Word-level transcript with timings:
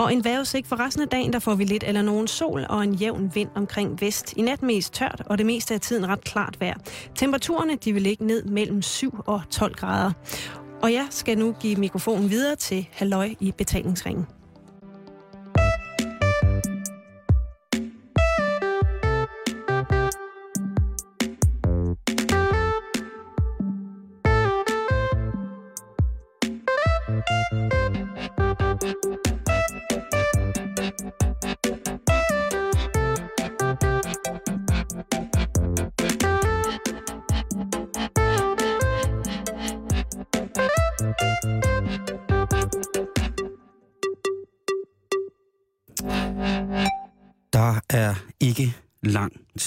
Og 0.00 0.12
en 0.12 0.24
vejrudsigt 0.24 0.66
for 0.66 0.80
resten 0.80 1.02
af 1.02 1.08
dagen, 1.08 1.32
der 1.32 1.38
får 1.38 1.54
vi 1.54 1.64
lidt 1.64 1.84
eller 1.86 2.02
nogen 2.02 2.28
sol 2.28 2.66
og 2.68 2.84
en 2.84 2.94
jævn 2.94 3.30
vind 3.34 3.48
omkring 3.54 4.00
vest. 4.00 4.32
I 4.36 4.42
nat 4.42 4.62
mest 4.62 4.92
tørt, 4.94 5.22
og 5.26 5.38
det 5.38 5.46
meste 5.46 5.74
af 5.74 5.80
tiden 5.80 6.08
ret 6.08 6.24
klart 6.24 6.60
vejr. 6.60 6.74
Temperaturerne 7.14 7.76
de 7.76 7.92
vil 7.92 8.02
ligge 8.02 8.26
ned 8.26 8.44
mellem 8.44 8.82
7 8.82 9.14
og 9.26 9.42
12 9.50 9.74
grader. 9.74 10.12
Og 10.82 10.92
jeg 10.92 11.06
skal 11.10 11.38
nu 11.38 11.54
give 11.60 11.76
mikrofonen 11.76 12.30
videre 12.30 12.56
til 12.56 12.88
Halløj 12.92 13.34
i 13.40 13.52
betalingsringen. 13.58 14.26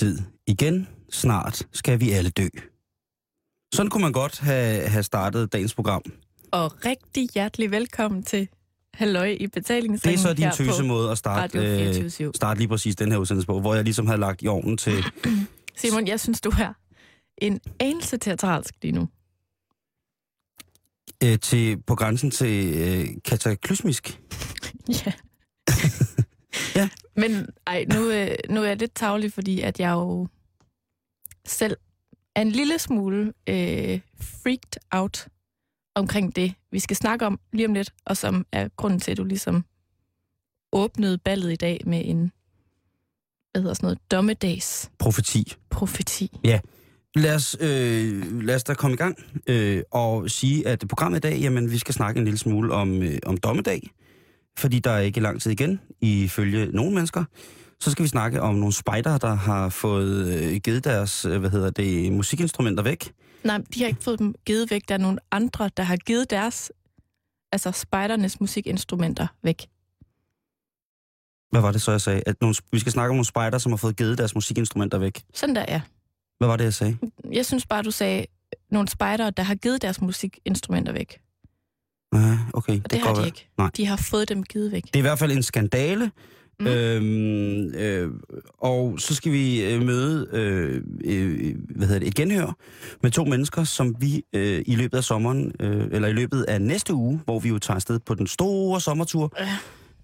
Tid 0.03 0.19
igen. 0.47 0.87
Snart 1.11 1.67
skal 1.73 1.99
vi 1.99 2.11
alle 2.11 2.29
dø. 2.29 2.47
Sådan 3.73 3.89
kunne 3.89 4.01
man 4.01 4.11
godt 4.11 4.39
have, 4.39 4.87
have 4.87 5.03
startet 5.03 5.53
dagens 5.53 5.73
program. 5.75 6.01
Og 6.51 6.85
rigtig 6.85 7.29
hjertelig 7.33 7.71
velkommen 7.71 8.23
til 8.23 8.47
Halløj 8.93 9.37
i 9.39 9.47
betalingsringen 9.47 10.17
Det 10.19 10.25
er 10.25 10.29
så 10.29 10.33
din 10.33 10.43
her 10.43 10.51
på 10.51 10.57
tøse 10.57 10.83
måde 10.83 11.11
at 11.11 11.17
starte, 11.17 11.57
øh, 11.57 11.93
24 11.93 12.31
starte 12.35 12.59
lige 12.59 12.67
præcis 12.67 12.95
den 12.95 13.11
her 13.11 13.17
udsendelse 13.17 13.47
på, 13.47 13.59
hvor 13.59 13.75
jeg 13.75 13.83
ligesom 13.83 14.07
havde 14.07 14.19
lagt 14.19 14.41
i 14.41 14.47
ovnen 14.47 14.77
til... 14.77 15.05
Simon, 15.81 16.07
jeg 16.07 16.19
synes, 16.19 16.41
du 16.41 16.49
er 16.49 16.73
en 17.37 17.59
anelse 17.79 18.17
teatralsk 18.17 18.73
lige 18.81 18.91
nu. 18.91 19.07
øh, 21.23 21.39
til 21.39 21.77
på 21.87 21.95
grænsen 21.95 22.31
til 22.31 22.73
øh, 22.75 23.07
kataklysmisk. 23.25 24.19
Ja. 25.05 25.11
Ja. 26.75 26.89
Men 27.15 27.47
ej, 27.67 27.85
nu, 27.93 28.11
øh, 28.11 28.35
nu 28.49 28.61
er 28.61 28.67
jeg 28.67 28.77
lidt 28.77 28.95
tavlig, 28.95 29.33
fordi 29.33 29.61
at 29.61 29.79
jeg 29.79 29.91
jo 29.91 30.27
selv 31.45 31.77
er 32.35 32.41
en 32.41 32.51
lille 32.51 32.79
smule 32.79 33.33
øh, 33.49 33.99
freaked 34.21 34.81
out 34.91 35.27
omkring 35.95 36.35
det, 36.35 36.53
vi 36.71 36.79
skal 36.79 36.95
snakke 36.95 37.25
om 37.25 37.39
lige 37.53 37.67
om 37.67 37.73
lidt, 37.73 37.93
og 38.05 38.17
som 38.17 38.45
er 38.51 38.67
grunden 38.77 38.99
til, 38.99 39.11
at 39.11 39.17
du 39.17 39.23
ligesom 39.23 39.65
åbnede 40.71 41.17
ballet 41.17 41.51
i 41.51 41.55
dag 41.55 41.81
med 41.85 42.01
en, 42.05 42.31
hvad 43.51 43.61
hedder 43.61 43.73
sådan 43.73 43.87
noget, 43.87 43.99
dommedags 44.11 44.91
Profeti. 44.99 45.53
profeti. 45.69 46.39
Lad 47.15 47.35
os, 47.35 47.57
øh, 47.59 48.41
lad 48.41 48.55
os 48.55 48.63
da 48.63 48.73
komme 48.73 48.93
i 48.93 48.97
gang 48.97 49.17
øh, 49.47 49.83
og 49.91 50.29
sige, 50.29 50.67
at 50.67 50.83
programmet 50.89 51.17
i 51.17 51.19
dag, 51.19 51.39
jamen 51.39 51.71
vi 51.71 51.77
skal 51.77 51.93
snakke 51.93 52.17
en 52.17 52.25
lille 52.25 52.37
smule 52.37 52.73
om, 52.73 53.03
øh, 53.03 53.17
om 53.25 53.37
dommedag, 53.37 53.89
fordi 54.57 54.79
der 54.79 54.91
er 54.91 54.99
ikke 54.99 55.19
lang 55.19 55.41
tid 55.41 55.51
igen, 55.51 55.79
ifølge 56.01 56.65
nogle 56.65 56.93
mennesker. 56.95 57.23
Så 57.79 57.91
skal 57.91 58.03
vi 58.03 58.09
snakke 58.09 58.41
om 58.41 58.55
nogle 58.55 58.73
spejder, 58.73 59.17
der 59.17 59.33
har 59.33 59.69
fået 59.69 60.27
øh, 60.27 60.55
givet 60.55 60.83
deres, 60.83 61.25
øh, 61.25 61.39
hvad 61.39 61.49
hedder 61.49 61.69
det, 61.69 62.13
musikinstrumenter 62.13 62.83
væk. 62.83 63.13
Nej, 63.43 63.61
de 63.73 63.79
har 63.79 63.87
ikke 63.87 64.03
fået 64.03 64.19
dem 64.19 64.35
givet 64.45 64.71
væk. 64.71 64.89
Der 64.89 64.93
er 64.93 64.99
nogle 64.99 65.19
andre, 65.31 65.69
der 65.77 65.83
har 65.83 65.97
givet 65.97 66.29
deres, 66.29 66.71
altså 67.51 67.71
spejdernes 67.71 68.39
musikinstrumenter 68.39 69.27
væk. 69.43 69.67
Hvad 71.51 71.61
var 71.61 71.71
det 71.71 71.81
så, 71.81 71.91
jeg 71.91 72.01
sagde? 72.01 72.23
At 72.25 72.35
nogle, 72.41 72.55
vi 72.71 72.79
skal 72.79 72.91
snakke 72.91 73.09
om 73.09 73.15
nogle 73.15 73.25
spejder, 73.25 73.57
som 73.57 73.71
har 73.71 73.77
fået 73.77 73.97
givet 73.97 74.17
deres 74.17 74.35
musikinstrumenter 74.35 74.97
væk. 74.97 75.23
Sådan 75.33 75.55
der 75.55 75.65
er. 75.67 75.79
Hvad 76.37 76.47
var 76.47 76.57
det, 76.57 76.63
jeg 76.63 76.73
sagde? 76.73 76.97
Jeg 77.31 77.45
synes 77.45 77.65
bare, 77.65 77.83
du 77.83 77.91
sagde 77.91 78.25
nogle 78.69 78.87
spejdere, 78.87 79.31
der 79.31 79.43
har 79.43 79.55
givet 79.55 79.81
deres 79.81 80.01
musikinstrumenter 80.01 80.93
væk. 80.93 81.19
Nej, 82.13 82.35
okay. 82.53 82.77
Og 82.77 82.83
det, 82.83 82.91
det 82.91 82.99
har 82.99 83.13
de 83.13 83.25
ikke. 83.25 83.47
Nej. 83.57 83.69
De 83.77 83.85
har 83.85 83.95
fået 83.95 84.29
dem 84.29 84.43
givet 84.43 84.71
væk. 84.71 84.83
Det 84.83 84.95
er 84.95 84.99
i 84.99 85.01
hvert 85.01 85.19
fald 85.19 85.31
en 85.31 85.43
skandale. 85.43 86.11
Mm. 86.59 86.67
Øhm, 86.67 87.73
øh, 87.75 88.11
og 88.59 88.99
så 88.99 89.15
skal 89.15 89.31
vi 89.31 89.63
øh, 89.63 89.81
møde 89.81 90.27
øh, 90.33 90.81
øh, 91.05 91.55
hvad 91.75 91.87
hedder 91.87 91.99
det, 91.99 92.07
et 92.07 92.15
genhør 92.15 92.55
med 93.03 93.11
to 93.11 93.23
mennesker, 93.25 93.63
som 93.63 93.95
vi 93.99 94.23
øh, 94.33 94.63
i 94.65 94.75
løbet 94.75 94.97
af 94.97 95.03
sommeren, 95.03 95.51
øh, 95.59 95.87
eller 95.91 96.07
i 96.07 96.13
løbet 96.13 96.43
af 96.43 96.61
næste 96.61 96.93
uge, 96.93 97.21
hvor 97.25 97.39
vi 97.39 97.49
jo 97.49 97.59
tager 97.59 97.75
afsted 97.75 97.99
på 97.99 98.13
den 98.13 98.27
store 98.27 98.81
sommertur, 98.81 99.33
Ja 99.39 99.57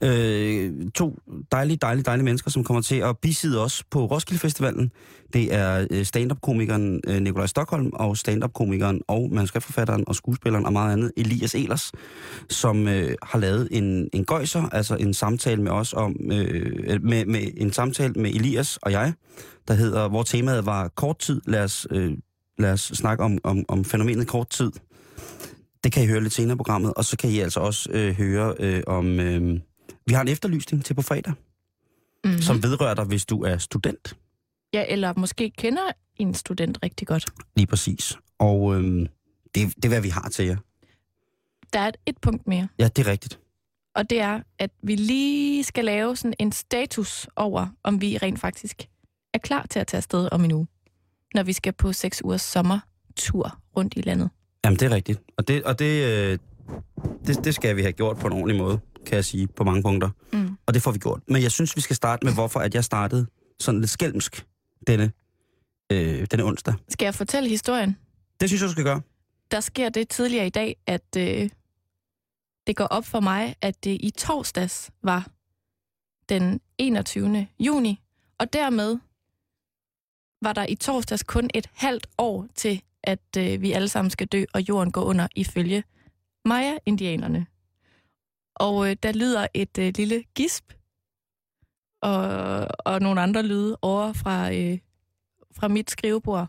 øh, 0.03 0.73
to 0.95 1.19
dejlige, 1.51 1.77
dejlige, 1.77 2.03
dejlige 2.03 2.25
mennesker, 2.25 2.51
som 2.51 2.63
kommer 2.63 2.81
til 2.81 2.95
at 2.95 3.17
bisidde 3.17 3.63
os 3.63 3.83
på 3.91 4.05
Roskilde 4.05 4.39
Festivalen. 4.39 4.91
Det 5.33 5.53
er 5.53 5.87
øh, 5.91 6.05
stand-up-komikeren 6.05 7.01
øh, 7.07 7.21
Nikolaj 7.21 7.47
Stockholm 7.47 7.89
og 7.93 8.17
stand-up-komikeren 8.17 9.01
og 9.07 9.29
manuskriptforfatteren 9.31 10.03
og 10.07 10.15
skuespilleren 10.15 10.65
og 10.65 10.73
meget 10.73 10.93
andet, 10.93 11.11
Elias 11.17 11.55
Elers, 11.55 11.91
som 12.49 12.87
øh, 12.87 13.15
har 13.23 13.39
lavet 13.39 13.67
en, 13.71 14.09
en 14.13 14.25
gøjser, 14.25 14.69
altså 14.71 14.95
en 14.95 15.13
samtale 15.13 15.61
med 15.61 15.71
os 15.71 15.93
om, 15.93 16.15
øh, 16.31 16.83
øh, 16.87 17.03
med, 17.03 17.25
med 17.25 17.41
en 17.57 17.73
samtale 17.73 18.13
med 18.13 18.29
Elias 18.29 18.77
og 18.77 18.91
jeg, 18.91 19.13
der 19.67 19.73
hedder, 19.73 20.09
hvor 20.09 20.23
temaet 20.23 20.65
var 20.65 20.87
kort 20.87 21.19
tid. 21.19 21.41
Lad 21.47 21.63
os, 21.63 21.87
øh, 21.91 22.11
lad 22.57 22.73
os 22.73 22.81
snakke 22.81 23.23
om, 23.23 23.37
om, 23.43 23.65
om 23.67 23.85
fænomenet 23.85 24.27
kort 24.27 24.49
tid. 24.49 24.71
Det 25.83 25.91
kan 25.91 26.03
I 26.03 26.07
høre 26.07 26.21
lidt 26.21 26.33
senere 26.33 26.53
i 26.53 26.57
programmet, 26.57 26.93
og 26.93 27.05
så 27.05 27.17
kan 27.17 27.29
I 27.29 27.39
altså 27.39 27.59
også 27.59 27.89
øh, 27.91 28.15
høre 28.15 28.53
øh, 28.59 28.83
om... 28.87 29.19
Øh, 29.19 29.59
vi 30.05 30.13
har 30.13 30.21
en 30.21 30.27
efterlysning 30.27 30.85
til 30.85 30.93
på 30.93 31.01
fredag, 31.01 31.33
Mm-hmm. 32.23 32.35
mm. 32.35 32.41
som 32.41 32.63
vedrører 32.63 32.93
dig, 32.93 33.05
hvis 33.05 33.25
du 33.25 33.43
er 33.43 33.57
student. 33.57 34.17
Ja, 34.73 34.85
eller 34.89 35.13
måske 35.17 35.49
kender 35.57 35.81
en 36.15 36.33
student 36.33 36.77
rigtig 36.83 37.07
godt. 37.07 37.25
Lige 37.55 37.67
præcis. 37.67 38.17
Og 38.39 38.75
øh, 38.75 38.83
det, 39.55 39.75
det 39.75 39.85
er, 39.85 39.87
hvad 39.87 40.01
vi 40.01 40.09
har 40.09 40.29
til 40.29 40.45
jer. 40.45 40.57
Der 41.73 41.79
er 41.79 41.87
et, 41.87 41.97
et 42.05 42.17
punkt 42.21 42.47
mere, 42.47 42.67
Ja, 42.79 42.87
det 42.87 43.07
er 43.07 43.11
rigtigt. 43.11 43.39
og 43.95 44.09
det 44.09 44.19
er, 44.21 44.39
at 44.59 44.71
vi 44.83 44.95
lige 44.95 45.63
skal 45.63 45.85
lave 45.85 46.15
sådan 46.15 46.33
en 46.39 46.51
status 46.51 47.27
over, 47.35 47.67
om 47.83 48.01
vi 48.01 48.17
rent 48.17 48.39
faktisk 48.39 48.87
er 49.33 49.37
klar 49.39 49.65
til 49.69 49.79
at 49.79 49.87
tage 49.87 49.97
afsted 49.99 50.29
om 50.31 50.43
en 50.45 50.51
uge, 50.51 50.67
når 51.35 51.43
vi 51.43 51.53
skal 51.53 51.73
på 51.73 51.93
seks 51.93 52.21
ugers 52.23 52.41
sommertur 52.41 53.59
rundt 53.77 53.93
i 53.97 54.01
landet. 54.01 54.29
Jamen, 54.65 54.79
det 54.79 54.91
er 54.91 54.95
rigtigt. 54.95 55.19
Og 55.37 55.47
det, 55.47 55.63
og 55.63 55.79
det, 55.79 56.03
øh, 56.05 56.37
det, 57.27 57.45
det 57.45 57.55
skal 57.55 57.75
vi 57.75 57.81
have 57.81 57.91
gjort 57.93 58.17
på 58.17 58.27
en 58.27 58.33
ordentlig 58.33 58.57
måde, 58.57 58.79
kan 59.05 59.15
jeg 59.15 59.25
sige, 59.25 59.47
på 59.47 59.63
mange 59.63 59.83
punkter. 59.83 60.09
Mm. 60.33 60.57
Og 60.65 60.73
det 60.73 60.81
får 60.81 60.91
vi 60.91 60.99
gjort. 60.99 61.21
Men 61.27 61.41
jeg 61.41 61.51
synes, 61.51 61.75
vi 61.75 61.81
skal 61.81 61.95
starte 61.95 62.25
med, 62.25 62.33
hvorfor 62.33 62.59
at 62.59 62.75
jeg 62.75 62.83
startede 62.83 63.27
sådan 63.59 63.79
lidt 63.79 63.91
skælmsk 63.91 64.45
denne, 64.87 65.11
øh, 65.91 66.27
denne 66.31 66.43
onsdag. 66.43 66.73
Skal 66.89 67.05
jeg 67.05 67.15
fortælle 67.15 67.49
historien? 67.49 67.97
Det 68.39 68.49
synes 68.49 68.61
jeg, 68.61 68.67
du 68.67 68.71
skal 68.71 68.83
gøre. 68.83 69.01
der 69.51 69.59
sker 69.59 69.89
det 69.89 70.09
tidligere 70.09 70.47
i 70.47 70.49
dag, 70.49 70.75
at 70.87 71.15
øh, 71.17 71.49
det 72.67 72.75
går 72.75 72.85
op 72.85 73.05
for 73.05 73.19
mig, 73.19 73.55
at 73.61 73.83
det 73.83 73.97
i 74.01 74.11
torsdags 74.17 74.91
var 75.03 75.27
den 76.29 76.61
21. 76.77 77.47
juni, 77.59 78.01
og 78.39 78.53
dermed 78.53 78.97
var 80.41 80.53
der 80.53 80.65
i 80.69 80.75
torsdags 80.75 81.23
kun 81.23 81.49
et 81.53 81.69
halvt 81.73 82.07
år 82.17 82.47
til, 82.55 82.81
at 83.03 83.37
øh, 83.37 83.61
vi 83.61 83.71
alle 83.71 83.87
sammen 83.87 84.11
skal 84.11 84.27
dø, 84.27 84.43
og 84.53 84.69
jorden 84.69 84.91
går 84.91 85.01
under 85.01 85.27
ifølge 85.35 85.83
Maya-indianerne. 86.45 87.45
Og 88.59 88.89
øh, 88.89 88.95
der 89.03 89.11
lyder 89.11 89.47
et 89.53 89.77
øh, 89.77 89.93
lille 89.95 90.23
gisp, 90.35 90.73
og, 92.01 92.67
og 92.79 93.01
nogle 93.01 93.21
andre 93.21 93.43
lyde 93.43 93.77
over 93.81 94.13
fra, 94.13 94.53
øh, 94.53 94.79
fra 95.51 95.67
mit 95.67 95.91
skrivebord. 95.91 96.47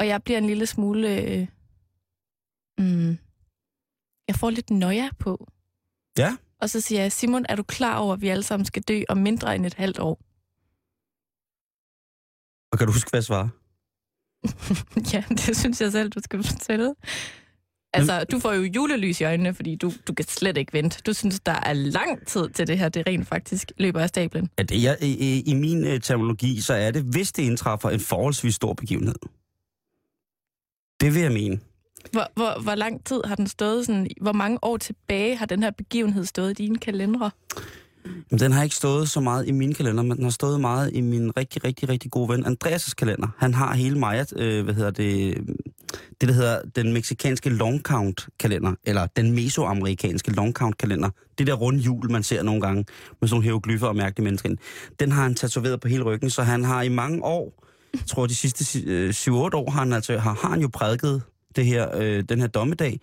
Og 0.00 0.06
jeg 0.06 0.22
bliver 0.22 0.38
en 0.38 0.46
lille 0.46 0.66
smule... 0.66 1.22
Øh, 1.22 1.48
mm, 2.78 3.18
jeg 4.28 4.36
får 4.36 4.50
lidt 4.50 4.70
nøje 4.70 5.10
på. 5.18 5.48
Ja. 6.18 6.36
Og 6.60 6.70
så 6.70 6.80
siger 6.80 7.00
jeg, 7.00 7.12
Simon, 7.12 7.46
er 7.48 7.56
du 7.56 7.62
klar 7.62 7.98
over, 7.98 8.14
at 8.14 8.20
vi 8.20 8.28
alle 8.28 8.42
sammen 8.42 8.64
skal 8.64 8.82
dø 8.82 9.02
om 9.08 9.16
mindre 9.16 9.54
end 9.54 9.66
et 9.66 9.74
halvt 9.74 9.98
år? 9.98 10.20
Og 12.72 12.78
kan 12.78 12.86
du 12.86 12.92
huske, 12.92 13.10
hvad 13.10 13.18
jeg 13.18 13.24
svarer? 13.24 13.48
ja, 15.14 15.24
det 15.28 15.56
synes 15.56 15.80
jeg 15.80 15.92
selv, 15.92 16.10
du 16.10 16.20
skal 16.20 16.42
fortælle. 16.42 16.94
Altså, 17.94 18.24
du 18.24 18.38
får 18.38 18.52
jo 18.52 18.62
julelys 18.62 19.20
i 19.20 19.24
øjnene, 19.24 19.54
fordi 19.54 19.76
du, 19.76 19.92
du 20.08 20.12
kan 20.14 20.26
slet 20.28 20.56
ikke 20.56 20.72
vente. 20.72 21.02
Du 21.06 21.12
synes, 21.12 21.40
der 21.40 21.60
er 21.66 21.72
lang 21.72 22.26
tid 22.26 22.48
til 22.48 22.66
det 22.66 22.78
her, 22.78 22.88
det 22.88 23.06
rent 23.06 23.28
faktisk 23.28 23.72
løber 23.76 24.00
af 24.00 24.08
stablen. 24.08 24.48
At 24.56 24.68
det, 24.68 24.82
jeg, 24.82 24.96
i, 25.00 25.42
I 25.46 25.54
min 25.54 25.86
øh, 25.86 26.00
terminologi, 26.00 26.60
så 26.60 26.74
er 26.74 26.90
det, 26.90 27.02
hvis 27.02 27.32
det 27.32 27.42
indtræffer 27.42 27.90
en 27.90 28.00
forholdsvis 28.00 28.54
stor 28.54 28.72
begivenhed. 28.72 29.14
Det 31.00 31.14
vil 31.14 31.22
jeg 31.22 31.32
mene. 31.32 31.60
Hvor, 32.12 32.26
hvor, 32.34 32.62
hvor 32.62 32.74
lang 32.74 33.04
tid 33.04 33.20
har 33.24 33.34
den 33.34 33.46
stået 33.46 33.86
sådan, 33.86 34.06
hvor 34.20 34.32
mange 34.32 34.58
år 34.62 34.76
tilbage 34.76 35.36
har 35.36 35.46
den 35.46 35.62
her 35.62 35.70
begivenhed 35.70 36.24
stået 36.24 36.50
i 36.50 36.62
dine 36.62 36.78
kalendere? 36.78 37.30
Men 38.30 38.40
den 38.40 38.52
har 38.52 38.62
ikke 38.62 38.76
stået 38.76 39.08
så 39.08 39.20
meget 39.20 39.48
i 39.48 39.52
min 39.52 39.74
kalender, 39.74 40.02
men 40.02 40.16
den 40.16 40.24
har 40.24 40.30
stået 40.30 40.60
meget 40.60 40.90
i 40.92 41.00
min 41.00 41.36
rigtig, 41.36 41.64
rigtig, 41.64 41.88
rigtig 41.88 42.10
gode 42.10 42.28
ven 42.28 42.46
Andreas' 42.46 42.94
kalender. 42.94 43.28
Han 43.38 43.54
har 43.54 43.74
hele 43.74 43.98
Maja, 43.98 44.24
øh, 44.36 44.64
hvad 44.64 44.74
hedder 44.74 44.90
det, 44.90 45.38
det, 46.20 46.28
der 46.28 46.34
hedder 46.34 46.60
den 46.76 46.92
meksikanske 46.92 47.50
long 47.50 47.82
count 47.82 48.28
kalender, 48.40 48.74
eller 48.84 49.06
den 49.06 49.32
mesoamerikanske 49.32 50.32
long 50.32 50.52
count 50.52 50.78
kalender. 50.78 51.10
Det 51.38 51.46
der 51.46 51.54
runde 51.54 51.80
hjul, 51.80 52.10
man 52.10 52.22
ser 52.22 52.42
nogle 52.42 52.60
gange 52.60 52.84
med 53.20 53.28
sådan 53.28 53.34
nogle 53.34 53.44
hieroglyffer 53.44 53.86
og 53.86 53.96
mærkelige 53.96 54.24
mennesker. 54.24 54.48
ind. 54.48 54.58
Den 55.00 55.12
har 55.12 55.22
han 55.22 55.34
tatoveret 55.34 55.80
på 55.80 55.88
hele 55.88 56.02
ryggen, 56.02 56.30
så 56.30 56.42
han 56.42 56.64
har 56.64 56.82
i 56.82 56.88
mange 56.88 57.24
år, 57.24 57.64
jeg 57.94 58.06
tror 58.06 58.26
de 58.26 58.34
sidste 58.34 58.80
øh, 58.80 59.10
7-8 59.10 59.30
år, 59.32 59.70
har 59.70 59.78
han, 59.78 59.92
altså, 59.92 60.18
har, 60.18 60.34
har 60.42 60.48
han 60.48 60.60
jo 60.60 60.68
prædiket 60.72 61.22
det 61.56 61.66
her, 61.66 61.96
øh, 61.96 62.24
den 62.28 62.40
her 62.40 62.46
dommedag. 62.46 63.00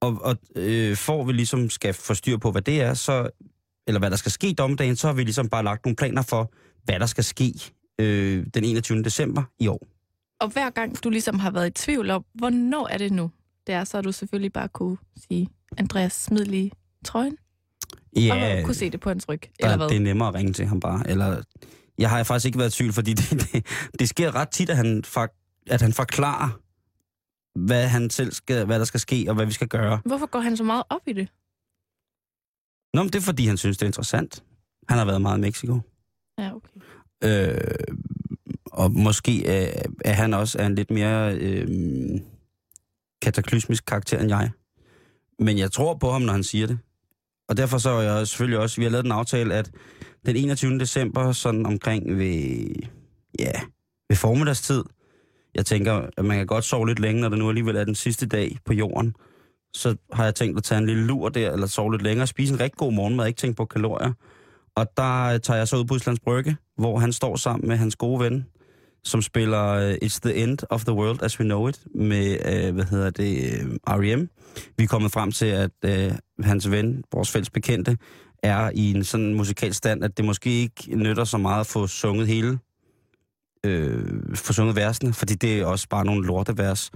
Og, 0.00 0.18
og 0.22 0.36
øh, 0.56 0.96
for 0.96 1.24
vi 1.24 1.32
ligesom 1.32 1.70
skal 1.70 1.94
få 1.94 2.14
styr 2.14 2.36
på, 2.36 2.50
hvad 2.50 2.62
det 2.62 2.80
er, 2.80 2.94
så, 2.94 3.30
eller 3.86 3.98
hvad 3.98 4.10
der 4.10 4.16
skal 4.16 4.32
ske 4.32 4.48
i 4.48 4.52
dommedagen, 4.52 4.96
så 4.96 5.06
har 5.06 5.14
vi 5.14 5.22
ligesom 5.24 5.48
bare 5.48 5.64
lagt 5.64 5.84
nogle 5.84 5.96
planer 5.96 6.22
for, 6.22 6.52
hvad 6.84 7.00
der 7.00 7.06
skal 7.06 7.24
ske 7.24 7.54
øh, 7.98 8.46
den 8.54 8.64
21. 8.64 9.02
december 9.02 9.42
i 9.58 9.66
år. 9.66 9.86
Og 10.42 10.48
hver 10.48 10.70
gang 10.70 11.04
du 11.04 11.10
ligesom 11.10 11.38
har 11.38 11.50
været 11.50 11.66
i 11.66 11.70
tvivl 11.70 12.10
om, 12.10 12.24
hvornår 12.34 12.88
er 12.88 12.98
det 12.98 13.12
nu? 13.12 13.30
Det 13.66 13.74
er, 13.74 13.84
så 13.84 13.96
har 13.96 14.02
du 14.02 14.12
selvfølgelig 14.12 14.52
bare 14.52 14.68
kunne 14.68 14.96
sige, 15.16 15.48
Andreas 15.78 16.12
smid 16.12 16.44
lige 16.44 16.70
trøjen, 17.04 17.36
Ja, 18.16 18.58
og 18.58 18.64
kunne 18.64 18.74
se 18.74 18.90
det 18.90 19.00
på 19.00 19.08
hans 19.08 19.28
ryg, 19.28 19.40
der, 19.42 19.48
eller 19.64 19.76
hvad? 19.76 19.88
det 19.88 19.96
er 19.96 20.00
nemmere 20.00 20.28
at 20.28 20.34
ringe 20.34 20.52
til 20.52 20.66
ham 20.66 20.80
bare. 20.80 21.10
Eller, 21.10 21.42
jeg 21.98 22.10
har 22.10 22.22
faktisk 22.22 22.46
ikke 22.46 22.58
været 22.58 22.74
i 22.74 22.76
tvivl, 22.76 22.92
fordi 22.92 23.12
det, 23.20 23.30
det, 23.30 23.66
det 23.98 24.08
sker 24.08 24.34
ret 24.34 24.48
tit, 24.48 24.70
at 24.70 24.76
han, 24.76 25.04
at 25.66 25.80
han 25.80 25.92
forklarer, 25.92 26.60
hvad, 27.58 27.88
han 27.88 28.10
selv 28.10 28.32
skal, 28.32 28.66
hvad 28.66 28.78
der 28.78 28.84
skal 28.84 29.00
ske, 29.00 29.24
og 29.28 29.34
hvad 29.34 29.46
vi 29.46 29.52
skal 29.52 29.68
gøre. 29.68 30.00
Hvorfor 30.04 30.26
går 30.26 30.40
han 30.40 30.56
så 30.56 30.64
meget 30.64 30.82
op 30.88 31.00
i 31.06 31.12
det? 31.12 31.28
Nå, 32.94 33.02
men 33.02 33.12
det 33.12 33.18
er, 33.18 33.22
fordi 33.22 33.46
han 33.46 33.56
synes, 33.56 33.76
det 33.78 33.82
er 33.82 33.88
interessant. 33.88 34.44
Han 34.88 34.98
har 34.98 35.04
været 35.04 35.22
meget 35.22 35.38
i 35.38 35.40
Mexico. 35.40 35.80
Ja, 36.38 36.50
okay. 36.54 36.80
Øh, 37.24 37.96
og 38.72 38.92
måske 38.92 39.38
øh, 39.38 39.84
er 40.04 40.12
han 40.12 40.34
også 40.34 40.58
er 40.58 40.66
en 40.66 40.74
lidt 40.74 40.90
mere 40.90 41.34
øh, 41.34 41.68
kataklysmisk 43.22 43.84
karakter 43.86 44.18
end 44.18 44.28
jeg. 44.28 44.50
Men 45.38 45.58
jeg 45.58 45.72
tror 45.72 45.94
på 45.94 46.10
ham, 46.10 46.22
når 46.22 46.32
han 46.32 46.44
siger 46.44 46.66
det. 46.66 46.78
Og 47.48 47.56
derfor 47.56 47.78
så 47.78 47.90
er 47.90 48.02
jeg 48.02 48.28
selvfølgelig 48.28 48.58
også, 48.58 48.76
vi 48.76 48.84
har 48.84 48.90
lavet 48.90 49.04
en 49.04 49.12
aftale, 49.12 49.54
at 49.54 49.70
den 50.26 50.36
21. 50.36 50.78
december, 50.78 51.32
sådan 51.32 51.66
omkring 51.66 52.18
ved, 52.18 52.66
ja, 53.38 53.52
ved 54.08 54.16
formiddagstid, 54.16 54.84
jeg 55.54 55.66
tænker, 55.66 56.06
at 56.16 56.24
man 56.24 56.36
kan 56.36 56.46
godt 56.46 56.64
sove 56.64 56.86
lidt 56.86 56.98
længe, 56.98 57.20
når 57.20 57.28
det 57.28 57.38
nu 57.38 57.48
alligevel 57.48 57.76
er 57.76 57.84
den 57.84 57.94
sidste 57.94 58.26
dag 58.26 58.58
på 58.64 58.72
jorden. 58.72 59.14
Så 59.74 59.96
har 60.12 60.24
jeg 60.24 60.34
tænkt 60.34 60.58
at 60.58 60.64
tage 60.64 60.78
en 60.78 60.86
lille 60.86 61.04
lur 61.04 61.28
der, 61.28 61.52
eller 61.52 61.66
sove 61.66 61.92
lidt 61.92 62.02
længere, 62.02 62.26
spise 62.26 62.54
en 62.54 62.60
rigtig 62.60 62.78
god 62.78 62.92
morgenmad, 62.92 63.26
ikke 63.26 63.38
tænke 63.38 63.56
på 63.56 63.64
kalorier. 63.64 64.12
Og 64.76 64.86
der 64.96 65.38
tager 65.38 65.58
jeg 65.58 65.68
så 65.68 65.76
ud 65.76 65.84
på 65.84 65.94
Islands 65.94 66.20
Brygge, 66.20 66.56
hvor 66.76 66.98
han 66.98 67.12
står 67.12 67.36
sammen 67.36 67.68
med 67.68 67.76
hans 67.76 67.96
gode 67.96 68.20
ven, 68.20 68.46
som 69.04 69.22
spiller 69.22 69.68
øh, 69.68 69.94
It's 70.04 70.18
the 70.22 70.34
End 70.34 70.58
of 70.70 70.84
the 70.84 70.92
World 70.92 71.22
as 71.22 71.40
We 71.40 71.44
Know 71.44 71.68
It, 71.68 71.80
med, 71.94 72.38
øh, 72.44 72.74
hvad 72.74 72.84
hedder 72.84 73.10
det, 73.10 73.36
øh, 73.44 73.76
R.E.M. 73.88 74.28
Vi 74.76 74.84
er 74.84 74.88
kommet 74.88 75.12
frem 75.12 75.32
til, 75.32 75.46
at 75.46 75.70
øh, 75.84 76.12
hans 76.40 76.70
ven, 76.70 77.04
vores 77.12 77.30
fælles 77.30 77.50
bekendte, 77.50 77.96
er 78.42 78.70
i 78.74 78.90
en 78.90 79.04
sådan 79.04 79.34
musikal 79.34 79.74
stand, 79.74 80.04
at 80.04 80.16
det 80.16 80.24
måske 80.24 80.50
ikke 80.50 80.96
nytter 80.96 81.24
så 81.24 81.38
meget 81.38 81.60
at 81.60 81.66
få 81.66 81.86
sunget 81.86 82.26
hele, 82.26 82.58
øh, 83.66 84.36
få 84.36 84.52
sunget 84.52 84.76
versene, 84.76 85.12
fordi 85.12 85.34
det 85.34 85.60
er 85.60 85.66
også 85.66 85.88
bare 85.88 86.04
nogle 86.04 86.26
lortevers. 86.26 86.90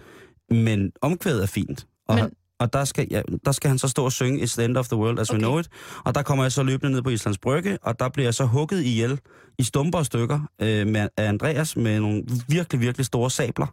Men 0.50 0.92
omkvædet 1.00 1.42
er 1.42 1.46
fint. 1.46 1.86
Og, 2.08 2.14
Men 2.14 2.30
og 2.60 2.72
der, 2.72 2.84
skal, 2.84 3.06
ja, 3.10 3.22
der 3.44 3.52
skal 3.52 3.68
han 3.68 3.78
så 3.78 3.88
stå 3.88 4.04
og 4.04 4.12
synge 4.12 4.44
It's 4.44 4.54
the 4.56 4.64
End 4.64 4.76
of 4.76 4.88
the 4.88 4.96
World 4.96 5.18
as 5.18 5.30
okay. 5.30 5.38
We 5.38 5.42
Know 5.42 5.58
It. 5.58 5.68
Og 6.04 6.14
der 6.14 6.22
kommer 6.22 6.44
jeg 6.44 6.52
så 6.52 6.62
løbende 6.62 6.92
ned 6.92 7.02
på 7.02 7.10
Islands 7.10 7.38
Brygge, 7.38 7.78
og 7.82 7.98
der 8.00 8.08
bliver 8.08 8.26
jeg 8.26 8.34
så 8.34 8.44
hugget 8.44 8.82
ihjel 8.82 9.20
i 9.58 9.62
stumper 9.62 9.98
og 9.98 10.06
stykker 10.06 10.40
øh, 10.62 10.86
med, 10.86 11.08
af 11.16 11.28
Andreas 11.28 11.76
med 11.76 12.00
nogle 12.00 12.24
virkelig, 12.48 12.80
virkelig 12.80 13.06
store 13.06 13.30
sabler. 13.30 13.66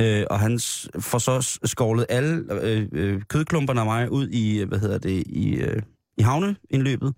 Øh, 0.00 0.24
og 0.30 0.40
han 0.40 0.60
får 1.00 1.18
så 1.18 1.58
skovlet 1.64 2.06
alle 2.08 2.44
øh, 2.62 2.88
øh, 2.92 3.22
kødklumperne 3.28 3.80
af 3.80 3.86
mig 3.86 4.12
ud 4.12 4.28
i, 4.28 4.64
hvad 4.64 4.78
hedder 4.78 4.98
det, 4.98 5.24
i, 5.26 5.54
øh, 5.54 5.82
i 6.18 6.22
havneindløbet. 6.22 7.14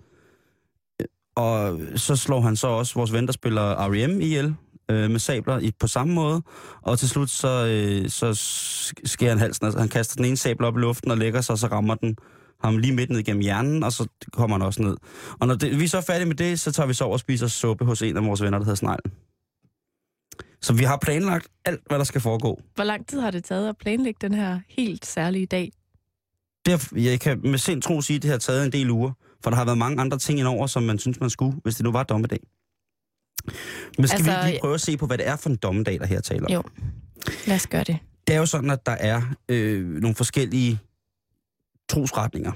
Øh, 1.01 1.07
Og 1.37 1.81
så 1.97 2.17
slår 2.17 2.41
han 2.41 2.57
så 2.57 2.67
også 2.67 2.95
vores 2.95 3.13
ven, 3.13 3.27
der 3.27 3.33
spiller 3.33 3.89
R.E.M. 3.91 4.21
ihjel 4.21 4.55
øh, 4.93 5.11
med 5.11 5.19
sabler 5.19 5.59
i, 5.59 5.71
på 5.81 5.87
samme 5.87 6.15
måde. 6.15 6.43
Og 6.83 6.99
til 6.99 7.09
slut 7.09 7.31
så, 7.31 7.67
øh, 7.67 8.11
så 8.11 8.31
sk- 8.31 9.03
skærer 9.07 9.31
han 9.31 9.39
halsen. 9.39 9.65
Altså, 9.67 9.79
han 9.81 9.89
kaster 9.89 10.17
den 10.17 10.25
ene 10.25 10.37
sabler 10.37 10.69
op 10.69 10.77
i 10.77 10.81
luften 10.81 11.11
og 11.11 11.19
lægger 11.19 11.41
sig, 11.41 11.53
og 11.53 11.59
så 11.59 11.67
rammer 11.67 11.95
den 11.95 12.17
ham 12.65 12.79
lige 12.79 12.95
midt 12.95 13.11
ned 13.11 13.19
igennem 13.19 13.43
hjernen, 13.43 13.83
og 13.85 13.93
så 13.93 14.09
kommer 14.33 14.57
han 14.57 14.67
også 14.67 14.83
ned. 14.83 14.97
Og 15.41 15.47
når 15.49 15.55
det, 15.55 15.79
vi 15.79 15.85
er 15.85 15.89
så 15.89 16.01
færdige 16.01 16.27
med 16.27 16.35
det, 16.37 16.61
så 16.61 16.73
tager 16.73 16.87
vi 16.87 16.95
så 16.95 17.05
over 17.05 17.13
og 17.13 17.21
spiser 17.21 17.47
suppe 17.47 17.85
hos 17.85 18.03
en 18.03 18.17
af 18.17 18.25
vores 18.25 18.43
venner, 18.43 18.59
der 18.59 18.65
hedder 18.65 18.77
Sneglen. 18.77 19.13
Så 20.61 20.73
vi 20.73 20.85
har 20.85 20.99
planlagt 21.03 21.49
alt, 21.65 21.81
hvad 21.87 21.99
der 21.99 22.05
skal 22.05 22.21
foregå. 22.21 22.61
Hvor 22.75 22.85
lang 22.85 23.07
tid 23.09 23.21
har 23.21 23.31
det 23.31 23.45
taget 23.45 23.69
at 23.69 23.77
planlægge 23.81 24.19
den 24.21 24.35
her 24.35 24.61
helt 24.69 25.07
særlige 25.07 25.47
dag? 25.47 25.73
Det, 26.67 26.93
jeg 26.93 27.21
kan 27.21 27.41
med 27.45 27.59
sind 27.59 27.83
tro 27.83 28.01
sige, 28.01 28.17
at 28.17 28.23
det 28.23 28.31
har 28.31 28.39
taget 28.39 28.65
en 28.67 28.73
del 28.73 28.91
uger, 28.91 29.13
for 29.45 29.51
der 29.51 29.57
har 29.57 29.65
været 29.65 29.79
mange 29.79 30.01
andre 30.01 30.19
ting 30.19 30.39
indover, 30.39 30.67
som 30.67 30.83
man 30.83 30.99
synes, 30.99 31.21
man 31.21 31.31
skulle, 31.31 31.57
hvis 31.63 31.75
det 31.75 31.85
nu 31.85 31.93
var 31.93 32.03
dommedag. 32.03 32.39
Men 33.99 34.09
skal 34.09 34.17
altså, 34.17 34.43
vi 34.45 34.51
lige 34.51 34.61
prøve 34.61 34.75
at 34.75 34.81
se 34.81 34.97
på, 34.97 35.07
hvad 35.07 35.19
det 35.19 35.29
er 35.29 35.37
for 35.37 35.51
en 35.51 35.57
dommedag, 35.57 35.99
der 36.01 36.07
her 36.07 36.21
taler? 36.21 36.47
Jo. 36.53 36.63
Lad 37.47 37.57
os 37.57 37.67
gøre 37.67 37.85
det. 37.85 37.99
Det 38.27 38.35
er 38.35 38.39
jo 38.39 38.47
sådan, 38.47 38.71
at 38.71 38.87
der 38.87 38.93
er 38.93 39.23
øh, 39.49 39.87
nogle 39.89 40.15
forskellige 40.15 40.79
trosretninger, 41.89 42.53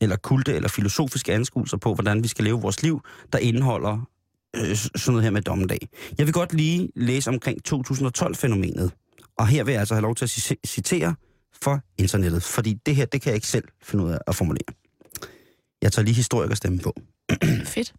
eller 0.00 0.16
kulte, 0.16 0.54
eller 0.54 0.68
filosofiske 0.68 1.32
anskuelser 1.32 1.76
på, 1.76 1.94
hvordan 1.94 2.22
vi 2.22 2.28
skal 2.28 2.44
leve 2.44 2.60
vores 2.60 2.82
liv, 2.82 3.00
der 3.32 3.38
indeholder 3.38 4.08
øh, 4.56 4.76
sådan 4.76 5.00
noget 5.06 5.22
her 5.22 5.30
med 5.30 5.42
dommedag. 5.42 5.88
Jeg 6.18 6.26
vil 6.26 6.32
godt 6.34 6.52
lige 6.54 6.88
læse 6.96 7.30
omkring 7.30 7.58
2012-fænomenet, 7.68 8.90
og 9.38 9.46
her 9.48 9.64
vil 9.64 9.72
jeg 9.72 9.80
altså 9.80 9.94
have 9.94 10.02
lov 10.02 10.14
til 10.14 10.24
at 10.24 10.30
ci- 10.30 10.60
citere 10.66 11.14
for 11.62 11.80
internettet, 11.98 12.42
fordi 12.42 12.74
det 12.86 12.96
her, 12.96 13.04
det 13.04 13.22
kan 13.22 13.28
jeg 13.30 13.34
ikke 13.34 13.48
selv 13.48 13.64
finde 13.82 14.04
ud 14.04 14.10
af 14.12 14.18
at 14.26 14.34
formulere. 14.34 14.74
Jeg 15.82 15.92
tager 15.92 16.04
lige 16.04 16.14
historikerstemme 16.14 16.78
på. 16.78 16.94
Fedt. 17.64 17.94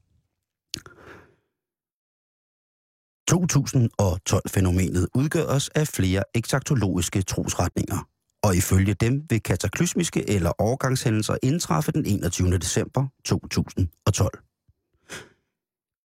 2012-fænomenet 3.34 5.08
udgøres 5.16 5.70
af 5.70 5.88
flere 5.88 6.24
eksaktologiske 6.36 7.22
trosretninger, 7.22 8.08
og 8.44 8.56
ifølge 8.56 8.94
dem 8.94 9.24
vil 9.30 9.44
kataklysmiske 9.44 10.30
eller 10.30 10.52
overgangshændelser 10.58 11.38
indtræffe 11.44 11.92
den 11.92 12.06
21. 12.06 12.58
december 12.58 13.08
2012. 13.26 14.40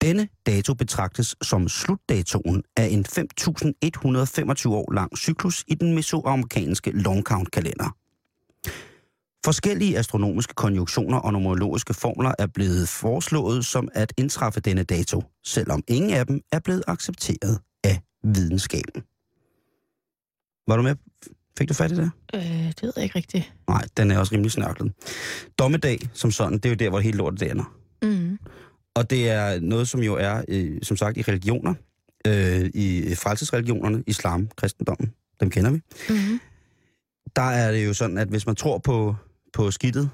Denne 0.02 0.28
dato 0.46 0.74
betragtes 0.74 1.36
som 1.42 1.68
slutdatoen 1.68 2.62
af 2.76 2.88
en 2.90 3.04
5.125 3.08 4.68
år 4.68 4.92
lang 4.92 5.18
cyklus 5.18 5.64
i 5.68 5.74
den 5.74 5.94
mesoamerikanske 5.94 6.90
long 6.90 7.22
count 7.22 7.50
kalender. 7.50 7.96
Forskellige 9.44 9.98
astronomiske 9.98 10.54
konjunktioner 10.54 11.18
og 11.18 11.32
numerologiske 11.32 11.94
formler 11.94 12.32
er 12.38 12.46
blevet 12.46 12.88
foreslået 12.88 13.66
som 13.66 13.88
at 13.94 14.12
indtræffe 14.18 14.60
denne 14.60 14.82
dato, 14.82 15.22
selvom 15.44 15.82
ingen 15.88 16.14
af 16.14 16.26
dem 16.26 16.40
er 16.52 16.58
blevet 16.58 16.84
accepteret 16.86 17.58
af 17.84 18.00
videnskaben. 18.24 19.02
Var 20.68 20.76
du 20.76 20.82
med? 20.82 20.94
Fik 21.58 21.68
du 21.68 21.74
fat 21.74 21.92
i 21.92 21.94
det? 21.94 22.10
Øh, 22.34 22.40
det 22.40 22.82
ved 22.82 22.92
jeg 22.96 23.04
ikke 23.04 23.18
rigtigt. 23.18 23.52
Nej, 23.68 23.84
den 23.96 24.10
er 24.10 24.18
også 24.18 24.32
rimelig 24.32 24.52
snørklet. 24.52 24.92
Dommedag 25.58 25.98
som 26.12 26.30
sådan, 26.30 26.52
det 26.52 26.64
er 26.66 26.70
jo 26.70 26.74
der, 26.74 26.88
hvor 26.88 27.00
hele 27.00 27.16
lortet 27.16 27.40
det 27.40 27.50
ender. 27.50 27.74
Mm. 28.02 28.38
Og 28.94 29.10
det 29.10 29.30
er 29.30 29.60
noget, 29.60 29.88
som 29.88 30.00
jo 30.00 30.14
er, 30.14 30.44
øh, 30.48 30.78
som 30.82 30.96
sagt, 30.96 31.16
i 31.16 31.22
religioner, 31.22 31.74
øh, 32.26 32.70
i 32.74 33.14
frelsesreligionerne, 33.14 34.04
islam, 34.06 34.48
kristendommen, 34.56 35.12
dem 35.40 35.50
kender 35.50 35.70
vi. 35.70 35.80
Mm. 36.08 36.40
Der 37.36 37.42
er 37.42 37.72
det 37.72 37.86
jo 37.86 37.94
sådan, 37.94 38.18
at 38.18 38.28
hvis 38.28 38.46
man 38.46 38.56
tror 38.56 38.78
på, 38.78 39.16
på 39.54 39.70
skidtet, 39.70 40.10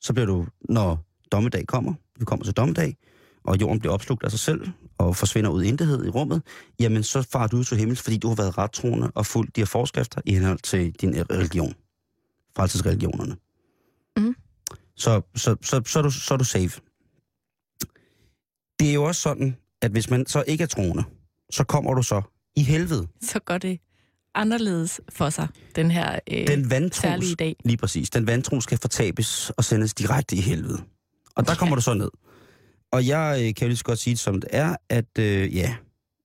så 0.00 0.12
bliver 0.12 0.26
du, 0.26 0.46
når 0.68 1.06
dommedag 1.32 1.66
kommer, 1.66 1.94
vi 2.18 2.24
kommer 2.24 2.44
til 2.44 2.54
dommedag, 2.54 2.96
og 3.44 3.60
jorden 3.60 3.78
bliver 3.80 3.92
opslugt 3.92 4.24
af 4.24 4.30
sig 4.30 4.40
selv, 4.40 4.68
og 4.98 5.16
forsvinder 5.16 5.50
ud 5.50 5.62
i 5.62 5.68
intethed 5.68 6.04
i 6.04 6.08
rummet, 6.08 6.42
jamen 6.80 7.02
så 7.02 7.22
farer 7.22 7.46
du 7.46 7.56
ud 7.56 7.64
til 7.64 7.76
himmels, 7.76 8.02
fordi 8.02 8.18
du 8.18 8.28
har 8.28 8.34
været 8.34 8.58
rettroende 8.58 9.12
og 9.14 9.26
fulgt 9.26 9.56
de 9.56 9.60
her 9.60 9.66
forskrifter 9.66 10.20
i 10.24 10.34
henhold 10.34 10.58
til 10.58 10.92
din 10.92 11.14
religion. 11.30 11.74
Frelsesreligionerne. 12.56 13.36
Mhm. 14.16 14.36
Så, 14.96 15.20
så, 15.36 15.56
så, 15.62 15.82
så, 15.86 15.98
er 15.98 16.02
du, 16.02 16.10
så 16.10 16.34
er 16.34 16.38
du 16.38 16.44
safe. 16.44 16.80
Det 18.78 18.90
er 18.90 18.94
jo 18.94 19.04
også 19.04 19.20
sådan, 19.20 19.56
at 19.82 19.90
hvis 19.90 20.10
man 20.10 20.26
så 20.26 20.44
ikke 20.46 20.62
er 20.62 20.68
troende, 20.68 21.04
så 21.50 21.64
kommer 21.64 21.94
du 21.94 22.02
så 22.02 22.22
i 22.56 22.62
helvede. 22.62 23.08
Så 23.22 23.38
går 23.38 23.58
det 23.58 23.80
anderledes 24.34 25.00
for 25.08 25.30
sig, 25.30 25.48
den 25.76 25.90
her 25.90 26.18
øh, 26.32 26.46
Den 26.46 26.70
vantros, 26.70 27.00
særlige 27.00 27.34
dag. 27.34 27.56
lige 27.64 27.76
præcis, 27.76 28.10
den 28.10 28.26
vantro 28.26 28.60
skal 28.60 28.78
fortabes 28.80 29.50
og 29.56 29.64
sendes 29.64 29.94
direkte 29.94 30.36
i 30.36 30.40
helvede. 30.40 30.78
Og 31.36 31.46
der 31.46 31.54
kommer 31.54 31.76
du 31.76 31.82
så 31.82 31.94
ned. 31.94 32.10
Og 32.92 33.06
jeg 33.06 33.36
øh, 33.38 33.54
kan 33.54 33.66
jo 33.66 33.66
lige 33.68 33.76
så 33.76 33.84
godt 33.84 33.98
sige 33.98 34.14
det 34.14 34.20
som 34.20 34.40
det 34.40 34.50
er, 34.52 34.76
at 34.88 35.18
øh, 35.18 35.56
ja, 35.56 35.74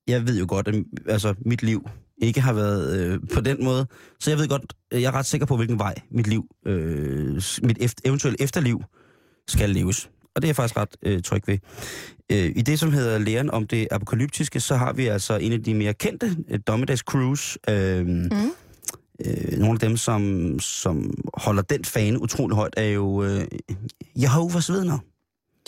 jeg 0.08 0.28
ved 0.28 0.40
jo 0.40 0.46
godt, 0.50 0.68
at 0.68 0.76
altså, 1.08 1.34
mit 1.46 1.64
liv 1.64 1.90
ikke 2.18 2.42
har 2.42 2.54
været 2.54 3.00
øh, 3.00 3.20
på 3.34 3.42
den 3.42 3.64
måde. 3.64 3.88
Så 4.20 4.32
jeg 4.32 4.40
ved 4.40 4.48
godt, 4.48 4.74
jeg 4.92 5.04
er 5.04 5.12
ret 5.12 5.26
sikker 5.26 5.48
på, 5.48 5.56
hvilken 5.58 5.80
vej 5.80 5.96
mit 6.12 6.28
liv, 6.28 6.46
øh, 6.66 7.42
mit 7.64 7.78
eft- 7.82 8.02
eventuelle 8.06 8.42
efterliv 8.42 8.84
skal 9.48 9.70
leves. 9.70 10.10
Og 10.36 10.42
det 10.42 10.48
er 10.48 10.50
jeg 10.50 10.56
faktisk 10.56 10.78
ret 10.78 10.96
øh, 11.04 11.22
tryg 11.24 11.42
ved. 11.48 11.58
Øh, 12.32 12.52
I 12.56 12.62
det, 12.62 12.80
som 12.80 12.92
hedder 12.92 13.18
læren 13.18 13.52
om 13.52 13.68
det 13.68 13.88
apokalyptiske, 13.92 14.60
så 14.60 14.76
har 14.76 14.94
vi 14.94 15.06
altså 15.08 15.38
en 15.38 15.52
af 15.52 15.64
de 15.64 15.74
mere 15.74 15.94
kendte, 15.94 16.36
øh, 16.50 16.60
Dommedags 16.68 17.02
Cruise, 17.02 17.60
øh, 17.70 18.06
Mm. 18.08 18.30
øh, 19.26 19.58
nogle 19.60 19.74
af 19.74 19.80
dem, 19.80 19.98
som, 19.98 20.56
som 20.60 21.14
holder 21.34 21.62
den 21.62 21.86
fane 21.86 22.22
utrolig 22.22 22.56
højt, 22.56 22.74
er 22.78 22.86
jo 22.86 23.24
øh, 23.24 23.46
Jehovas 24.16 24.70
vidner. 24.72 25.00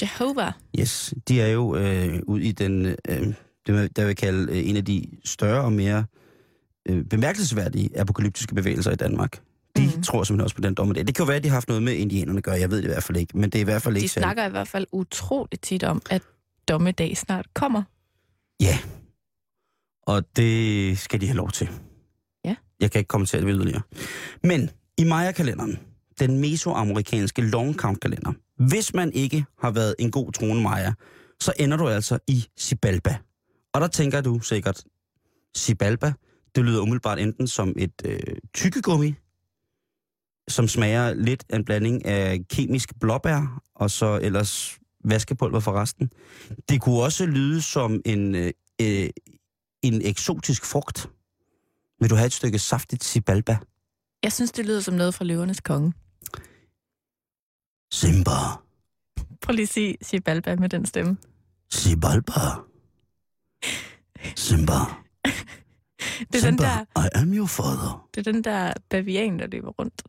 Jehovah. 0.02 0.52
Yes, 0.80 1.14
de 1.28 1.42
er 1.42 1.48
jo 1.48 1.76
øh, 1.76 2.20
ud 2.28 2.40
i 2.40 2.52
den, 2.52 2.86
øh, 2.86 3.28
det 3.68 3.96
der 3.96 4.06
vil 4.06 4.16
kalde 4.16 4.52
øh, 4.52 4.70
en 4.70 4.78
af 4.78 4.86
de 4.86 5.06
større 5.26 5.64
og 5.64 5.74
mere 5.74 6.06
øh, 6.90 7.04
bemærkelsesværdige 7.06 8.00
apokalyptiske 8.00 8.56
bevægelser 8.56 8.92
i 8.92 8.96
Danmark. 8.96 9.40
De 9.78 9.92
mm. 9.96 10.04
tror 10.04 10.24
simpelthen 10.24 10.44
også 10.44 10.56
på 10.56 10.62
den 10.62 10.74
dommedag. 10.74 11.08
Det 11.08 11.16
kan 11.16 11.24
jo 11.24 11.28
være, 11.28 11.38
at 11.38 11.44
de 11.44 11.50
har 11.50 11.56
haft 11.56 11.68
noget 11.68 11.84
med 11.84 11.94
indianerne 11.94 12.38
at 12.38 12.44
gøre. 12.44 12.60
Jeg 12.60 12.70
ved 12.72 12.78
det 12.78 12.84
i 12.84 12.88
hvert 12.88 13.04
fald 13.04 13.18
ikke, 13.18 13.38
men 13.38 13.50
det 13.50 13.56
er 13.56 13.62
i 13.62 13.64
hvert 13.64 13.82
fald 13.82 13.96
De 13.96 14.00
ikke 14.00 14.14
særlig- 14.14 14.24
snakker 14.26 14.46
i 14.48 14.50
hvert 14.50 14.68
fald 14.68 14.86
utroligt 14.92 15.64
tit 15.64 15.84
om, 15.84 16.02
at 16.10 16.22
dommedag 16.68 17.18
snart 17.18 17.54
kommer. 17.54 17.84
Ja, 18.60 18.78
og 20.08 20.36
det 20.36 20.98
skal 20.98 21.22
de 21.22 21.28
have 21.28 21.38
lov 21.38 21.52
til. 21.52 21.70
Ja. 22.46 22.56
Jeg 22.80 22.92
kan 22.92 23.00
ikke 23.00 23.08
kommentere 23.08 23.42
det 23.42 23.50
yderligere. 23.50 23.82
Men 24.44 24.70
i 24.98 25.04
Maya-kalenderen, 25.04 25.80
den 26.20 26.40
mesoamerikanske 26.40 27.42
long 27.42 27.76
count 27.76 28.00
kalender, 28.00 28.34
hvis 28.58 28.94
man 28.94 29.12
ikke 29.14 29.46
har 29.60 29.72
været 29.72 29.96
en 30.00 30.12
god 30.12 30.32
troende 30.32 30.64
Maya, 30.64 30.94
så 31.40 31.54
ender 31.60 31.78
du 31.78 31.88
altså 31.88 32.20
i 32.28 32.46
Sibalba. 32.58 33.18
Og 33.74 33.82
der 33.82 33.88
tænker 33.88 34.22
du 34.22 34.40
sikkert, 34.40 34.84
Sibalba, 35.56 36.14
det 36.56 36.66
lyder 36.66 36.82
umiddelbart 36.82 37.20
enten 37.20 37.48
som 37.48 37.74
et 37.78 38.02
øh, 38.06 38.20
tykkegummi, 38.54 39.14
som 40.48 40.68
smager 40.68 41.14
lidt 41.14 41.44
af 41.50 41.56
en 41.56 41.66
blanding 41.66 42.06
af 42.06 42.40
kemisk 42.50 43.00
blåbær, 43.00 43.62
og 43.76 43.92
så 43.92 44.20
ellers 44.24 44.80
vaskepulver 45.10 45.60
for 45.60 45.82
resten. 45.82 46.12
Det 46.70 46.82
kunne 46.82 47.02
også 47.04 47.26
lyde 47.26 47.62
som 47.62 48.02
en, 48.06 48.36
øh, 48.36 48.52
øh, 48.82 49.10
en 49.82 50.02
eksotisk 50.02 50.66
frugt. 50.66 51.10
Vil 52.00 52.10
du 52.10 52.16
have 52.16 52.26
et 52.26 52.34
stykke 52.34 52.60
saftigt 52.60 53.04
sibalba? 53.04 53.58
Jeg 54.24 54.34
synes, 54.34 54.52
det 54.52 54.66
lyder 54.66 54.82
som 54.82 54.94
noget 54.94 55.14
fra 55.14 55.26
Løvernes 55.26 55.62
Konge. 55.62 55.94
Simba. 57.92 58.32
Prøv 59.42 59.54
lige 59.54 59.64
at 59.64 59.70
sige 59.70 59.98
Shibalba 60.02 60.56
med 60.56 60.70
den 60.70 60.86
stemme. 60.86 61.18
Sibalba. 61.70 62.42
Simba. 64.36 64.74
Det 66.20 66.44
er, 66.44 66.50
den 66.50 66.58
Simba, 66.58 66.64
der, 66.64 67.06
I 67.06 67.10
am 67.16 67.34
your 67.34 67.48
father. 67.48 68.10
det 68.14 68.28
er 68.28 68.32
den 68.32 68.44
der 68.44 68.74
bavian, 68.90 69.40
der 69.40 69.48
løber 69.48 69.70
rundt. 69.70 70.04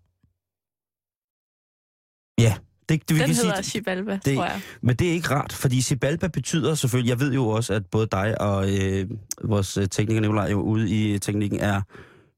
Det, 2.88 3.08
det 3.08 3.14
vil 3.16 3.22
Den 3.22 3.30
ikke 3.30 3.42
hedder 3.42 3.62
sige, 3.62 3.70
Shibalba, 3.70 4.18
det- 4.24 4.36
tror 4.36 4.44
jeg. 4.44 4.60
men 4.82 4.96
det 4.96 5.08
er 5.08 5.12
ikke 5.12 5.28
rart, 5.30 5.52
fordi 5.52 5.80
Sibalba 5.80 6.26
betyder 6.28 6.74
selvfølgelig, 6.74 7.10
jeg 7.10 7.20
ved 7.20 7.32
jo 7.32 7.48
også, 7.48 7.72
at 7.74 7.86
både 7.86 8.06
dig 8.12 8.40
og 8.40 8.70
øh, 8.78 9.06
vores 9.44 9.76
øh, 9.76 9.88
tekniker 9.88 10.20
Nicolaj 10.20 10.50
jo 10.50 10.60
ude 10.60 10.90
i 10.90 11.18
teknikken 11.18 11.60
er 11.60 11.82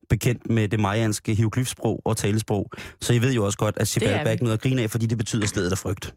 bekendt 0.09 0.51
med 0.51 0.69
det 0.69 0.81
majanske 0.81 1.35
hieroglyfsprog 1.35 2.03
og 2.05 2.17
talesprog. 2.17 2.71
Så 3.01 3.13
I 3.13 3.19
ved 3.19 3.33
jo 3.35 3.45
også 3.45 3.59
godt, 3.59 3.77
at 3.79 3.89
Sibalba 3.89 4.23
vi. 4.23 4.27
er 4.29 4.31
ikke 4.33 4.45
noget 4.45 4.57
at 4.57 4.63
grine 4.63 4.83
af, 4.83 4.91
fordi 4.91 5.07
det 5.07 5.19
betyder 5.19 5.47
stedet 5.47 5.71
af 5.73 5.79
frygt. 5.79 6.15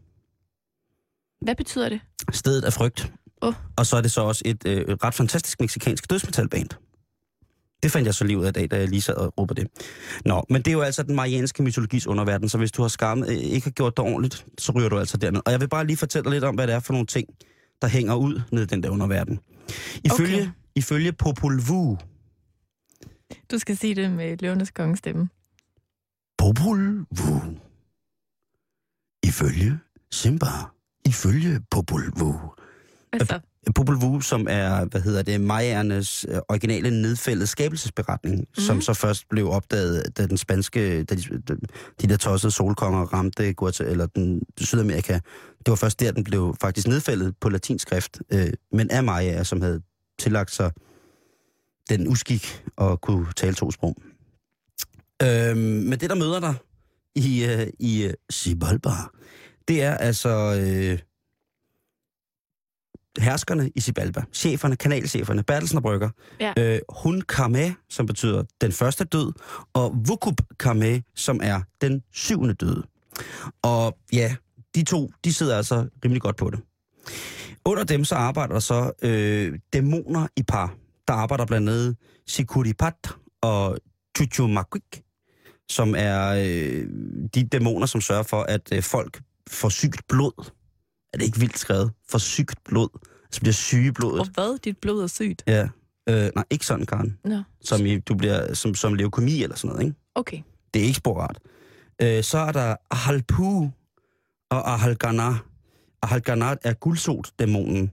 Hvad 1.40 1.54
betyder 1.54 1.88
det? 1.88 2.00
Stedet 2.32 2.64
af 2.64 2.72
frygt. 2.72 3.12
Åh. 3.42 3.54
Og 3.76 3.86
så 3.86 3.96
er 3.96 4.00
det 4.00 4.12
så 4.12 4.20
også 4.20 4.42
et 4.44 4.66
øh, 4.66 4.84
ret 5.04 5.14
fantastisk 5.14 5.60
meksikansk 5.60 6.10
dødsmetalband. 6.10 6.68
Det 7.84 7.92
fandt 7.92 8.06
jeg 8.06 8.14
så 8.14 8.24
lige 8.24 8.38
ud 8.38 8.44
af 8.44 8.48
i 8.48 8.52
dag, 8.52 8.70
da 8.70 8.76
jeg 8.76 8.88
lige 8.88 9.00
sad 9.00 9.14
og 9.14 9.34
råbede 9.38 9.60
det. 9.60 9.70
Nå, 10.24 10.44
men 10.50 10.62
det 10.62 10.68
er 10.68 10.72
jo 10.72 10.80
altså 10.80 11.02
den 11.02 11.14
marianske 11.14 11.62
mytologis 11.62 12.06
underverden, 12.06 12.48
så 12.48 12.58
hvis 12.58 12.72
du 12.72 12.82
har 12.82 12.88
skammet, 12.88 13.28
øh, 13.28 13.34
ikke 13.36 13.64
har 13.66 13.70
gjort 13.70 13.96
det 13.96 14.04
ordentligt, 14.04 14.46
så 14.58 14.72
ryger 14.72 14.88
du 14.88 14.98
altså 14.98 15.16
derned. 15.16 15.40
Og 15.46 15.52
jeg 15.52 15.60
vil 15.60 15.68
bare 15.68 15.86
lige 15.86 15.96
fortælle 15.96 16.24
dig 16.24 16.32
lidt 16.32 16.44
om, 16.44 16.54
hvad 16.54 16.66
det 16.66 16.74
er 16.74 16.80
for 16.80 16.92
nogle 16.92 17.06
ting, 17.06 17.28
der 17.82 17.88
hænger 17.88 18.14
ud 18.14 18.40
ned 18.52 18.62
i 18.62 18.66
den 18.66 18.82
der 18.82 18.90
underverden. 18.90 19.40
Ifølge, 20.04 20.36
Okay. 20.40 20.50
ifølge 20.74 21.12
Popol 21.12 21.60
Vuh, 21.68 21.98
Du 23.50 23.58
skal 23.58 23.76
sige 23.76 23.94
det 23.94 24.10
med 24.12 24.36
Løvernes 24.40 24.70
Konge 24.70 24.96
stemme. 24.96 25.28
Popol 26.38 27.06
Vuh, 27.10 27.42
ifølge 29.24 29.78
Simba, 30.10 30.46
ifølge 31.06 31.60
Popol 31.70 32.12
Vuh, 32.16 32.40
Altså, 33.12 33.40
Popol 33.74 33.94
Vuh, 34.00 34.22
som 34.22 34.46
er, 34.50 34.84
hvad 34.84 35.00
hedder 35.00 35.22
det, 35.22 35.40
majernes 35.40 36.26
øh, 36.28 36.38
originale 36.48 37.02
nedfældede 37.02 37.46
skabelsesberetning, 37.46 38.38
mm. 38.38 38.46
som 38.54 38.80
så 38.80 38.94
først 38.94 39.28
blev 39.28 39.50
opdaget, 39.50 40.18
da 40.18 40.26
den 40.26 40.36
spanske, 40.36 41.04
da 41.04 41.14
de, 41.14 41.22
de, 41.48 41.56
de 42.02 42.08
der 42.08 42.16
tossede 42.16 42.50
solkonger 42.50 43.00
ramte 43.00 43.52
Guatemala, 43.52 43.92
eller 43.92 44.06
den, 44.06 44.42
Sydamerika. 44.60 45.12
Det 45.58 45.68
var 45.68 45.74
først 45.74 46.00
der, 46.00 46.12
den 46.12 46.24
blev 46.24 46.56
faktisk 46.60 46.86
nedfældet 46.88 47.34
på 47.40 47.48
latinskrift, 47.48 48.18
øh, 48.32 48.52
men 48.72 48.90
af 48.90 49.04
majer, 49.04 49.42
som 49.42 49.60
havde 49.60 49.82
tillagt 50.18 50.50
sig 50.50 50.70
den 51.88 52.08
uskik 52.08 52.62
at 52.78 53.00
kunne 53.00 53.26
tale 53.36 53.54
to 53.54 53.70
sprog. 53.70 53.96
Øh, 55.22 55.56
men 55.56 55.92
det, 55.92 56.10
der 56.10 56.14
møder 56.14 56.40
dig 56.40 56.54
i, 57.14 57.44
øh, 57.44 57.66
i 57.78 58.04
øh, 58.04 58.14
Sibalba, 58.30 58.90
det 59.68 59.82
er 59.82 59.94
altså... 59.94 60.60
Øh, 60.60 60.98
herskerne 63.18 63.70
i 63.74 63.80
Sibalba, 63.80 64.22
cheferne, 64.32 64.76
kanalcheferne, 64.76 65.42
Bertelsen 65.42 65.76
og 65.76 65.82
Brygger, 65.82 66.10
Ja. 66.40 66.52
øh, 66.58 66.80
Hun 66.88 67.20
Kame, 67.20 67.74
som 67.88 68.06
betyder 68.06 68.42
den 68.60 68.72
første 68.72 69.04
død, 69.04 69.32
og 69.72 69.94
Vukup 70.08 70.40
Kame, 70.60 71.02
som 71.14 71.40
er 71.42 71.60
den 71.80 72.02
syvende 72.12 72.54
død. 72.54 72.82
Og 73.62 73.98
ja, 74.12 74.36
de 74.74 74.84
to, 74.84 75.10
de 75.24 75.32
sidder 75.34 75.56
altså 75.56 75.86
rimelig 76.04 76.22
godt 76.22 76.36
på 76.36 76.50
det. 76.50 76.60
Under 77.64 77.84
dem 77.84 78.04
så 78.04 78.14
arbejder 78.14 78.52
der 78.52 78.60
så 78.60 78.92
øh, 79.02 79.58
dæmoner 79.72 80.26
i 80.36 80.42
par. 80.42 80.74
Der 81.08 81.14
arbejder 81.14 81.46
blandt 81.46 81.68
andet 81.68 81.96
Sikuripat 82.26 82.94
og 83.42 83.78
Chuchumakwik, 84.16 85.02
som 85.68 85.94
er 85.98 86.28
øh, 86.30 86.88
de 87.34 87.44
dæmoner, 87.52 87.86
som 87.86 88.00
sørger 88.00 88.22
for, 88.22 88.42
at 88.42 88.72
øh, 88.72 88.82
folk 88.82 89.20
får 89.50 89.68
sygt 89.68 90.00
blod. 90.08 90.50
Er 91.14 91.18
det 91.18 91.24
ikke 91.24 91.38
vildt 91.40 91.58
skrevet? 91.58 91.90
For 92.08 92.18
sygt 92.18 92.58
blod. 92.64 92.88
Altså 93.24 93.40
bliver 93.40 93.52
syge 93.52 93.92
blodet. 93.92 94.20
og 94.20 94.26
hvad? 94.34 94.58
Dit 94.58 94.78
blod 94.78 95.02
er 95.02 95.06
sygt. 95.06 95.42
Ja. 95.46 95.68
Øh, 96.08 96.30
nej, 96.34 96.44
ikke 96.50 96.66
sådan, 96.66 96.86
Karen. 96.86 97.18
Nå, 97.24 97.42
Som, 97.60 97.86
i, 97.86 97.98
du 97.98 98.14
bliver, 98.14 98.54
som, 98.54 98.74
som 98.74 98.94
leukemi 98.94 99.42
eller 99.42 99.56
sådan 99.56 99.68
noget, 99.74 99.86
ikke? 99.86 99.96
okay. 100.14 100.38
Det 100.74 100.82
er 100.82 100.86
ikke 100.86 100.96
spor 100.96 101.20
rart. 101.20 101.38
Øh, 102.02 102.22
så 102.24 102.38
er 102.38 102.52
der 102.52 102.76
Ahalpu 102.90 103.68
og 104.50 104.72
Ahalgana. 104.72 105.34
Ahalgana 106.02 106.54
er 106.64 106.72
guldsot-dæmonen. 106.72 107.90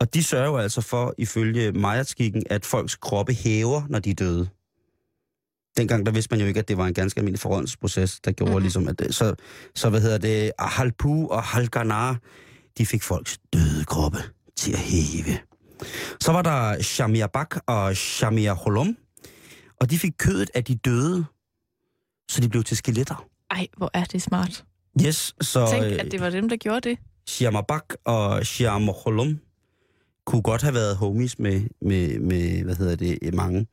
Og 0.00 0.14
de 0.14 0.22
sørger 0.22 0.58
altså 0.58 0.80
for, 0.80 1.14
ifølge 1.18 1.72
Majerskikken, 1.72 2.42
at 2.50 2.64
folks 2.64 2.96
kroppe 2.96 3.32
hæver, 3.34 3.82
når 3.88 3.98
de 3.98 4.10
er 4.10 4.14
døde. 4.14 4.48
Dengang 5.76 6.06
der 6.06 6.12
vidste 6.12 6.32
man 6.32 6.40
jo 6.40 6.46
ikke, 6.46 6.60
at 6.60 6.68
det 6.68 6.76
var 6.76 6.86
en 6.86 6.94
ganske 6.94 7.18
almindelig 7.18 7.40
forrådelsesproces, 7.40 8.20
der 8.24 8.32
gjorde 8.32 8.50
Mhm. 8.50 8.54
mm-hmm. 8.54 8.62
ligesom, 8.62 8.88
at 8.88 8.98
det, 8.98 9.14
så, 9.14 9.34
så 9.74 9.90
hvad 9.90 10.00
hedder 10.00 10.18
det, 10.18 10.52
Ahalpu 10.58 11.26
og 11.26 11.38
Ahalgana, 11.38 12.14
de 12.78 12.86
fik 12.86 13.02
folks 13.02 13.38
døde 13.52 13.84
kroppe 13.84 14.18
til 14.56 14.72
at 14.72 14.78
hæve. 14.78 15.38
Så 16.20 16.32
var 16.32 16.42
der 16.42 16.82
Shamir 16.82 17.26
Bak 17.26 17.56
og 17.66 17.96
Shamir 17.96 18.52
Holom, 18.52 18.96
og 19.80 19.90
de 19.90 19.98
fik 19.98 20.12
kødet 20.18 20.50
af 20.54 20.64
de 20.64 20.74
døde, 20.74 21.24
så 22.30 22.40
de 22.40 22.48
blev 22.48 22.64
til 22.64 22.76
skeletter. 22.76 23.24
Ej, 23.50 23.66
hvor 23.76 23.90
er 23.94 24.04
det 24.04 24.22
smart. 24.22 24.64
Yes, 25.06 25.34
så 25.40 25.68
Tænk, 25.70 25.84
øh, 25.84 25.92
at 26.00 26.12
det 26.12 26.20
var 26.20 26.30
dem, 26.30 26.48
der 26.48 26.56
gjorde 26.56 26.88
det. 26.90 26.98
Shamabak 27.26 27.84
og 28.04 28.46
Shamholum 28.46 29.38
kunne 30.26 30.42
godt 30.42 30.62
have 30.62 30.74
været 30.74 30.96
homies 30.96 31.38
med, 31.38 31.62
med, 31.82 32.18
med 32.18 32.62
hvad 32.64 32.76
hedder 32.76 32.96
det, 32.96 33.34
mange. 33.34 33.66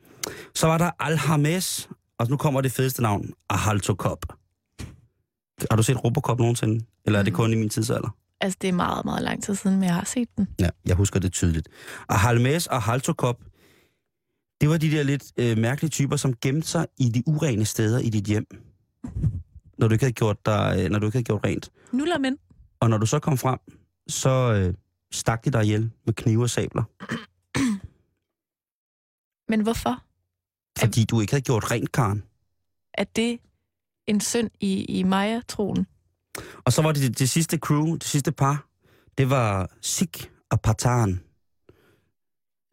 Så 0.56 0.68
var 0.68 0.78
der 0.78 0.92
Alhames, 1.00 1.90
og 2.20 2.30
nu 2.30 2.38
kommer 2.38 2.62
det 2.62 2.72
fedeste 2.72 3.02
navn, 3.02 3.34
Ahaltokop. 3.50 4.26
Har 5.72 5.78
du 5.78 5.84
set 5.84 6.04
Robocop 6.04 6.40
nogensinde? 6.40 6.86
Eller 7.06 7.20
er 7.20 7.24
det 7.24 7.34
Mm. 7.34 7.38
kun 7.38 7.54
i 7.54 7.56
min 7.56 7.70
tidsalder? 7.70 8.16
Altså, 8.42 8.58
det 8.62 8.68
er 8.68 8.74
meget, 8.74 9.06
meget 9.06 9.24
lang 9.24 9.44
tid 9.44 9.56
siden, 9.56 9.80
men 9.80 9.84
jeg 9.86 9.96
har 9.96 10.06
set 10.06 10.30
den. 10.38 10.48
Ja, 10.60 10.70
jeg 10.86 10.96
husker 10.96 11.20
det 11.20 11.34
tydeligt. 11.34 11.70
Ahalmes 12.10 12.68
og 12.68 12.76
Ahaltokop, 12.76 13.44
det 14.62 14.70
var 14.70 14.78
de 14.78 14.92
der 14.92 15.04
lidt 15.04 15.24
øh, 15.38 15.58
mærkelige 15.58 15.90
typer, 15.90 16.16
som 16.16 16.34
gemte 16.34 16.68
sig 16.68 16.88
i 16.98 17.10
de 17.10 17.24
urene 17.28 17.66
steder 17.66 18.00
i 18.00 18.10
dit 18.10 18.26
hjem. 18.26 18.46
Når 19.78 19.88
du 19.88 19.94
ikke 19.94 20.04
havde 20.04 20.14
gjort, 20.14 20.46
dig, 20.46 20.76
øh, 20.80 20.90
når 20.90 21.00
du 21.00 21.06
ikke 21.06 21.16
havde 21.16 21.26
gjort 21.26 21.46
rent. 21.46 21.72
Nuller 21.92 22.18
mænd. 22.18 22.38
Og 22.80 22.90
når 22.90 22.98
du 22.98 23.06
så 23.06 23.20
kom 23.20 23.38
frem, 23.38 23.60
så 24.08 24.54
øh, 24.54 24.74
stak 25.12 25.46
de 25.46 25.52
dig 25.52 25.64
ihjel 25.64 25.92
med 26.06 26.14
knive 26.14 26.44
og 26.44 26.50
sabler. 26.50 26.84
Men 29.52 29.62
hvorfor? 29.62 30.04
Fordi 30.80 31.04
du 31.04 31.22
ikke 31.22 31.34
havde 31.34 31.44
gjort 31.44 31.72
rent, 31.72 31.92
Karen. 31.92 32.24
Er 32.94 33.04
det 33.04 33.40
en 34.08 34.22
synd 34.22 34.50
i, 34.60 34.86
i 34.86 35.04
Maya-troen? 35.04 35.88
Og 36.66 36.74
så 36.74 36.82
var 36.82 36.92
det 36.92 37.02
det, 37.02 37.20
det 37.20 37.30
sidste 37.30 37.58
crew, 37.58 37.94
det 37.94 38.04
sidste 38.04 38.32
par, 38.32 38.68
det 39.18 39.30
var 39.30 39.72
Sik 39.82 40.32
og 40.52 40.62
Patan. 40.62 41.20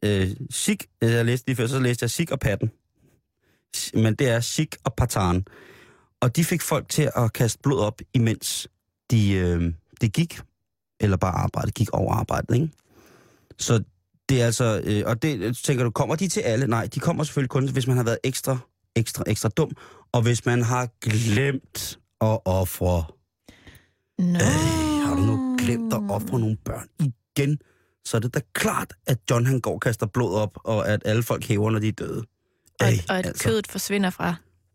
Øh, 0.05 0.31
Sik, 0.51 0.87
øh, 1.03 1.11
jeg 1.11 1.25
læste 1.25 1.47
lige 1.47 1.57
før, 1.57 1.67
så 1.67 1.79
læste 1.79 2.03
jeg 2.03 2.11
Sik 2.11 2.31
og 2.31 2.41
Patten. 2.41 2.71
Men 3.95 4.15
det 4.15 4.29
er 4.29 4.41
Sik 4.41 4.77
og 4.85 4.95
Patan. 4.95 5.45
Og 6.21 6.37
de 6.37 6.45
fik 6.45 6.63
folk 6.63 6.89
til 6.89 7.11
at 7.17 7.33
kaste 7.33 7.59
blod 7.63 7.81
op, 7.81 8.01
imens 8.15 8.69
de, 9.11 9.33
øh, 9.33 9.73
de 10.01 10.09
gik, 10.09 10.41
eller 11.01 11.17
bare 11.17 11.33
arbejde, 11.33 11.71
gik 11.71 11.91
over 11.91 12.15
arbejdet, 12.15 12.55
ikke? 12.55 12.71
Så 13.59 13.83
det 14.29 14.43
er 14.43 14.47
altså, 14.47 14.81
øh, 14.85 15.03
og 15.07 15.23
det 15.23 15.39
øh, 15.39 15.55
tænker 15.55 15.85
du, 15.85 15.91
kommer 15.91 16.17
de 16.17 16.29
til 16.29 16.41
alle? 16.41 16.67
Nej, 16.67 16.87
de 16.87 17.01
kommer 17.01 17.25
selvfølgelig 17.25 17.51
kun, 17.51 17.69
hvis 17.69 17.87
man 17.87 17.97
har 17.97 18.05
været 18.05 18.19
ekstra 18.25 18.59
ekstra, 18.97 19.25
ekstra 19.27 19.49
dum. 19.49 19.71
Og 20.13 20.23
hvis 20.23 20.47
man 20.47 20.63
har 20.63 20.89
glemt 21.01 21.99
at 22.21 22.39
ofre... 22.45 23.05
Nå. 24.19 24.25
Øh, 24.25 25.07
har 25.07 25.15
du 25.15 25.21
nu 25.21 25.57
glemt 25.59 25.93
at 25.95 26.01
ofre 26.09 26.41
nogle 26.41 26.57
børn 26.65 26.89
igen? 27.01 27.59
Så 28.05 28.17
er 28.17 28.21
det 28.21 28.35
da 28.35 28.41
klart, 28.55 28.93
at 29.07 29.19
John 29.31 29.47
han 29.47 29.61
går 29.61 29.75
og 29.75 29.81
kaster 29.81 30.07
blod 30.07 30.35
op, 30.35 30.59
og 30.65 30.89
at 30.89 31.03
alle 31.05 31.23
folk 31.23 31.45
hæver, 31.45 31.71
når 31.71 31.79
de 31.79 31.89
er 31.89 31.93
døde. 31.93 32.25
Og, 32.81 32.87
Ej, 32.87 32.99
og 33.09 33.19
at 33.19 33.27
altså. 33.27 33.45
kødet 33.45 33.67
forsvinder 33.67 34.11
fra 34.11 34.35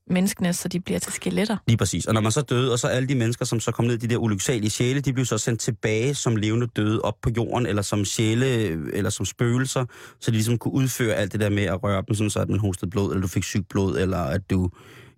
menneskene, 0.09 0.53
så 0.53 0.67
de 0.67 0.79
bliver 0.79 0.99
til 0.99 1.13
skeletter. 1.13 1.57
Lige 1.67 1.77
præcis. 1.77 2.05
Og 2.05 2.13
når 2.13 2.21
man 2.21 2.31
så 2.31 2.41
døde, 2.41 2.71
og 2.71 2.79
så 2.79 2.87
alle 2.87 3.07
de 3.07 3.15
mennesker, 3.15 3.45
som 3.45 3.59
så 3.59 3.71
kom 3.71 3.85
ned, 3.85 3.97
de 3.97 4.07
der 4.07 4.17
ulyksalige 4.17 4.69
sjæle, 4.69 5.01
de 5.01 5.13
blev 5.13 5.25
så 5.25 5.37
sendt 5.37 5.59
tilbage 5.59 6.15
som 6.15 6.35
levende 6.35 6.67
døde 6.67 7.01
op 7.01 7.15
på 7.21 7.29
jorden, 7.37 7.65
eller 7.65 7.81
som 7.81 8.05
sjæle, 8.05 8.47
eller 8.93 9.09
som 9.09 9.25
spøgelser, 9.25 9.85
så 10.19 10.31
de 10.31 10.35
ligesom 10.35 10.57
kunne 10.57 10.73
udføre 10.73 11.13
alt 11.15 11.31
det 11.31 11.39
der 11.39 11.49
med 11.49 11.63
at 11.63 11.83
røre 11.83 12.03
dem, 12.07 12.15
sådan 12.15 12.29
så 12.29 12.39
at 12.39 12.49
man 12.49 12.59
hostede 12.59 12.91
blod, 12.91 13.11
eller 13.11 13.21
du 13.21 13.27
fik 13.27 13.43
sygt 13.43 13.69
blod, 13.69 13.97
eller 13.97 14.17
at 14.19 14.49
du 14.49 14.69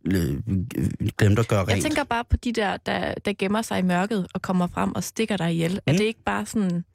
øh, 0.05 0.39
glemte 1.17 1.39
at 1.39 1.48
gøre 1.48 1.60
rent. 1.60 1.69
Jeg 1.69 1.81
tænker 1.81 2.03
bare 2.03 2.25
på 2.29 2.38
de 2.38 2.53
der, 2.53 2.77
der, 2.77 3.13
der 3.13 3.33
gemmer 3.33 3.62
sig 3.62 3.79
i 3.79 3.81
mørket 3.81 4.27
og 4.33 4.41
kommer 4.41 4.67
frem 4.67 4.95
og 4.95 5.03
stikker 5.03 5.38
dig 5.38 5.51
ihjel. 5.51 5.72
Mm. 5.74 5.79
Er 5.86 5.91
det 5.91 6.03
ikke 6.03 6.24
bare 6.25 6.45
sådan 6.45 6.86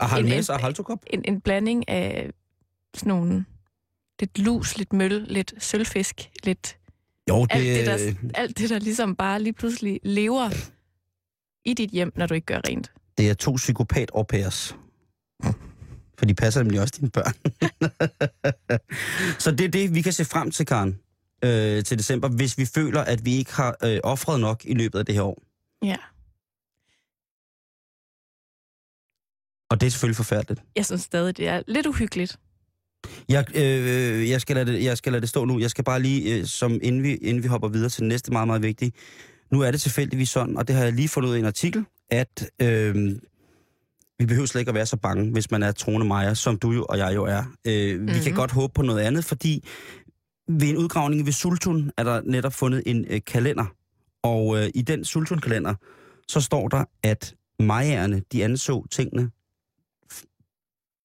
Og 0.00 0.06
en, 0.06 0.10
Halmes 0.10 0.48
og 0.48 0.60
en, 0.68 0.98
en, 1.06 1.22
en 1.24 1.40
blanding 1.40 1.88
af 1.88 2.30
sådan 2.94 3.08
nogle 3.08 3.44
lidt 4.20 4.38
lus, 4.38 4.78
lidt 4.78 4.92
møl, 4.92 5.24
lidt 5.28 5.54
sølvfisk, 5.58 6.30
lidt 6.44 6.78
Jo, 7.28 7.44
det, 7.44 7.54
alt 7.54 7.64
det, 7.64 7.86
der, 7.86 8.30
alt 8.34 8.58
det, 8.58 8.70
der 8.70 8.78
ligesom 8.78 9.16
bare 9.16 9.42
lige 9.42 9.52
pludselig 9.52 10.00
lever 10.02 10.50
i 11.64 11.74
dit 11.74 11.90
hjem, 11.90 12.12
når 12.16 12.26
du 12.26 12.34
ikke 12.34 12.46
gør 12.46 12.60
rent. 12.68 12.92
det 13.18 13.30
er 13.30 13.34
to 13.34 13.52
psykopat 13.52 14.10
au 14.14 14.22
pairs. 14.22 14.76
For 16.18 16.26
de 16.26 16.34
passer 16.34 16.62
nemlig 16.62 16.80
også 16.80 16.94
dine 16.98 17.10
børn. 17.10 17.34
så 19.42 19.50
det 19.50 19.64
er 19.64 19.68
det, 19.68 19.94
vi 19.94 20.02
kan 20.02 20.12
se 20.12 20.24
frem 20.24 20.50
til, 20.50 20.66
Karen, 20.66 20.98
øh, 21.44 21.84
til 21.84 21.98
december, 21.98 22.28
hvis 22.28 22.58
vi 22.58 22.64
føler, 22.66 23.00
at 23.00 23.24
vi 23.24 23.34
ikke 23.36 23.52
har 23.52 23.76
øh, 23.84 23.98
offret 24.04 24.40
nok 24.40 24.62
i 24.64 24.74
løbet 24.74 24.98
af 24.98 25.06
det 25.06 25.14
her 25.14 25.22
år. 25.22 25.42
Ja. 25.82 25.96
Og 29.70 29.80
det 29.80 29.86
er 29.86 29.90
selvfølgelig 29.90 30.16
forfærdeligt. 30.16 30.62
Jeg 30.76 30.86
synes 30.86 31.02
stadig, 31.02 31.36
det 31.36 31.48
er 31.48 31.62
lidt 31.66 31.86
uhyggeligt. 31.86 32.38
Jeg, 33.28 33.44
øh, 33.56 34.30
jeg, 34.30 34.40
skal 34.40 34.56
lade 34.56 34.72
det, 34.72 34.84
jeg 34.84 34.98
skal 34.98 35.12
lade 35.12 35.20
det 35.20 35.28
stå 35.28 35.44
nu. 35.44 35.58
Jeg 35.60 35.70
skal 35.70 35.84
bare 35.84 36.02
lige, 36.02 36.34
øh, 36.38 36.46
som 36.46 36.78
inden 36.82 37.02
vi, 37.02 37.14
inden 37.14 37.42
vi 37.42 37.48
hopper 37.48 37.68
videre 37.68 37.88
til 37.90 38.00
det 38.00 38.08
næste, 38.08 38.32
meget, 38.32 38.46
meget 38.46 38.62
vigtigt. 38.62 38.96
Nu 39.50 39.60
er 39.60 39.70
det 39.70 39.80
tilfældigvis 39.80 40.28
sådan, 40.28 40.56
og 40.56 40.68
det 40.68 40.76
har 40.76 40.84
jeg 40.84 40.92
lige 40.92 41.08
fundet 41.08 41.28
ud 41.28 41.34
af 41.34 41.38
i 41.38 41.40
en 41.40 41.46
artikel, 41.46 41.84
at 42.10 42.50
øh, 42.62 42.94
vi 44.18 44.26
behøver 44.26 44.46
slet 44.46 44.60
ikke 44.60 44.68
at 44.68 44.74
være 44.74 44.86
så 44.86 44.96
bange, 44.96 45.32
hvis 45.32 45.50
man 45.50 45.62
er 45.62 45.72
troende 45.72 46.06
Maja, 46.06 46.34
som 46.34 46.58
du 46.58 46.72
jo 46.72 46.84
og 46.88 46.98
jeg 46.98 47.14
jo 47.14 47.24
er. 47.24 47.44
Øh, 47.64 47.94
mm-hmm. 48.00 48.14
Vi 48.14 48.20
kan 48.20 48.32
Mhm. 48.32 48.36
godt 48.36 48.50
håbe 48.50 48.72
på 48.74 48.82
noget 48.82 49.00
andet, 49.00 49.24
fordi 49.24 49.64
ved 50.48 50.68
en 50.68 50.76
udgravning 50.76 51.26
ved 51.26 51.32
Sultun 51.32 51.90
er 51.96 52.04
der 52.04 52.22
netop 52.22 52.52
fundet 52.52 52.82
en 52.86 53.04
øh, 53.08 53.20
kalender. 53.26 53.66
Og 54.22 54.58
øh, 54.58 54.70
i 54.74 54.82
den 54.82 55.04
Sultun-kalender, 55.04 55.74
så 56.28 56.40
står 56.40 56.68
der, 56.68 56.84
at 57.02 57.34
majaerne, 57.58 58.22
de 58.32 58.44
anså 58.44 58.86
tingene 58.90 59.30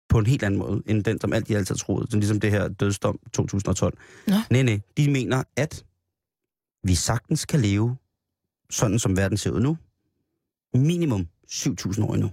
på 0.10 0.20
en 0.20 0.26
helt 0.26 0.44
anden 0.44 0.60
måde, 0.60 0.84
end 0.86 1.04
den, 1.04 1.22
som 1.22 1.34
alt 1.34 1.48
de 1.48 1.58
altid 1.58 1.76
troede. 1.76 2.06
Sådan 2.08 2.20
ligesom 2.20 2.40
det 2.40 2.52
her 2.52 2.68
dødsdom 2.68 3.20
2012. 3.34 3.98
Nå. 4.28 4.34
Nej, 4.50 4.62
nej. 4.62 4.80
De 4.98 5.12
mener, 5.12 5.44
at 5.56 5.86
vi 6.84 6.96
sagtens 6.96 7.46
kan 7.46 7.62
leve 7.62 7.98
sådan, 8.70 9.00
som 9.00 9.18
verden 9.18 9.38
ser 9.38 9.52
ud 9.52 9.60
nu. 9.60 9.78
Minimum 10.74 11.28
7.000 11.52 12.04
år 12.06 12.14
endnu. 12.14 12.32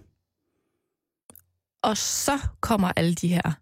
Og 1.83 1.97
så 1.97 2.39
kommer 2.61 2.93
alle 2.97 3.15
de 3.15 3.29
her 3.29 3.53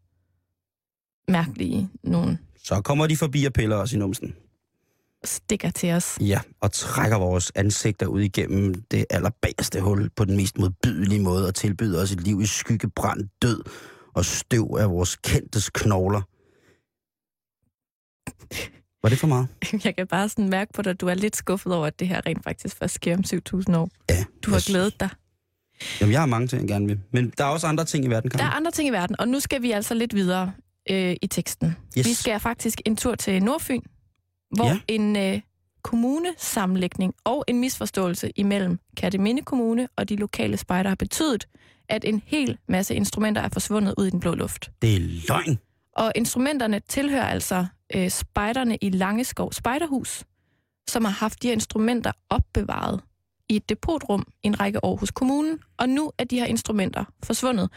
mærkelige 1.32 1.90
nogen 2.02 2.38
Så 2.66 2.80
kommer 2.80 3.06
de 3.06 3.16
forbi 3.16 3.44
og 3.44 3.52
piller 3.52 3.76
os 3.76 3.92
i 3.92 3.96
numsen. 3.98 4.34
stikker 5.24 5.70
til 5.70 5.92
os. 5.92 6.18
Ja, 6.20 6.40
og 6.60 6.72
trækker 6.72 7.16
vores 7.18 7.52
ansigter 7.54 8.06
ud 8.06 8.20
igennem 8.20 8.74
det 8.90 9.06
allerbagerste 9.10 9.80
hul 9.80 10.10
på 10.16 10.24
den 10.24 10.36
mest 10.36 10.58
modbydelige 10.58 11.20
måde 11.22 11.46
og 11.46 11.54
tilbyder 11.54 12.02
os 12.02 12.12
et 12.12 12.20
liv 12.20 12.40
i 12.40 12.46
skyggebrand, 12.46 13.28
død 13.42 13.62
og 14.14 14.24
støv 14.24 14.76
af 14.80 14.90
vores 14.90 15.16
kendtes 15.16 15.70
knogler. 15.70 16.22
Var 19.02 19.08
det 19.10 19.18
for 19.18 19.26
meget? 19.26 19.48
Jeg 19.84 19.96
kan 19.96 20.06
bare 20.06 20.28
sådan 20.28 20.48
mærke 20.48 20.72
på 20.72 20.82
dig, 20.82 20.90
at 20.90 21.00
du 21.00 21.06
er 21.08 21.14
lidt 21.14 21.36
skuffet 21.36 21.74
over, 21.74 21.86
at 21.86 21.98
det 22.00 22.08
her 22.08 22.26
rent 22.26 22.44
faktisk 22.44 22.76
først 22.76 22.94
sker 22.94 23.16
om 23.16 23.24
7.000 23.26 23.76
år. 23.76 23.88
Ja. 24.10 24.24
Du 24.42 24.50
har 24.50 24.56
jeg- 24.56 24.62
glædet 24.66 25.00
dig. 25.00 25.08
Jamen, 26.00 26.12
jeg 26.12 26.20
har 26.20 26.26
mange 26.26 26.48
ting, 26.48 26.60
jeg 26.62 26.68
gerne 26.68 26.86
vil. 26.86 27.00
Men 27.12 27.32
der 27.38 27.44
er 27.44 27.48
også 27.48 27.66
andre 27.66 27.84
ting 27.84 28.04
i 28.04 28.08
verden, 28.08 28.30
kan 28.30 28.38
Der 28.38 28.44
er 28.46 28.50
andre 28.50 28.70
ting 28.70 28.88
i 28.88 28.92
verden, 28.92 29.16
og 29.20 29.28
nu 29.28 29.40
skal 29.40 29.62
vi 29.62 29.70
altså 29.70 29.94
lidt 29.94 30.14
videre 30.14 30.52
øh, 30.90 31.16
i 31.22 31.26
teksten. 31.26 31.76
Yes. 31.98 32.06
Vi 32.06 32.14
skal 32.14 32.40
faktisk 32.40 32.80
en 32.84 32.96
tur 32.96 33.14
til 33.14 33.42
Nordfyn, 33.42 33.80
hvor 34.56 34.66
Ja. 34.66 34.78
en 34.88 35.16
øh, 35.16 35.40
kommunesammenlægning 35.82 37.14
og 37.24 37.44
en 37.48 37.60
misforståelse 37.60 38.30
imellem 38.36 38.78
Kærteminde 38.96 39.42
Kommune 39.42 39.88
og 39.96 40.08
de 40.08 40.16
lokale 40.16 40.56
spejder 40.56 40.88
har 40.90 40.96
betydet, 40.96 41.48
at 41.88 42.04
en 42.04 42.22
hel 42.26 42.58
masse 42.68 42.94
instrumenter 42.94 43.42
er 43.42 43.48
forsvundet 43.48 43.94
ud 43.98 44.06
i 44.06 44.10
den 44.10 44.20
blå 44.20 44.34
luft. 44.34 44.70
Det 44.82 44.94
er 44.96 45.00
løgn. 45.28 45.58
Og 45.96 46.12
instrumenterne 46.14 46.80
tilhører 46.88 47.24
altså 47.26 47.66
øh, 47.94 48.10
spejderne 48.10 48.76
i 48.80 48.90
Langeskov 48.90 49.52
Spejderhus, 49.52 50.24
som 50.88 51.04
har 51.04 51.12
haft 51.12 51.42
de 51.42 51.46
her 51.48 51.52
instrumenter 51.52 52.12
opbevaret 52.30 53.00
i 53.48 53.56
et 53.56 53.68
depotrum 53.68 54.26
i 54.42 54.46
en 54.46 54.60
række 54.60 54.84
år 54.84 54.96
hos 54.96 55.10
kommunen, 55.10 55.58
og 55.78 55.88
nu 55.88 56.12
er 56.18 56.24
de 56.24 56.38
her 56.38 56.46
instrumenter 56.46 57.04
forsvundet. 57.22 57.70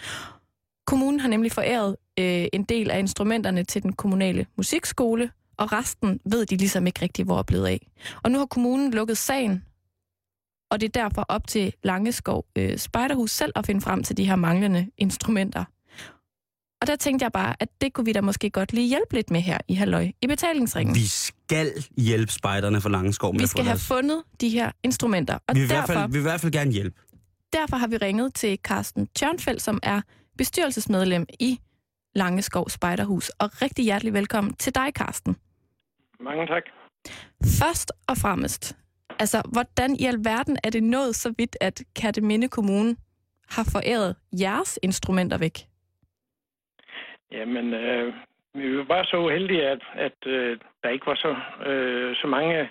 Kommunen 0.89 1.19
har 1.19 1.27
nemlig 1.27 1.51
foræret 1.51 1.95
øh, 2.19 2.47
en 2.53 2.63
del 2.63 2.91
af 2.91 2.99
instrumenterne 2.99 3.63
til 3.63 3.83
den 3.83 3.93
kommunale 3.93 4.45
musikskole, 4.57 5.31
og 5.57 5.71
resten 5.71 6.19
ved 6.25 6.45
de 6.45 6.55
ligesom 6.57 6.87
ikke 6.87 7.01
rigtig, 7.01 7.25
hvor 7.25 7.39
er 7.39 7.43
blevet 7.43 7.67
af. 7.67 7.87
Og 8.23 8.31
nu 8.31 8.37
har 8.37 8.45
kommunen 8.45 8.91
lukket 8.93 9.17
sagen, 9.17 9.63
og 10.71 10.81
det 10.81 10.87
er 10.95 11.01
derfor 11.01 11.25
op 11.27 11.47
til 11.47 11.73
Langeskov 11.83 12.45
øh, 12.55 12.77
Spejderhus 12.77 13.31
selv 13.31 13.51
at 13.55 13.65
finde 13.65 13.81
frem 13.81 14.03
til 14.03 14.17
de 14.17 14.25
her 14.25 14.35
manglende 14.35 14.87
instrumenter. 14.97 15.63
Og 16.81 16.87
der 16.87 16.95
tænkte 16.95 17.23
jeg 17.23 17.31
bare, 17.31 17.55
at 17.59 17.69
det 17.81 17.93
kunne 17.93 18.05
vi 18.05 18.11
da 18.11 18.21
måske 18.21 18.49
godt 18.49 18.73
lige 18.73 18.87
hjælpe 18.87 19.15
lidt 19.15 19.29
med 19.29 19.41
her 19.41 19.57
i 19.67 19.73
Halløj 19.73 20.11
i 20.21 20.27
betalingsringen. 20.27 20.95
Vi 20.95 21.07
skal 21.07 21.71
hjælpe 21.97 22.31
spejderne 22.31 22.81
for 22.81 22.89
Langeskov 22.89 23.33
med 23.33 23.41
Vi 23.41 23.47
skal 23.47 23.63
have 23.63 23.69
deres... 23.69 23.87
fundet 23.87 24.23
de 24.41 24.49
her 24.49 24.71
instrumenter. 24.83 25.33
Og 25.33 25.55
Vi 25.55 25.59
vil, 25.59 25.63
i 25.63 25.67
hvert 25.67 25.77
derfor, 25.77 25.93
fald, 25.93 26.07
vi 26.07 26.11
vil 26.11 26.19
i 26.19 26.21
hvert 26.21 26.41
fald 26.41 26.51
gerne 26.51 26.71
hjælpe. 26.71 26.99
derfor 27.53 27.77
har 27.77 27.87
vi 27.87 27.97
ringet 27.97 28.33
til 28.33 28.59
Carsten 28.63 29.07
Tjørnfeldt, 29.15 29.61
som 29.61 29.79
er 29.83 30.01
bestyrelsesmedlem 30.41 31.25
i 31.39 31.51
Langeskov 32.15 32.65
Spejderhus. 32.69 33.29
Og 33.29 33.47
rigtig 33.63 33.83
hjertelig 33.85 34.13
velkommen 34.13 34.53
til 34.53 34.75
dig, 34.75 34.89
Carsten. 34.99 35.33
Mange 36.19 36.47
tak. 36.47 36.65
Først 37.61 37.89
og 38.09 38.15
fremmest, 38.23 38.63
altså, 39.19 39.37
hvordan 39.53 39.91
i 40.01 40.05
alverden 40.13 40.57
er 40.63 40.69
det 40.69 40.83
nået 40.83 41.15
så 41.15 41.29
vidt, 41.37 41.55
at 41.61 41.77
Kærteminde 41.99 42.47
Kommune 42.47 42.95
har 43.55 43.65
foræret 43.73 44.15
jeres 44.43 44.79
instrumenter 44.83 45.37
væk? 45.37 45.57
Jamen, 47.31 47.73
øh, 47.73 48.13
vi 48.53 48.77
var 48.77 48.83
bare 48.83 49.05
så 49.05 49.17
uheldige, 49.17 49.67
at, 49.67 49.81
at 49.95 50.19
øh, 50.25 50.59
der 50.83 50.89
ikke 50.89 51.05
var 51.05 51.15
så, 51.25 51.31
øh, 51.69 52.15
så 52.15 52.27
mange, 52.27 52.69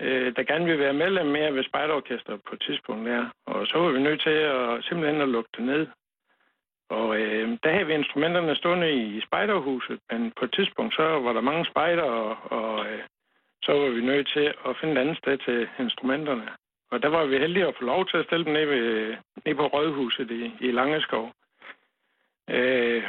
øh, 0.00 0.36
der 0.36 0.42
gerne 0.50 0.64
ville 0.64 0.84
være 0.84 1.00
medlem 1.02 1.26
mere 1.26 1.54
ved 1.54 1.64
Spejderorkester 1.64 2.36
på 2.36 2.54
et 2.54 2.62
tidspunkt 2.66 3.08
der. 3.08 3.30
Og 3.46 3.66
så 3.66 3.78
var 3.78 3.90
vi 3.90 4.00
nødt 4.00 4.22
til 4.22 4.36
at 4.56 4.84
simpelthen 4.84 5.20
at 5.20 5.28
lukke 5.28 5.50
det 5.56 5.64
ned. 5.64 5.86
Og 6.88 7.20
øh, 7.20 7.58
der 7.62 7.70
havde 7.72 7.86
vi 7.86 7.94
instrumenterne 7.94 8.56
stående 8.56 8.92
i 8.92 9.20
spejderhuset, 9.20 9.98
men 10.10 10.32
på 10.38 10.44
et 10.44 10.52
tidspunkt 10.52 10.94
så 10.94 11.02
var 11.02 11.32
der 11.32 11.40
mange 11.40 11.64
spejder, 11.64 12.02
og, 12.02 12.36
og 12.50 12.86
øh, 12.86 13.02
så 13.62 13.72
var 13.72 13.88
vi 13.88 14.00
nødt 14.00 14.28
til 14.28 14.54
at 14.68 14.76
finde 14.80 14.92
et 14.92 14.98
andet 14.98 15.18
sted 15.18 15.38
til 15.38 15.68
instrumenterne. 15.78 16.48
Og 16.90 17.02
der 17.02 17.08
var 17.08 17.24
vi 17.24 17.38
heldige 17.38 17.66
at 17.66 17.74
få 17.78 17.84
lov 17.84 18.06
til 18.06 18.16
at 18.16 18.24
stille 18.24 18.44
dem 18.44 18.52
ned, 18.52 18.66
ved, 18.66 19.16
ned 19.44 19.54
på 19.54 19.66
Rødhuset 19.66 20.30
i, 20.30 20.52
i 20.60 20.70
Langeskov. 20.70 21.32
Øh, 22.50 23.04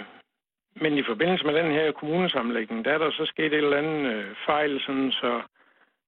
men 0.75 0.97
i 0.97 1.03
forbindelse 1.03 1.45
med 1.45 1.53
den 1.53 1.71
her 1.71 1.91
kommunesamlægning, 1.91 2.85
der 2.85 2.91
er 2.93 2.97
der 2.97 3.11
så 3.11 3.25
sket 3.25 3.45
et 3.45 3.53
eller 3.53 3.77
andet 3.77 4.13
øh, 4.13 4.35
fejl, 4.45 4.81
sådan, 4.81 5.11
så, 5.11 5.41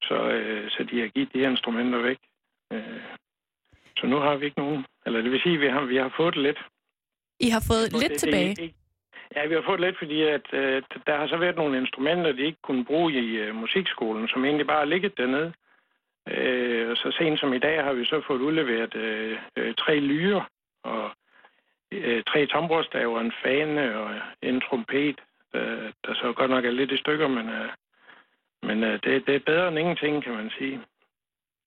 så, 0.03 0.15
øh, 0.15 0.69
så 0.69 0.84
de 0.84 0.99
har 1.01 1.08
givet 1.08 1.34
de 1.34 1.39
her 1.39 1.49
instrumenter 1.49 2.01
væk. 2.01 2.17
Øh, 2.73 3.01
så 3.97 4.08
nu 4.08 4.15
har 4.15 4.36
vi 4.36 4.45
ikke 4.45 4.60
nogen. 4.60 4.86
Eller 5.05 5.21
det 5.21 5.32
vil 5.32 5.41
sige, 5.41 5.55
at 5.55 5.62
vi 5.62 5.67
har, 5.67 5.82
vi 5.82 5.97
har 5.97 6.13
fået 6.17 6.36
lidt. 6.36 6.60
I 7.39 7.49
har 7.49 7.63
fået 7.67 7.91
lidt 8.02 8.12
det- 8.12 8.19
tilbage. 8.19 8.56
Det, 8.56 8.73
ja, 9.36 9.45
vi 9.47 9.54
har 9.54 9.62
fået 9.62 9.80
lidt, 9.80 9.97
fordi 9.97 10.21
at, 10.21 10.54
øh, 10.54 10.84
der 11.08 11.17
har 11.17 11.28
så 11.28 11.38
været 11.38 11.56
nogle 11.56 11.78
instrumenter, 11.78 12.32
de 12.32 12.41
ikke 12.45 12.62
kunne 12.63 12.86
bruge 12.86 13.13
i 13.13 13.38
øh, 13.38 13.56
musikskolen, 13.56 14.28
som 14.28 14.45
egentlig 14.45 14.67
bare 14.67 14.78
har 14.80 14.86
ligget 14.86 15.17
dernede. 15.17 15.54
Øh, 16.30 16.89
og 16.91 16.97
så 16.97 17.12
sent 17.17 17.39
som 17.39 17.54
i 17.54 17.60
dag 17.60 17.84
har 17.84 17.93
vi 17.93 18.06
så 18.06 18.21
fået 18.28 18.41
udleveret 18.41 18.95
øh, 18.95 19.38
øh, 19.56 19.73
tre 19.75 19.99
lyre 19.99 20.45
og 20.84 21.12
øh, 21.91 22.23
tre 22.23 22.45
tamborstaver, 22.45 23.19
en 23.19 23.34
fane 23.43 23.97
og 23.99 24.15
en 24.41 24.62
trompet, 24.62 25.19
øh, 25.54 25.91
der 26.06 26.13
så 26.13 26.34
godt 26.36 26.52
nok 26.52 26.65
er 26.65 26.71
lidt 26.71 26.91
i 26.91 26.97
stykker, 26.97 27.28
men, 27.28 27.49
øh, 27.49 27.69
men 28.63 28.84
øh, 28.84 28.99
det, 29.04 29.28
det 29.28 29.36
er 29.36 29.39
bedre 29.45 29.67
end 29.67 29.80
ingenting, 29.80 30.23
kan 30.23 30.34
man 30.34 30.52
sige. 30.58 30.80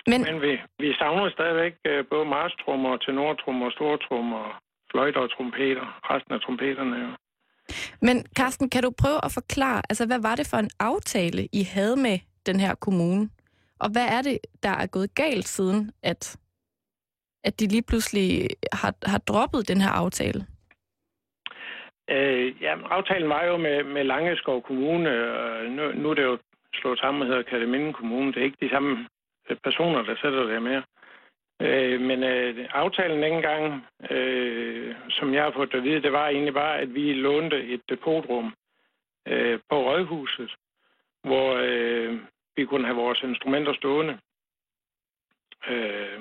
Men 0.06 0.22
Men 0.22 0.42
vi, 0.42 0.60
vi 0.78 0.94
savner 0.94 1.30
stadigvæk 1.30 1.74
øh, 1.84 2.04
både 2.10 2.24
marstrummer, 2.24 2.96
tenortrummer, 2.96 3.70
stortrummer, 3.70 4.62
fløjter 4.92 5.20
og 5.20 5.30
trompeter. 5.30 5.86
Resten 6.10 6.34
af 6.34 6.40
trompeterne 6.40 6.96
jo. 7.04 7.08
Men 8.06 8.16
Carsten, 8.38 8.70
kan 8.70 8.82
du 8.82 8.90
prøve 9.02 9.20
at 9.24 9.32
forklare, 9.32 9.82
altså 9.90 10.06
hvad 10.06 10.20
var 10.22 10.36
det 10.36 10.46
for 10.50 10.56
en 10.56 10.70
aftale, 10.80 11.48
I 11.52 11.62
havde 11.74 11.96
med 11.96 12.18
den 12.46 12.60
her 12.60 12.74
kommune. 12.74 13.28
Og 13.80 13.88
hvad 13.92 14.06
er 14.16 14.22
det, 14.22 14.38
der 14.62 14.74
er 14.82 14.86
gået 14.86 15.14
galt 15.14 15.48
siden, 15.48 15.90
at, 16.02 16.36
at 17.44 17.60
de 17.60 17.66
lige 17.66 17.88
pludselig 17.88 18.48
har, 18.72 18.94
har 19.06 19.18
droppet 19.18 19.68
den 19.68 19.80
her 19.80 19.90
aftale? 19.90 20.40
Øh, 22.10 22.62
ja, 22.62 22.74
aftalen 22.90 23.28
var 23.28 23.44
jo 23.44 23.56
med, 23.56 23.84
med 23.84 24.04
Langeskov 24.04 24.62
Kommune, 24.62 25.10
og 25.34 25.64
nu, 25.70 25.92
nu 25.92 26.10
er 26.10 26.14
det 26.14 26.22
jo 26.22 26.38
slået 26.74 26.98
sammen 26.98 27.26
hedder 27.28 27.42
Kataminde 27.42 27.92
Kommune. 27.92 28.32
Det 28.32 28.40
er 28.40 28.44
ikke 28.44 28.66
de 28.66 28.70
samme 28.70 29.08
personer, 29.64 30.02
der 30.02 30.16
sætter 30.22 30.42
det 30.42 30.62
mere. 30.62 30.82
Øh, 31.62 32.00
men 32.00 32.22
øh, 32.22 32.68
aftalen 32.72 33.22
dengang, 33.22 33.86
øh, 34.10 34.94
som 35.10 35.34
jeg 35.34 35.42
har 35.42 35.50
fået 35.50 35.74
at 35.74 35.82
vide, 35.82 36.02
det 36.02 36.12
var 36.12 36.28
egentlig 36.28 36.54
bare, 36.54 36.78
at 36.78 36.94
vi 36.94 37.12
lånte 37.12 37.64
et 37.64 37.80
depotrum 37.88 38.54
øh, 39.28 39.58
på 39.70 39.76
Rådhuset, 39.76 40.50
hvor 41.22 41.54
øh, 41.62 42.18
vi 42.56 42.64
kunne 42.64 42.84
have 42.84 42.96
vores 42.96 43.22
instrumenter 43.22 43.74
stående. 43.74 44.18
Øh, 45.68 46.20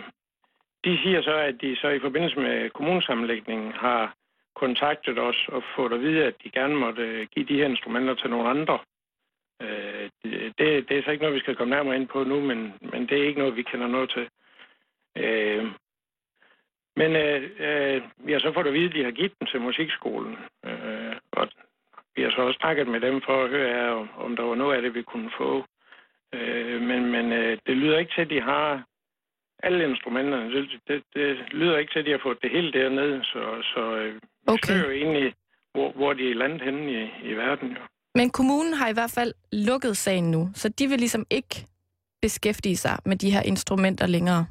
de 0.85 0.99
siger 1.03 1.21
så, 1.21 1.33
at 1.33 1.61
de 1.61 1.75
så 1.75 1.87
i 1.87 1.99
forbindelse 1.99 2.39
med 2.39 2.69
kommunesammenlægningen 2.69 3.71
har 3.71 4.15
kontaktet 4.55 5.19
os 5.19 5.47
og 5.47 5.63
fået 5.75 5.93
at 5.93 6.01
vide, 6.01 6.25
at 6.25 6.35
de 6.43 6.49
gerne 6.49 6.75
måtte 6.75 7.01
øh, 7.01 7.27
give 7.27 7.45
de 7.45 7.57
her 7.57 7.65
instrumenter 7.65 8.13
til 8.15 8.29
nogle 8.29 8.49
andre. 8.49 8.79
Øh, 9.61 10.09
det, 10.57 10.89
det 10.89 10.97
er 10.97 11.03
så 11.03 11.11
ikke 11.11 11.23
noget, 11.23 11.35
vi 11.35 11.39
skal 11.39 11.55
komme 11.55 11.75
nærmere 11.75 11.95
ind 11.95 12.07
på 12.07 12.23
nu, 12.23 12.39
men, 12.39 12.73
men 12.81 13.01
det 13.07 13.17
er 13.17 13.27
ikke 13.27 13.39
noget, 13.39 13.55
vi 13.55 13.63
kender 13.63 13.87
noget 13.87 14.09
til. 14.09 14.27
Øh, 15.17 15.65
men 16.95 17.15
øh, 17.15 17.41
øh, 17.59 18.01
vi 18.25 18.31
har 18.31 18.39
så 18.39 18.51
fået 18.53 18.67
at 18.67 18.73
vide, 18.73 18.89
at 18.89 18.95
de 18.95 19.03
har 19.03 19.11
givet 19.11 19.33
dem 19.39 19.47
til 19.47 19.61
musikskolen. 19.61 20.35
Øh, 20.65 21.15
og 21.31 21.47
vi 22.15 22.21
har 22.23 22.31
så 22.31 22.41
også 22.41 22.57
snakket 22.61 22.87
med 22.87 22.99
dem 23.01 23.21
for 23.25 23.43
at 23.43 23.49
høre, 23.49 23.95
om, 23.95 24.09
om 24.17 24.35
der 24.35 24.43
var 24.43 24.55
noget 24.55 24.75
af 24.75 24.81
det, 24.81 24.93
vi 24.93 25.01
kunne 25.01 25.31
få. 25.37 25.65
Øh, 26.33 26.81
men 26.81 27.11
men 27.11 27.31
øh, 27.31 27.57
det 27.67 27.77
lyder 27.77 27.97
ikke 27.99 28.13
til, 28.15 28.21
at 28.21 28.29
de 28.29 28.41
har 28.41 28.83
alle 29.63 29.89
instrumenterne. 29.89 30.53
Det, 30.55 30.81
det, 30.87 31.03
det 31.13 31.37
lyder 31.51 31.77
ikke 31.77 31.93
til, 31.93 31.99
at 31.99 32.05
de 32.05 32.11
har 32.11 32.19
fået 32.23 32.37
det 32.41 32.51
hele 32.51 32.71
dernede. 32.71 33.23
Så, 33.23 33.41
så 33.73 33.95
øh, 33.95 34.13
vi 34.13 34.19
Okay. 34.47 34.73
okay. 34.73 34.83
jo 34.85 34.91
egentlig, 34.91 35.33
hvor, 35.73 35.91
hvor 35.91 36.13
de 36.13 36.31
er 36.31 36.35
landet 36.35 36.61
henne 36.61 36.91
i, 36.91 37.29
i 37.29 37.33
verden. 37.33 37.69
Jo. 37.69 37.81
Men 38.15 38.29
kommunen 38.29 38.73
har 38.73 38.89
i 38.89 38.93
hvert 38.93 39.11
fald 39.11 39.33
lukket 39.51 39.97
sagen 39.97 40.31
nu, 40.31 40.49
så 40.55 40.69
de 40.69 40.87
vil 40.87 40.99
ligesom 40.99 41.25
ikke 41.29 41.65
beskæftige 42.21 42.77
sig 42.77 42.97
med 43.05 43.15
de 43.15 43.31
her 43.31 43.41
instrumenter 43.41 44.07
længere. 44.07 44.45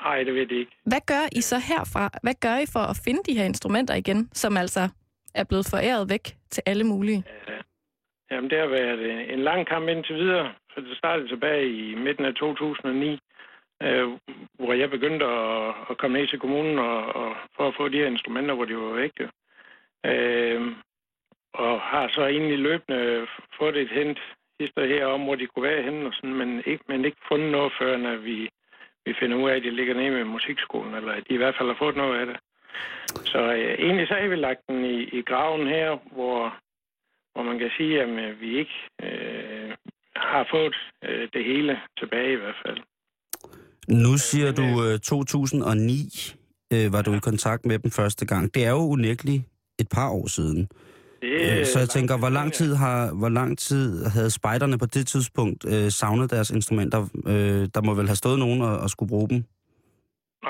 Nej, 0.00 0.22
det 0.22 0.34
ved 0.34 0.46
de 0.46 0.58
ikke. 0.58 0.72
Hvad 0.86 1.00
gør 1.06 1.28
I 1.32 1.40
så 1.40 1.58
herfra? 1.58 2.10
Hvad 2.22 2.34
gør 2.40 2.56
I 2.58 2.66
for 2.72 2.80
at 2.80 3.00
finde 3.04 3.20
de 3.26 3.36
her 3.38 3.44
instrumenter 3.44 3.94
igen, 3.94 4.28
som 4.32 4.56
altså 4.56 4.88
er 5.34 5.44
blevet 5.44 5.66
foræret 5.70 6.10
væk 6.10 6.36
til 6.50 6.62
alle 6.66 6.84
mulige? 6.84 7.24
Jamen, 8.30 8.50
det 8.50 8.58
har 8.58 8.66
været 8.66 9.32
en, 9.32 9.38
lang 9.38 9.66
kamp 9.66 9.88
indtil 9.88 10.16
videre. 10.16 10.52
Så 10.74 10.80
det 10.80 10.96
startede 10.96 11.28
tilbage 11.28 11.66
i 11.68 11.94
midten 11.94 12.24
af 12.24 12.34
2009, 12.34 13.18
øh, 13.82 14.08
hvor 14.58 14.72
jeg 14.72 14.90
begyndte 14.90 15.26
at, 15.26 15.74
at 15.90 15.98
komme 15.98 16.18
ned 16.18 16.28
til 16.28 16.38
kommunen 16.38 16.78
og, 16.78 17.14
og 17.14 17.36
for 17.56 17.68
at 17.68 17.74
få 17.76 17.88
de 17.88 17.96
her 17.96 18.06
instrumenter, 18.06 18.54
hvor 18.54 18.64
de 18.64 18.76
var 18.76 18.92
væk. 18.92 19.12
Øh, 20.06 20.62
og 21.54 21.80
har 21.80 22.08
så 22.08 22.26
egentlig 22.26 22.58
løbende 22.58 23.26
fået 23.58 23.76
et 23.76 23.90
hent 23.90 24.18
hister 24.60 24.86
her 24.86 25.06
om, 25.06 25.22
hvor 25.24 25.34
de 25.34 25.46
kunne 25.46 25.68
være 25.70 25.82
henne, 25.82 26.06
og 26.06 26.12
sådan, 26.14 26.34
men, 26.34 26.62
ikke, 26.66 26.84
men 26.88 27.04
ikke 27.04 27.26
fundet 27.28 27.52
noget 27.52 27.72
før, 27.78 27.96
når 27.96 28.16
vi, 28.16 28.50
vi 29.06 29.12
finder 29.20 29.36
ud 29.36 29.50
af, 29.50 29.56
at 29.56 29.62
de 29.62 29.70
ligger 29.70 29.94
nede 29.94 30.10
med 30.10 30.24
musikskolen, 30.24 30.94
eller 30.94 31.12
at 31.12 31.24
de 31.28 31.34
i 31.34 31.36
hvert 31.42 31.54
fald 31.58 31.68
har 31.68 31.82
fået 31.84 31.96
noget 31.96 32.20
af 32.20 32.26
det. 32.26 32.36
Så 33.32 33.38
øh, 33.38 33.74
egentlig 33.86 34.08
så 34.08 34.14
har 34.14 34.28
vi 34.28 34.36
lagt 34.36 34.62
den 34.68 34.84
i, 34.84 34.98
i 35.18 35.22
graven 35.22 35.66
her, 35.66 35.88
hvor, 36.16 36.40
hvor 37.32 37.42
man 37.42 37.58
kan 37.58 37.70
sige, 37.76 38.02
at 38.02 38.08
øh, 38.08 38.40
vi 38.40 38.58
ikke 38.58 38.76
øh, 39.02 39.70
har 40.16 40.46
fået 40.50 40.76
øh, 41.04 41.28
det 41.34 41.44
hele 41.44 41.80
tilbage 41.98 42.32
i 42.32 42.40
hvert 42.42 42.60
fald. 42.66 42.78
Nu 43.88 44.12
siger 44.16 44.52
du 44.52 44.66
øh, 44.84 44.98
2009 44.98 46.44
øh, 46.74 46.92
var 46.92 47.02
du 47.02 47.12
i 47.14 47.18
kontakt 47.18 47.66
med 47.66 47.78
dem 47.78 47.90
første 47.90 48.26
gang. 48.26 48.54
Det 48.54 48.64
er 48.64 48.70
jo 48.70 48.84
unægteligt 48.96 49.42
et 49.78 49.88
par 49.94 50.08
år 50.10 50.26
siden. 50.26 50.68
Det, 51.24 51.58
Øh, 51.58 51.64
så 51.64 51.78
jeg 51.78 51.88
tænker, 51.88 52.18
hvor 52.18 52.28
lang 52.38 52.52
tid 52.52 52.74
har 52.74 53.18
hvor 53.18 53.28
lang 53.28 53.58
tid 53.58 54.04
havde 54.06 54.30
spejderne 54.30 54.78
på 54.78 54.86
det 54.86 55.06
tidspunkt 55.06 55.60
øh, 55.72 55.88
savnet 56.00 56.30
deres 56.30 56.50
instrumenter? 56.50 57.00
Øh, 57.26 57.62
der 57.74 57.82
må 57.86 57.94
vel 57.94 58.06
have 58.06 58.22
stået 58.22 58.38
nogen 58.38 58.62
og, 58.62 58.74
og 58.78 58.90
skulle 58.90 59.08
bruge 59.08 59.28
dem? 59.28 59.44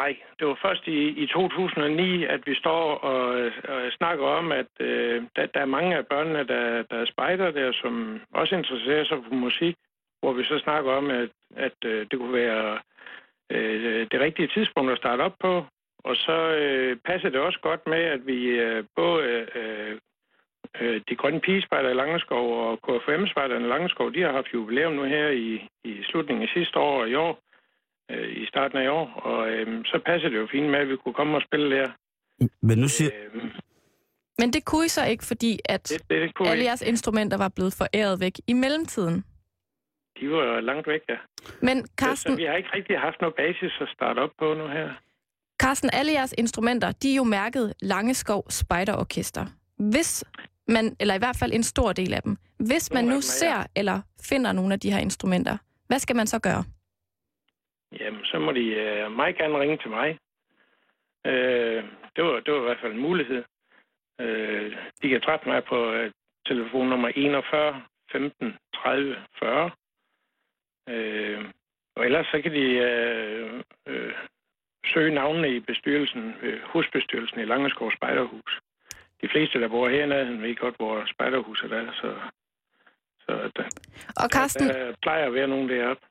Nej, 0.00 0.16
det 0.38 0.46
var 0.46 0.58
først 0.62 0.86
i, 0.86 1.00
i 1.22 1.26
2009, 1.26 2.24
at 2.24 2.40
vi 2.46 2.54
står 2.54 2.94
og, 2.94 3.50
og 3.68 3.92
snakker 3.98 4.26
om, 4.26 4.52
at 4.52 4.70
øh, 4.80 5.22
der, 5.36 5.46
der 5.54 5.60
er 5.60 5.74
mange 5.76 5.96
af 5.96 6.06
børnene, 6.06 6.38
der, 6.38 6.82
der 6.90 6.96
er 6.96 7.06
spejder 7.12 7.50
der, 7.50 7.72
som 7.82 8.20
også 8.32 8.54
interesserer 8.56 9.04
sig 9.04 9.18
for 9.28 9.34
musik, 9.34 9.76
hvor 10.20 10.32
vi 10.32 10.44
så 10.44 10.58
snakker 10.58 10.92
om, 10.92 11.10
at, 11.10 11.30
at 11.56 11.78
øh, 11.84 12.06
det 12.10 12.18
kunne 12.18 12.32
være 12.32 12.78
øh, 13.50 14.06
det 14.10 14.20
rigtige 14.20 14.48
tidspunkt 14.54 14.92
at 14.92 14.98
starte 14.98 15.20
op 15.20 15.36
på. 15.40 15.64
Og 15.98 16.16
så 16.16 16.38
øh, 16.62 16.96
passer 17.04 17.28
det 17.28 17.40
også 17.40 17.58
godt 17.62 17.86
med, 17.86 18.02
at 18.16 18.26
vi 18.26 18.38
øh, 18.46 18.84
både 18.96 19.46
øh, 19.54 19.98
øh, 20.80 21.00
de 21.08 21.16
grønne 21.16 21.40
pigespejder 21.40 21.90
i 21.90 21.94
Langeskov 21.94 22.44
og 22.64 22.78
KFM-spejderne 22.86 23.66
i 23.66 23.68
Langeskov, 23.68 24.14
de 24.14 24.22
har 24.22 24.32
haft 24.32 24.54
jubilæum 24.54 24.92
nu 24.92 25.04
her 25.04 25.28
i, 25.28 25.68
i 25.84 26.02
slutningen 26.02 26.42
af 26.42 26.50
sidste 26.54 26.78
år 26.78 27.00
og 27.02 27.08
i 27.08 27.14
år 27.14 27.38
øh, 28.10 28.28
i 28.42 28.46
starten 28.46 28.78
af 28.78 28.84
i 28.84 28.88
år, 28.88 29.06
og 29.30 29.48
øh, 29.50 29.84
så 29.84 30.00
passer 30.06 30.28
det 30.28 30.36
jo 30.36 30.48
fint 30.52 30.70
med, 30.70 30.78
at 30.78 30.88
vi 30.88 30.96
kunne 30.96 31.14
komme 31.14 31.36
og 31.36 31.42
spille 31.48 31.76
der. 31.76 31.88
Men 32.62 32.78
nu 32.78 32.88
siger... 32.88 33.10
Øh, 33.34 33.42
Men 34.38 34.52
det 34.52 34.64
kunne 34.64 34.84
I 34.84 34.88
så 34.88 35.04
ikke, 35.04 35.24
fordi 35.24 35.58
at 35.64 35.88
det, 35.88 36.10
det, 36.10 36.22
det 36.22 36.34
kunne 36.34 36.48
alle 36.48 36.60
ikke. 36.60 36.68
jeres 36.68 36.82
instrumenter 36.82 37.36
var 37.38 37.48
blevet 37.56 37.74
foræret 37.78 38.20
væk 38.20 38.32
i 38.46 38.52
mellemtiden. 38.52 39.24
De 40.20 40.30
var 40.30 40.60
langt 40.60 40.86
væk, 40.86 41.00
ja. 41.08 41.16
Men 41.62 41.86
Så 41.86 41.92
Carsten, 41.96 42.36
vi 42.36 42.44
har 42.44 42.54
ikke 42.56 42.68
rigtig 42.74 42.98
haft 42.98 43.20
noget 43.20 43.34
basis 43.34 43.72
at 43.80 43.88
starte 43.94 44.18
op 44.18 44.30
på 44.38 44.54
nu 44.54 44.66
her. 44.68 44.88
Carsten, 45.62 45.90
alle 45.92 46.12
jeres 46.12 46.34
instrumenter, 46.38 46.92
de 46.92 47.12
er 47.12 47.16
jo 47.16 47.24
mærket 47.24 47.74
Langeskov 47.82 48.44
Spejderorkester. 48.50 49.46
Hvis 49.78 50.24
man, 50.68 50.96
eller 51.00 51.14
i 51.14 51.18
hvert 51.18 51.36
fald 51.40 51.52
en 51.52 51.62
stor 51.62 51.92
del 51.92 52.14
af 52.14 52.22
dem, 52.22 52.36
hvis 52.58 52.92
man 52.92 53.04
nu 53.04 53.16
er, 53.16 53.20
ser 53.20 53.66
eller 53.76 54.00
finder 54.30 54.52
nogle 54.52 54.72
af 54.74 54.80
de 54.80 54.92
her 54.92 54.98
instrumenter, 54.98 55.56
hvad 55.86 55.98
skal 55.98 56.16
man 56.16 56.26
så 56.26 56.38
gøre? 56.40 56.64
Jamen, 58.00 58.24
så 58.24 58.38
må 58.38 58.52
de 58.52 58.66
øh, 58.66 59.12
meget 59.12 59.36
gerne 59.36 59.60
ringe 59.60 59.76
til 59.76 59.90
mig. 59.90 60.18
Øh, 61.26 61.84
det, 62.16 62.24
var, 62.24 62.40
det 62.40 62.54
var 62.54 62.60
i 62.60 62.68
hvert 62.68 62.80
fald 62.80 62.92
en 62.92 63.00
mulighed. 63.00 63.44
Øh, 64.20 64.76
de 65.02 65.08
kan 65.08 65.20
træffe 65.20 65.48
mig 65.48 65.64
på 65.64 65.92
øh, 65.92 66.12
telefonnummer 66.46 67.08
41 67.08 67.82
15 68.12 68.58
30 68.74 69.16
40. 69.38 69.70
Øh, 70.88 71.44
og 71.96 72.04
ellers 72.04 72.26
så 72.26 72.40
kan 72.42 72.52
de 72.52 72.66
øh, 72.88 73.62
øh, 73.86 74.14
søge 74.86 75.14
navnene 75.14 75.56
i 75.56 75.60
bestyrelsen, 75.60 76.34
øh, 76.42 76.62
husbestyrelsen 76.62 77.40
i 77.40 77.44
Langeskov 77.44 77.92
Spejderhus. 77.96 78.60
De 79.24 79.28
fleste, 79.34 79.60
der 79.60 79.68
bor 79.68 79.88
hernede, 79.88 80.42
ved 80.42 80.56
godt, 80.64 80.76
hvor 80.76 80.94
spejderhuset 81.14 81.72
er, 81.72 81.86
så, 82.00 82.10
så 83.24 83.32
der, 83.56 83.64
Og 84.22 84.28
Carsten, 84.34 84.68
der 84.68 84.94
plejer 85.02 85.26
at 85.26 85.34
være 85.34 85.48
nogen 85.48 85.68
deroppe. 85.68 86.02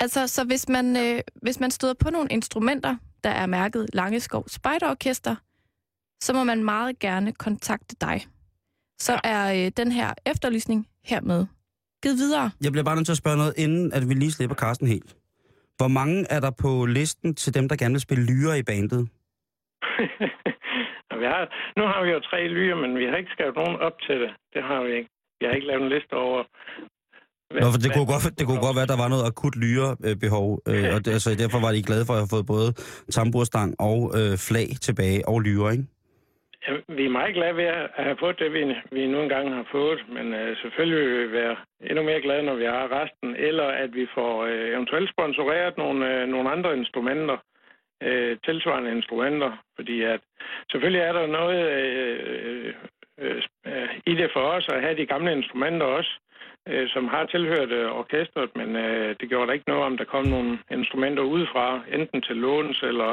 altså, 0.00 0.26
så 0.26 0.44
hvis 0.44 0.68
man, 0.68 0.86
øh, 0.96 1.20
hvis 1.42 1.60
man 1.60 1.70
støder 1.70 1.94
på 1.94 2.10
nogle 2.10 2.28
instrumenter, 2.30 2.96
der 3.24 3.30
er 3.30 3.46
mærket 3.46 3.86
Langeskov 3.92 4.44
Spejderorkester, 4.48 5.36
så 6.20 6.32
må 6.32 6.44
man 6.44 6.64
meget 6.64 6.98
gerne 6.98 7.32
kontakte 7.32 7.96
dig. 8.00 8.26
Så 8.98 9.20
er 9.24 9.66
øh, 9.66 9.72
den 9.76 9.92
her 9.92 10.14
efterlysning 10.26 10.88
hermed 11.04 11.46
givet 12.02 12.16
videre. 12.16 12.50
Jeg 12.64 12.72
bliver 12.72 12.84
bare 12.84 12.96
nødt 12.96 13.06
til 13.06 13.12
at 13.12 13.18
spørge 13.18 13.36
noget, 13.36 13.54
inden 13.56 13.92
at 13.92 14.08
vi 14.08 14.14
lige 14.14 14.32
slipper 14.32 14.56
Carsten 14.56 14.86
helt. 14.86 15.16
Hvor 15.76 15.88
mange 15.88 16.26
er 16.30 16.40
der 16.40 16.50
på 16.50 16.86
listen 16.86 17.34
til 17.34 17.54
dem, 17.54 17.68
der 17.68 17.76
gerne 17.76 17.94
vil 17.94 18.00
spille 18.00 18.24
lyre 18.26 18.58
i 18.58 18.62
bandet? 18.62 19.08
Vi 21.20 21.26
har, 21.32 21.42
nu 21.78 21.82
har 21.90 22.00
vi 22.04 22.10
jo 22.10 22.20
tre 22.30 22.40
lyer, 22.56 22.76
men 22.82 22.90
vi 23.00 23.04
har 23.06 23.16
ikke 23.16 23.34
skrevet 23.34 23.56
nogen 23.60 23.76
op 23.86 23.96
til 24.06 24.16
det. 24.22 24.32
Det 24.54 24.62
har 24.62 24.80
vi 24.86 24.92
ikke. 24.98 25.10
Vi 25.40 25.46
har 25.46 25.54
ikke 25.54 25.66
lavet 25.66 25.82
en 25.82 25.92
liste 25.96 26.12
over... 26.12 26.40
Nå, 27.64 27.68
for 27.74 27.80
det, 27.84 27.90
kunne 27.94 28.10
godt, 28.14 28.24
det 28.38 28.44
kunne 28.46 28.64
godt 28.66 28.76
være, 28.76 28.86
at 28.88 28.94
der 28.94 29.02
var 29.04 29.12
noget 29.14 29.26
akut 29.30 29.56
lyrebehov, 29.64 30.48
øh, 30.70 30.86
og 30.94 30.98
det, 31.04 31.10
altså, 31.16 31.30
derfor 31.42 31.58
var 31.66 31.72
de 31.72 31.88
glade 31.88 32.04
for 32.06 32.14
at 32.16 32.22
have 32.22 32.34
fået 32.34 32.46
både 32.54 32.68
tamburstang 33.16 33.68
og 33.88 33.98
øh, 34.18 34.34
flag 34.48 34.68
tilbage, 34.86 35.20
og 35.30 35.36
lyre, 35.46 35.68
ikke? 35.74 35.86
Ja, 36.66 36.72
vi 36.96 37.04
er 37.06 37.16
meget 37.18 37.34
glade 37.38 37.56
ved 37.60 37.68
at 37.78 38.04
have 38.08 38.20
fået 38.22 38.38
det, 38.42 38.52
vi, 38.56 38.62
vi 38.96 39.02
nu 39.06 39.18
engang 39.22 39.46
har 39.58 39.66
fået, 39.76 40.00
men 40.16 40.26
øh, 40.40 40.56
selvfølgelig 40.62 40.98
vil 41.04 41.28
vi 41.28 41.32
være 41.40 41.56
endnu 41.88 42.02
mere 42.02 42.24
glade, 42.26 42.42
når 42.42 42.56
vi 42.62 42.64
har 42.64 42.84
resten, 43.00 43.30
eller 43.48 43.68
at 43.84 43.90
vi 43.98 44.06
får 44.16 44.32
øh, 44.50 44.66
eventuelt 44.74 45.10
sponsoreret 45.14 45.74
nogle, 45.82 46.00
øh, 46.12 46.28
nogle 46.28 46.50
andre 46.54 46.76
instrumenter, 46.80 47.36
øh, 48.02 48.38
tilsvarende 48.44 48.90
instrumenter, 48.96 49.50
fordi 49.76 50.02
at 50.02 50.20
selvfølgelig 50.70 51.02
er 51.02 51.12
der 51.12 51.26
noget 51.26 51.60
øh, 51.78 52.74
øh, 53.18 53.42
øh, 53.66 53.88
i 54.06 54.14
det 54.20 54.30
for 54.32 54.44
os 54.56 54.68
at 54.74 54.82
have 54.82 54.96
de 54.96 55.06
gamle 55.06 55.32
instrumenter 55.32 55.86
også, 55.86 56.12
øh, 56.68 56.88
som 56.88 57.04
har 57.08 57.24
tilhørt 57.26 57.72
øh, 57.80 57.98
orkestret, 58.00 58.50
men 58.56 58.76
øh, 58.76 59.16
det 59.20 59.28
gjorde 59.28 59.46
der 59.46 59.52
ikke 59.52 59.70
noget 59.70 59.84
om, 59.84 59.96
der 59.96 60.04
kom 60.04 60.24
nogle 60.26 60.58
instrumenter 60.70 61.22
udefra, 61.22 61.66
enten 61.96 62.22
til 62.22 62.36
låns 62.36 62.82
eller 62.82 63.12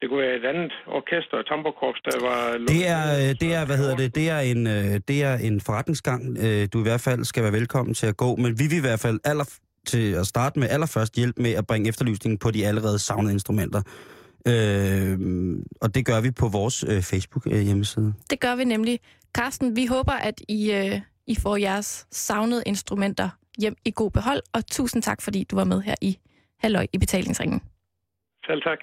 det 0.00 0.08
kunne 0.08 0.22
være 0.26 0.36
et 0.36 0.46
andet 0.52 0.72
orkester, 0.86 1.42
Tamborkorps, 1.42 2.00
der 2.08 2.18
var... 2.28 2.40
Det 2.74 2.82
er, 2.96 3.04
øh, 3.20 3.30
det 3.42 3.50
er, 3.58 3.66
hvad 3.66 3.76
hedder 3.82 3.96
det, 3.96 4.14
det 4.14 4.26
er 4.36 4.40
en, 4.52 4.66
øh, 4.76 5.00
det 5.08 5.18
er 5.28 5.34
en 5.48 5.60
forretningsgang, 5.66 6.20
øh, 6.44 6.68
du 6.72 6.78
i 6.80 6.86
hvert 6.88 7.04
fald 7.08 7.24
skal 7.24 7.42
være 7.42 7.52
velkommen 7.52 7.94
til 7.94 8.06
at 8.06 8.16
gå, 8.16 8.36
men 8.36 8.50
vi 8.60 8.64
vil 8.70 8.78
i 8.82 8.86
hvert 8.88 9.02
fald 9.06 9.18
aller 9.24 9.48
til 9.86 10.12
at 10.12 10.26
starte 10.26 10.58
med 10.58 10.68
allerførst 10.68 11.14
hjælpe 11.14 11.42
med 11.42 11.52
at 11.52 11.66
bringe 11.66 11.88
efterlysningen 11.88 12.38
på 12.38 12.50
de 12.50 12.66
allerede 12.66 12.98
savnede 12.98 13.32
instrumenter. 13.32 13.82
Øh, 14.46 15.18
og 15.80 15.94
det 15.94 16.06
gør 16.06 16.20
vi 16.20 16.30
på 16.30 16.48
vores 16.48 16.84
øh, 16.84 17.02
Facebook-hjemmeside. 17.02 18.14
Det 18.30 18.40
gør 18.40 18.56
vi 18.56 18.64
nemlig. 18.64 19.00
Carsten, 19.32 19.76
vi 19.76 19.86
håber, 19.86 20.12
at 20.12 20.40
I, 20.48 20.72
øh, 20.72 21.00
I 21.26 21.34
får 21.34 21.56
jeres 21.56 22.06
savnede 22.10 22.62
instrumenter 22.66 23.28
hjem 23.58 23.76
i 23.84 23.92
god 23.94 24.10
behold, 24.10 24.42
og 24.52 24.66
tusind 24.66 25.02
tak, 25.02 25.22
fordi 25.22 25.44
du 25.44 25.56
var 25.56 25.64
med 25.64 25.80
her 25.80 25.94
i 26.02 26.18
Halløj 26.58 26.86
i 26.92 26.98
betalingsringen. 26.98 27.60
Selv 28.46 28.62
tak. 28.62 28.78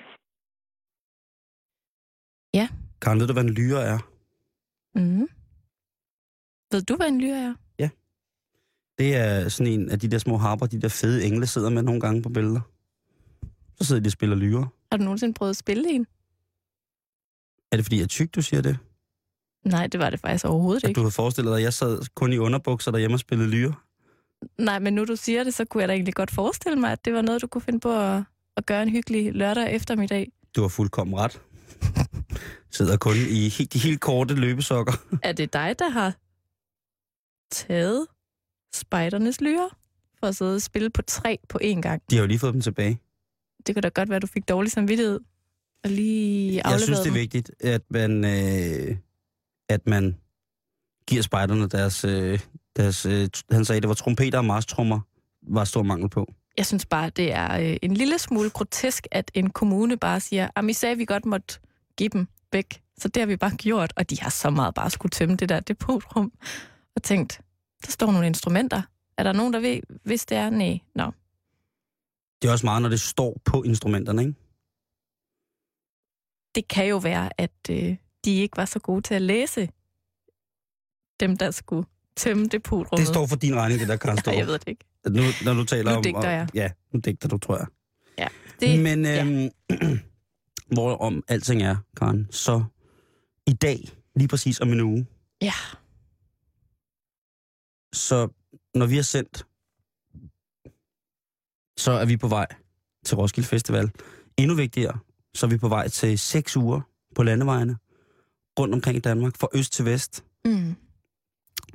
Karen, 3.02 3.20
ved 3.20 3.28
du, 3.28 3.34
hvad 3.34 3.44
en 3.44 3.50
lyre 3.50 3.84
er? 3.84 4.00
Mm. 4.96 5.28
Ved 6.72 6.82
du, 6.82 6.96
hvad 6.96 7.08
en 7.08 7.22
lyre 7.22 7.38
er? 7.38 7.54
Det 8.98 9.16
er 9.16 9.50
sådan 9.50 9.74
en 9.74 9.90
af 9.90 10.00
de 10.00 10.08
der 10.08 10.18
små 10.18 10.38
harper, 10.38 10.66
de 10.66 10.82
der 10.82 10.88
fede 10.90 11.26
engle 11.26 11.48
sidder 11.48 11.70
med 11.70 11.82
nogle 11.84 12.02
gange 12.02 12.22
på 12.22 12.30
billeder. 12.30 12.62
Så 13.76 13.84
sidder 13.88 14.02
de 14.02 14.08
og 14.08 14.12
spiller 14.12 14.36
lyre. 14.36 14.68
Har 14.92 14.98
du 14.98 15.04
nogensinde 15.04 15.34
prøvet 15.34 15.50
at 15.50 15.56
spille 15.58 15.90
en? 15.90 16.08
Er 17.72 17.76
det 17.78 17.86
fordi, 17.86 17.96
jeg 17.98 18.04
er 18.04 18.08
tyk, 18.08 18.36
du 18.36 18.42
siger 18.42 18.62
det? 18.62 18.78
Nej, 19.66 19.88
det 19.88 20.00
var 20.00 20.10
det 20.10 20.20
faktisk 20.20 20.46
overhovedet 20.46 20.84
At 20.84 20.90
ikke. 20.90 21.00
du 21.00 21.04
har 21.04 21.10
forestillet 21.10 21.52
dig, 21.52 21.58
at 21.58 21.64
jeg 21.64 21.74
sad 21.74 22.02
kun 22.16 22.34
i 22.34 22.38
underbukser 22.38 22.92
derhjemme 22.92 23.16
og 23.16 23.20
spillede 23.20 23.50
lyre? 23.50 23.74
Nej, 24.58 24.80
men 24.80 24.94
nu 24.94 25.06
du 25.06 25.16
siger 25.16 25.44
det, 25.44 25.54
så 25.54 25.66
kunne 25.66 25.82
jeg 25.82 25.88
da 25.88 25.94
egentlig 25.94 26.14
godt 26.14 26.32
forestille 26.32 26.80
mig, 26.80 26.92
at 26.92 27.06
det 27.06 27.14
var 27.14 27.22
noget, 27.22 27.42
du 27.42 27.48
kunne 27.48 27.62
finde 27.62 27.80
på 27.80 28.00
at, 28.00 28.24
at 28.58 28.66
gøre 28.66 28.84
en 28.84 28.90
hyggelig 28.90 29.34
lørdag 29.34 29.72
eftermiddag. 29.76 30.32
Du 30.56 30.62
har 30.62 30.68
fuldkommen 30.68 31.16
ret. 31.20 31.42
Sidder 32.78 32.98
kun 32.98 33.16
i 33.16 33.50
de 33.74 33.80
helt 33.80 34.02
korte 34.02 34.36
løbesokker. 34.36 34.94
Er 35.24 35.32
det 35.32 35.54
dig, 35.54 35.76
der 35.80 35.90
har 35.90 36.16
taget 37.52 38.08
spejdernes 38.78 39.42
lyre 39.42 39.70
for 40.20 40.28
at 40.28 40.36
sidde 40.36 40.56
og 40.56 40.62
spille 40.62 40.90
på 40.90 41.02
tre 41.02 41.40
på 41.50 41.60
én 41.64 41.82
gang? 41.82 42.02
De 42.10 42.16
har 42.16 42.24
jo 42.24 42.28
lige 42.28 42.40
fået 42.40 42.54
dem 42.54 42.62
tilbage. 42.62 43.00
Det 43.68 43.76
kunne 43.76 43.82
da 43.82 43.90
godt 43.90 44.10
være, 44.10 44.16
at 44.16 44.22
du 44.22 44.28
fik 44.28 44.50
dårlig 44.50 44.72
samvittighed 44.72 45.20
og 45.84 45.90
lige 45.90 46.62
Jeg 46.70 46.80
synes, 46.80 47.00
det 47.00 47.10
er 47.10 47.14
vigtigt, 47.14 47.52
at 47.60 47.82
man, 47.90 48.26
øh, 48.26 48.98
at 49.70 49.88
man 49.88 50.16
giver 51.08 51.22
spejderne 51.22 51.68
deres... 51.68 52.06
Øh, 52.06 52.40
deres 52.76 53.06
øh, 53.06 53.30
han 53.52 53.66
sagde, 53.66 53.82
det 53.82 53.88
var 53.88 53.96
trompeter 53.96 54.38
og 54.38 54.46
marstrummer, 54.46 55.00
var 55.48 55.64
stor 55.64 55.84
mangel 55.84 56.10
på. 56.10 56.34
Jeg 56.58 56.66
synes 56.66 56.86
bare, 56.86 57.10
det 57.10 57.34
er 57.34 57.60
øh, 57.60 57.78
en 57.82 57.94
lille 57.94 58.20
smule 58.20 58.50
grotesk, 58.50 59.08
at 59.12 59.32
en 59.34 59.50
kommune 59.50 59.98
bare 59.98 60.20
siger, 60.20 60.48
at 60.56 60.68
vi 60.68 60.74
sagde, 60.74 60.92
at 60.94 61.00
vi 61.00 61.06
godt 61.06 61.26
måtte 61.26 61.60
give 61.98 62.10
dem 62.10 62.28
væk. 62.52 62.82
Så 62.98 63.08
det 63.08 63.22
har 63.22 63.28
vi 63.28 63.38
bare 63.38 63.56
gjort, 63.56 63.94
og 63.96 64.10
de 64.10 64.22
har 64.22 64.30
så 64.30 64.50
meget 64.50 64.76
bare 64.76 64.90
skulle 64.90 65.10
tømme 65.10 65.36
det 65.36 65.50
der 65.50 65.60
depotrum. 65.60 66.32
Og 66.96 67.04
tænkt, 67.04 67.42
der 67.86 67.92
står 67.92 68.12
nogle 68.12 68.28
instrumenter. 68.28 68.82
Er 69.18 69.24
der 69.24 69.34
nogen, 69.34 69.54
der 69.54 69.60
ved, 69.60 69.82
hvis 70.04 70.26
det 70.26 70.38
er? 70.38 70.50
Nej. 70.50 70.80
Nå. 70.96 71.12
Det 72.42 72.48
er 72.48 72.52
også 72.52 72.66
meget, 72.66 72.82
når 72.82 72.90
det 72.90 73.02
står 73.02 73.42
på 73.46 73.64
instrumenterne, 73.64 74.22
ikke? 74.22 74.36
Det 76.56 76.68
kan 76.68 76.88
jo 76.88 76.98
være, 76.98 77.30
at 77.42 77.70
øh, 77.70 77.96
de 78.26 78.36
ikke 78.36 78.58
var 78.58 78.66
så 78.66 78.80
gode 78.80 79.02
til 79.02 79.14
at 79.14 79.22
læse 79.22 79.70
dem, 81.20 81.38
der 81.38 81.52
skulle 81.52 81.88
tømme 82.16 82.46
depotrummet. 82.46 83.08
Det 83.08 83.16
står 83.16 83.28
for 83.28 83.36
din 83.36 83.56
regning, 83.56 83.80
det 83.80 83.88
der, 83.88 83.98
Karen 83.98 84.20
Nej, 84.26 84.36
jeg 84.38 84.48
ved 84.48 84.54
det 84.54 84.68
ikke. 84.68 84.86
Nu, 85.10 85.22
når 85.46 85.54
du 85.54 85.64
taler 85.64 85.92
Nu 85.92 85.98
om... 85.98 86.04
digter 86.04 86.30
jeg. 86.30 86.48
Ja, 86.54 86.72
nu 86.94 87.00
digter 87.00 87.30
du, 87.30 87.38
tror 87.38 87.58
jeg. 87.58 87.68
Det, 88.60 88.80
Men 88.80 89.06
ja. 89.06 89.26
øhm, 89.26 89.50
hvor 90.76 90.98
om 90.98 91.24
alting 91.28 91.62
er, 91.62 91.76
Karen, 91.98 92.28
så 92.32 92.64
i 93.48 93.54
dag, 93.54 93.90
lige 94.16 94.28
præcis 94.28 94.60
om 94.60 94.72
en 94.74 94.82
uge, 94.82 95.08
Ja. 95.42 95.54
Så 97.98 98.28
når 98.76 98.86
vi 98.86 98.96
har 98.96 99.04
sendt, 99.04 99.46
så 101.78 101.92
er 101.92 102.06
vi 102.06 102.18
på 102.18 102.28
vej 102.28 102.48
til 103.06 103.18
Roskilde 103.18 103.48
Festival. 103.48 103.92
Endnu 104.38 104.56
vigtigere, 104.56 105.00
så 105.34 105.46
er 105.46 105.50
vi 105.50 105.58
på 105.58 105.68
vej 105.68 105.88
til 105.88 106.20
seks 106.20 106.58
uger 106.58 106.82
på 107.16 107.24
landevejene 107.24 107.78
rundt 108.60 108.74
omkring 108.74 108.98
i 108.98 109.00
Danmark, 109.00 109.38
fra 109.40 109.48
øst 109.54 109.74
til 109.74 109.86
vest, 109.86 110.24
Mm. 110.46 110.76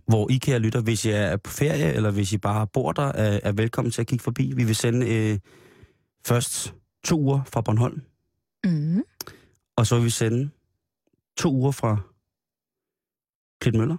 hvor 0.06 0.30
I, 0.30 0.38
kære 0.38 0.58
lytter, 0.58 0.80
hvis 0.80 1.04
I 1.04 1.10
er 1.10 1.36
på 1.36 1.50
ferie, 1.50 1.92
eller 1.92 2.10
hvis 2.10 2.32
I 2.32 2.38
bare 2.38 2.66
bor 2.66 2.92
der, 2.92 3.02
er, 3.02 3.40
er 3.42 3.52
velkommen 3.52 3.90
til 3.92 4.00
at 4.00 4.06
kigge 4.06 4.22
forbi. 4.22 4.52
Vi 4.56 4.64
vil 4.64 4.76
sende 4.76 5.14
øh, 5.14 5.38
først 6.26 6.74
to 7.04 7.20
uger 7.20 7.44
fra 7.44 7.60
Bornholm, 7.60 8.02
Mm. 8.64 9.02
og 9.76 9.86
så 9.86 9.94
vil 9.96 10.04
vi 10.04 10.10
sende 10.10 10.50
to 11.36 11.52
uger 11.52 11.70
fra 11.70 11.96
Klitmøller. 13.60 13.96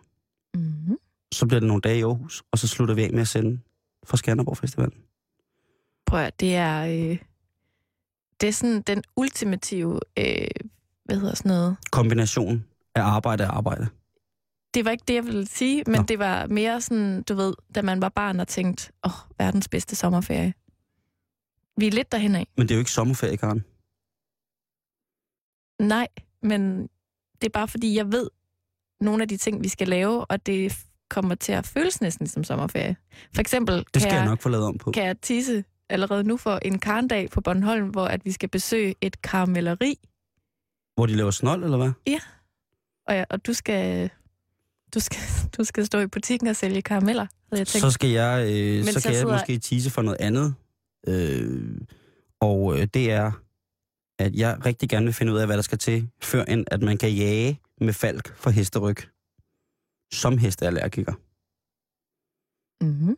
Mm. 0.54 0.98
Så 1.34 1.46
bliver 1.46 1.60
det 1.60 1.68
nogle 1.68 1.82
dage 1.82 2.00
i 2.00 2.02
Aarhus, 2.02 2.44
og 2.52 2.60
så 2.60 2.68
slutter 2.68 2.96
vi 2.96 3.04
af 3.04 3.12
med 3.12 3.22
at 3.22 3.28
sende 3.28 3.60
fra 4.06 4.18
Skanderborg 4.18 4.58
Festival. 4.58 4.92
Prøv 6.06 6.20
at, 6.20 6.40
det 6.40 6.56
er, 6.56 6.86
øh, 6.86 7.18
det 8.42 8.50
er 8.50 8.54
sådan 8.54 8.82
den 8.82 9.04
ultimative, 9.16 10.00
øh, 10.20 10.48
hvad 11.06 11.20
hedder 11.20 11.36
sådan 11.36 11.50
noget? 11.50 11.78
Kombination 11.92 12.66
af 12.96 13.02
arbejde 13.02 13.44
og 13.48 13.58
arbejde. 13.58 13.88
Det 14.74 14.86
var 14.86 14.92
ikke 14.92 15.04
det, 15.08 15.14
jeg 15.14 15.26
ville 15.26 15.46
sige, 15.46 15.84
men 15.88 15.96
Nå. 15.96 16.04
det 16.04 16.20
var 16.20 16.48
mere 16.48 16.82
sådan, 16.82 17.24
du 17.24 17.34
ved, 17.36 17.54
da 17.76 17.82
man 17.82 18.02
var 18.02 18.10
barn 18.10 18.40
og 18.40 18.48
tænkte, 18.48 18.92
åh, 19.04 19.12
oh, 19.12 19.40
verdens 19.40 19.68
bedste 19.68 19.96
sommerferie. 19.96 20.54
Vi 21.78 21.88
er 21.88 21.92
lidt 21.92 22.12
derhen 22.12 22.36
af. 22.36 22.48
Men 22.58 22.68
det 22.68 22.72
er 22.74 22.76
jo 22.76 22.80
ikke 22.80 22.92
sommerferie, 22.92 23.38
Karen. 23.38 23.64
Nej, 25.80 26.08
men 26.42 26.82
det 27.42 27.48
er 27.48 27.50
bare 27.54 27.68
fordi, 27.68 27.96
jeg 27.96 28.12
ved 28.12 28.30
nogle 29.02 29.22
af 29.22 29.28
de 29.28 29.38
ting, 29.38 29.64
vi 29.64 29.68
skal 29.68 29.88
lave, 29.88 30.26
og 30.26 30.46
det 30.46 30.86
kommer 31.14 31.36
til 31.36 31.52
at 31.52 31.68
føles 31.68 32.02
næsten 32.02 32.28
som 32.28 32.44
sommerferie. 32.44 32.96
For 33.36 33.42
eksempel 33.42 33.76
Det 33.78 33.86
kan, 33.94 34.02
skal 34.02 34.12
jeg 34.14 34.20
jeg, 34.20 34.26
nok 34.30 34.42
få 34.42 34.50
lavet 34.50 34.66
om 34.66 34.78
på. 34.78 34.92
kan 34.92 35.06
jeg 35.06 35.22
tisse 35.22 35.64
allerede 35.90 36.24
nu 36.24 36.38
for 36.38 36.60
en 36.62 36.80
karndag 36.80 37.30
på 37.30 37.42
Bornholm, 37.42 37.90
hvor 37.90 38.06
at 38.06 38.26
vi 38.26 38.32
skal 38.32 38.50
besøge 38.50 38.96
et 39.02 39.22
karamelleri, 39.22 39.96
Hvor 40.96 41.06
de 41.06 41.16
laver 41.16 41.32
snold, 41.32 41.64
eller 41.64 41.78
hvad? 41.78 41.92
og, 43.08 43.16
jeg, 43.16 43.26
og 43.30 43.46
du 43.46 43.54
skal... 43.54 44.10
Du 44.96 45.00
skal, 45.00 45.20
du 45.58 45.64
skal 45.64 45.86
stå 45.86 46.00
i 46.00 46.08
butikken 46.08 46.48
og 46.48 46.56
sælge 46.56 46.82
karameller, 46.82 47.26
havde 47.50 47.60
jeg 47.60 47.68
tænkt. 47.68 47.82
Så 47.86 47.92
skal 47.92 48.10
jeg, 48.10 48.48
øh, 48.50 48.84
så 48.84 48.86
Mens 48.86 49.04
kan 49.04 49.12
jeg 49.12 49.20
sidder- 49.20 49.34
måske 49.34 49.58
tease 49.60 49.90
for 49.90 50.02
noget 50.02 50.18
andet. 50.22 50.56
Øh, 51.08 51.78
og 52.42 52.80
øh, 52.80 52.88
det 52.94 53.12
er, 53.12 53.32
at 54.20 54.36
jeg 54.36 54.66
rigtig 54.66 54.90
gerne 54.90 55.06
vil 55.06 55.14
finde 55.14 55.34
ud 55.34 55.38
af, 55.38 55.46
hvad 55.46 55.56
der 55.56 55.62
skal 55.64 55.78
til, 55.78 56.10
før 56.22 56.44
end 56.46 56.66
at 56.72 56.82
man 56.82 56.98
kan 56.98 57.12
jage 57.12 57.60
med 57.82 57.94
falk 57.94 58.36
for 58.36 58.50
hesteryg. 58.50 58.98
Som 60.14 60.38
hesteallergiker. 60.38 61.14
Mm-hmm. 62.84 63.18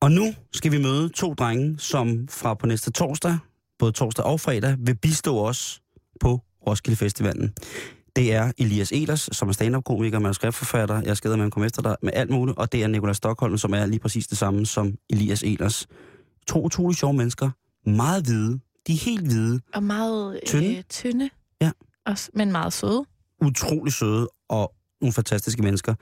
Og 0.00 0.12
nu 0.12 0.34
skal 0.52 0.72
vi 0.72 0.78
møde 0.78 1.08
to 1.08 1.34
drenge, 1.34 1.78
som 1.78 2.28
fra 2.28 2.54
på 2.54 2.66
næste 2.66 2.90
torsdag, 2.90 3.38
både 3.78 3.92
torsdag 3.92 4.24
og 4.24 4.40
fredag, 4.40 4.76
vil 4.78 4.96
bistå 4.96 5.38
os 5.38 5.82
på 6.20 6.40
Roskilde 6.66 6.96
Festivalen. 6.96 7.54
Det 8.16 8.34
er 8.34 8.52
Elias 8.58 8.92
Elers, 8.92 9.28
som 9.32 9.48
er 9.48 9.52
stand-up-komiker, 9.52 10.18
manuskriptforfatter. 10.18 11.02
Jeg 11.04 11.16
skal 11.16 11.36
med 11.36 11.46
at 11.46 11.52
komme 11.52 11.66
efter 11.66 11.82
dig 11.82 11.96
med 12.02 12.12
alt 12.14 12.30
muligt. 12.30 12.58
Og 12.58 12.72
det 12.72 12.82
er 12.82 12.86
Nikolaj 12.86 13.12
Stockholm, 13.12 13.58
som 13.58 13.74
er 13.74 13.86
lige 13.86 14.00
præcis 14.00 14.26
det 14.26 14.38
samme 14.38 14.66
som 14.66 14.94
Elias 15.10 15.42
Elers. 15.42 15.86
To 16.46 16.64
utrolig 16.64 16.96
sjove 16.96 17.14
mennesker. 17.14 17.50
Meget 17.86 18.24
hvide. 18.24 18.60
De 18.86 18.92
er 18.92 18.96
helt 18.96 19.22
hvide. 19.26 19.60
Og 19.74 19.82
meget 19.82 20.40
Tynde. 20.46 20.76
Øh, 20.76 20.82
tynde. 20.88 21.30
Ja. 21.60 21.70
Også, 22.06 22.30
men 22.34 22.52
meget 22.52 22.72
søde. 22.72 23.04
Utrolig 23.44 23.92
søde 23.92 24.28
og 24.48 24.72
nogle 25.00 25.12
fantastiske 25.12 25.62
mennesker. 25.62 25.94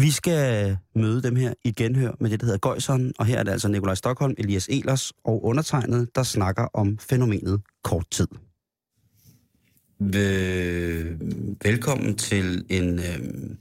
Vi 0.00 0.10
skal 0.10 0.76
møde 0.94 1.22
dem 1.22 1.36
her 1.36 1.54
i 1.64 1.68
et 1.68 1.76
genhør 1.76 2.12
med 2.20 2.30
det, 2.30 2.40
der 2.40 2.46
hedder 2.46 2.58
Gøjseren. 2.58 3.12
Og 3.18 3.26
her 3.26 3.38
er 3.38 3.42
det 3.42 3.52
altså 3.52 3.68
Nikolaj 3.68 3.94
Stockholm, 3.94 4.34
Elias 4.38 4.68
Elers 4.68 5.12
og 5.24 5.44
undertegnet, 5.44 6.08
der 6.14 6.22
snakker 6.22 6.68
om 6.74 6.98
fænomenet 6.98 7.60
kort 7.84 8.10
tid. 8.10 8.28
Vel- 9.98 11.56
Velkommen 11.64 12.16
til 12.16 12.64
en 12.68 12.98
øh, 12.98 13.56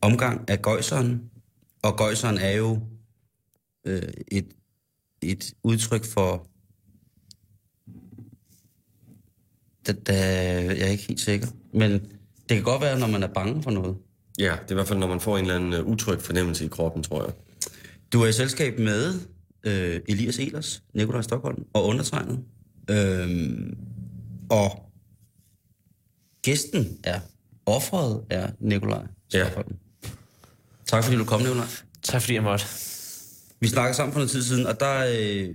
omgang 0.00 0.50
af 0.50 0.62
Gøjseren. 0.62 1.30
Og 1.82 1.96
Gøjseren 1.96 2.38
er 2.38 2.50
jo 2.52 2.80
øh, 3.86 4.02
et, 4.28 4.46
et 5.22 5.52
udtryk 5.62 6.04
for... 6.04 6.46
Da, 9.86 9.92
da, 9.92 10.14
jeg 10.64 10.80
er 10.80 10.86
ikke 10.86 11.04
helt 11.08 11.20
sikker. 11.20 11.46
Men 11.72 11.92
det 12.48 12.56
kan 12.56 12.62
godt 12.62 12.82
være, 12.82 12.98
når 12.98 13.06
man 13.06 13.22
er 13.22 13.32
bange 13.34 13.62
for 13.62 13.70
noget. 13.70 13.96
Ja, 14.38 14.52
det 14.62 14.68
er 14.68 14.70
i 14.70 14.74
hvert 14.74 14.88
fald, 14.88 14.98
når 14.98 15.06
man 15.06 15.20
får 15.20 15.38
en 15.38 15.44
eller 15.44 15.56
anden 15.56 15.80
uh, 15.80 15.86
utryg 15.92 16.20
fornemmelse 16.20 16.64
i 16.64 16.68
kroppen, 16.68 17.02
tror 17.02 17.24
jeg. 17.24 17.32
Du 18.12 18.22
er 18.22 18.26
i 18.26 18.32
selskab 18.32 18.78
med 18.78 19.14
øh, 19.64 20.00
Elias 20.08 20.38
Elers, 20.38 20.82
Nikolaj 20.94 21.22
Stockholm 21.22 21.64
og 21.72 21.84
undertegnet. 21.84 22.44
Øhm, 22.90 23.76
og 24.50 24.83
gæsten 26.44 26.98
er, 27.04 27.20
offeret 27.66 28.24
er 28.30 28.50
Nikolaj 28.60 29.02
Ja. 29.34 29.46
Tak 30.86 31.04
fordi 31.04 31.16
du 31.16 31.24
kom, 31.24 31.40
Nikolaj. 31.40 31.66
Tak 32.02 32.22
fordi 32.22 32.34
jeg 32.34 32.42
måtte. 32.42 32.64
Vi 33.60 33.68
snakkede 33.68 33.96
sammen 33.96 34.12
for 34.12 34.20
noget 34.20 34.30
tid 34.30 34.42
siden, 34.42 34.66
og 34.66 34.80
der, 34.80 35.06
øh, 35.18 35.54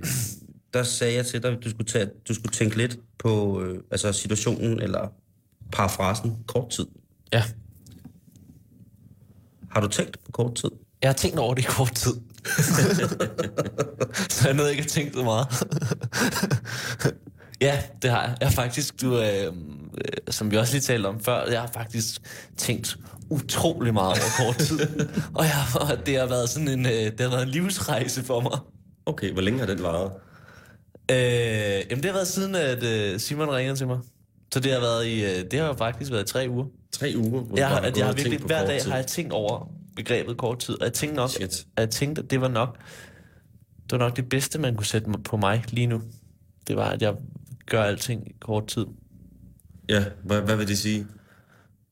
der 0.73 0.83
sagde 0.83 1.15
jeg 1.15 1.25
til 1.25 1.43
dig, 1.43 1.51
at 1.51 1.63
du 1.63 1.69
skulle, 1.69 1.87
tage, 1.87 2.09
du 2.27 2.33
skulle 2.33 2.53
tænke 2.53 2.77
lidt 2.77 2.99
på 3.19 3.61
øh, 3.61 3.83
altså 3.91 4.13
situationen, 4.13 4.81
eller 4.81 5.13
parafrasen, 5.71 6.37
kort 6.47 6.69
tid. 6.69 6.85
Ja. 7.33 7.43
Har 9.71 9.81
du 9.81 9.87
tænkt 9.87 10.23
på 10.25 10.31
kort 10.31 10.55
tid? 10.55 10.69
Jeg 11.01 11.09
har 11.09 11.13
tænkt 11.13 11.39
over 11.39 11.53
det 11.53 11.61
i 11.61 11.67
kort 11.69 11.95
tid. 11.95 12.13
så 14.29 14.47
jeg 14.47 14.53
nåede 14.53 14.71
ikke 14.71 14.83
at 14.83 14.89
tænke 14.89 15.13
så 15.13 15.23
meget. 15.23 15.47
Ja, 17.61 17.83
det 18.01 18.09
har 18.11 18.21
jeg. 18.21 18.37
Jeg 18.39 18.47
har 18.47 18.55
faktisk, 18.55 19.01
du, 19.01 19.19
øh, 19.19 19.45
øh, 19.45 19.51
som 20.29 20.51
vi 20.51 20.57
også 20.57 20.73
lige 20.73 20.81
talte 20.81 21.07
om 21.07 21.19
før, 21.19 21.45
jeg 21.51 21.61
har 21.61 21.69
faktisk 21.73 22.21
tænkt 22.57 22.97
utrolig 23.29 23.93
meget 23.93 24.07
over 24.07 24.45
kort 24.45 24.57
tid. 24.57 24.79
og 25.37 25.45
jeg, 25.45 26.05
det 26.05 26.19
har 26.19 26.25
været 26.25 26.49
sådan 26.49 26.67
en, 26.67 26.85
øh, 26.85 26.91
det 26.91 27.19
har 27.19 27.29
været 27.29 27.43
en 27.43 27.49
livsrejse 27.49 28.23
for 28.23 28.41
mig. 28.41 28.59
Okay, 29.05 29.33
hvor 29.33 29.41
længe 29.41 29.59
har 29.59 29.65
den 29.65 29.83
varet? 29.83 30.11
Øh, 31.11 31.17
jamen 31.89 32.03
det 32.03 32.05
har 32.05 32.13
været 32.13 32.27
siden, 32.27 32.55
at 32.55 32.83
øh, 32.83 33.19
Simon 33.19 33.49
ringede 33.49 33.75
til 33.77 33.87
mig. 33.87 33.99
Så 34.53 34.59
det 34.59 34.71
har 34.71 34.79
været 34.79 35.05
i, 35.07 35.23
øh, 35.23 35.51
det 35.51 35.59
har 35.59 35.73
faktisk 35.73 36.11
været 36.11 36.29
i 36.29 36.33
tre 36.33 36.47
uger. 36.49 36.65
Tre 36.91 37.13
uger? 37.17 37.41
Hvor 37.41 37.57
Jeg, 37.57 37.67
har, 37.67 37.79
at 37.79 37.97
jeg 37.97 38.05
har 38.05 38.13
virkelig, 38.13 38.39
hver 38.39 38.65
dag 38.65 38.81
tid. 38.81 38.89
har 38.89 38.97
jeg 38.97 39.07
tænkt 39.07 39.33
over 39.33 39.69
begrebet 39.95 40.37
kort 40.37 40.59
tid, 40.59 40.81
og 40.81 40.85
jeg 40.85 40.93
tænkte 40.93 41.15
nok, 41.15 41.29
Shit. 41.29 41.65
at 41.77 41.81
jeg 41.81 41.89
tænkte, 41.89 42.21
at 42.21 42.31
det 42.31 42.41
var 42.41 42.47
nok, 42.47 42.77
det 43.83 43.91
var 43.91 43.97
nok 43.97 44.15
det 44.15 44.29
bedste, 44.29 44.59
man 44.59 44.75
kunne 44.75 44.85
sætte 44.85 45.11
på 45.23 45.37
mig 45.37 45.63
lige 45.67 45.87
nu. 45.87 46.01
Det 46.67 46.75
var, 46.75 46.89
at 46.89 47.01
jeg 47.01 47.13
gør 47.69 47.83
alting 47.83 48.27
i 48.29 48.33
kort 48.41 48.67
tid. 48.67 48.85
Ja, 49.89 50.05
hvad, 50.23 50.41
hvad 50.41 50.55
vil 50.55 50.67
det 50.67 50.77
sige? 50.77 51.07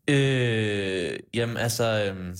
Øh, 0.09 1.19
jamen 1.33 1.57
altså, 1.57 2.05
øhm, 2.05 2.37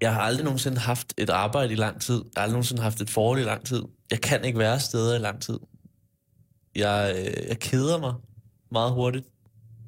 jeg 0.00 0.14
har 0.14 0.20
aldrig 0.20 0.44
nogensinde 0.44 0.78
haft 0.78 1.14
et 1.18 1.30
arbejde 1.30 1.72
i 1.72 1.76
lang 1.76 2.00
tid. 2.00 2.14
Jeg 2.14 2.22
har 2.36 2.42
aldrig 2.42 2.52
nogensinde 2.52 2.82
haft 2.82 3.00
et 3.00 3.10
forhold 3.10 3.40
i 3.40 3.44
lang 3.44 3.66
tid. 3.66 3.82
Jeg 4.10 4.20
kan 4.20 4.44
ikke 4.44 4.58
være 4.58 4.80
steder 4.80 5.16
i 5.16 5.18
lang 5.18 5.42
tid. 5.42 5.58
Jeg, 6.76 7.14
øh, 7.18 7.48
jeg 7.48 7.58
keder 7.58 7.98
mig 7.98 8.14
meget 8.72 8.92
hurtigt. 8.92 9.26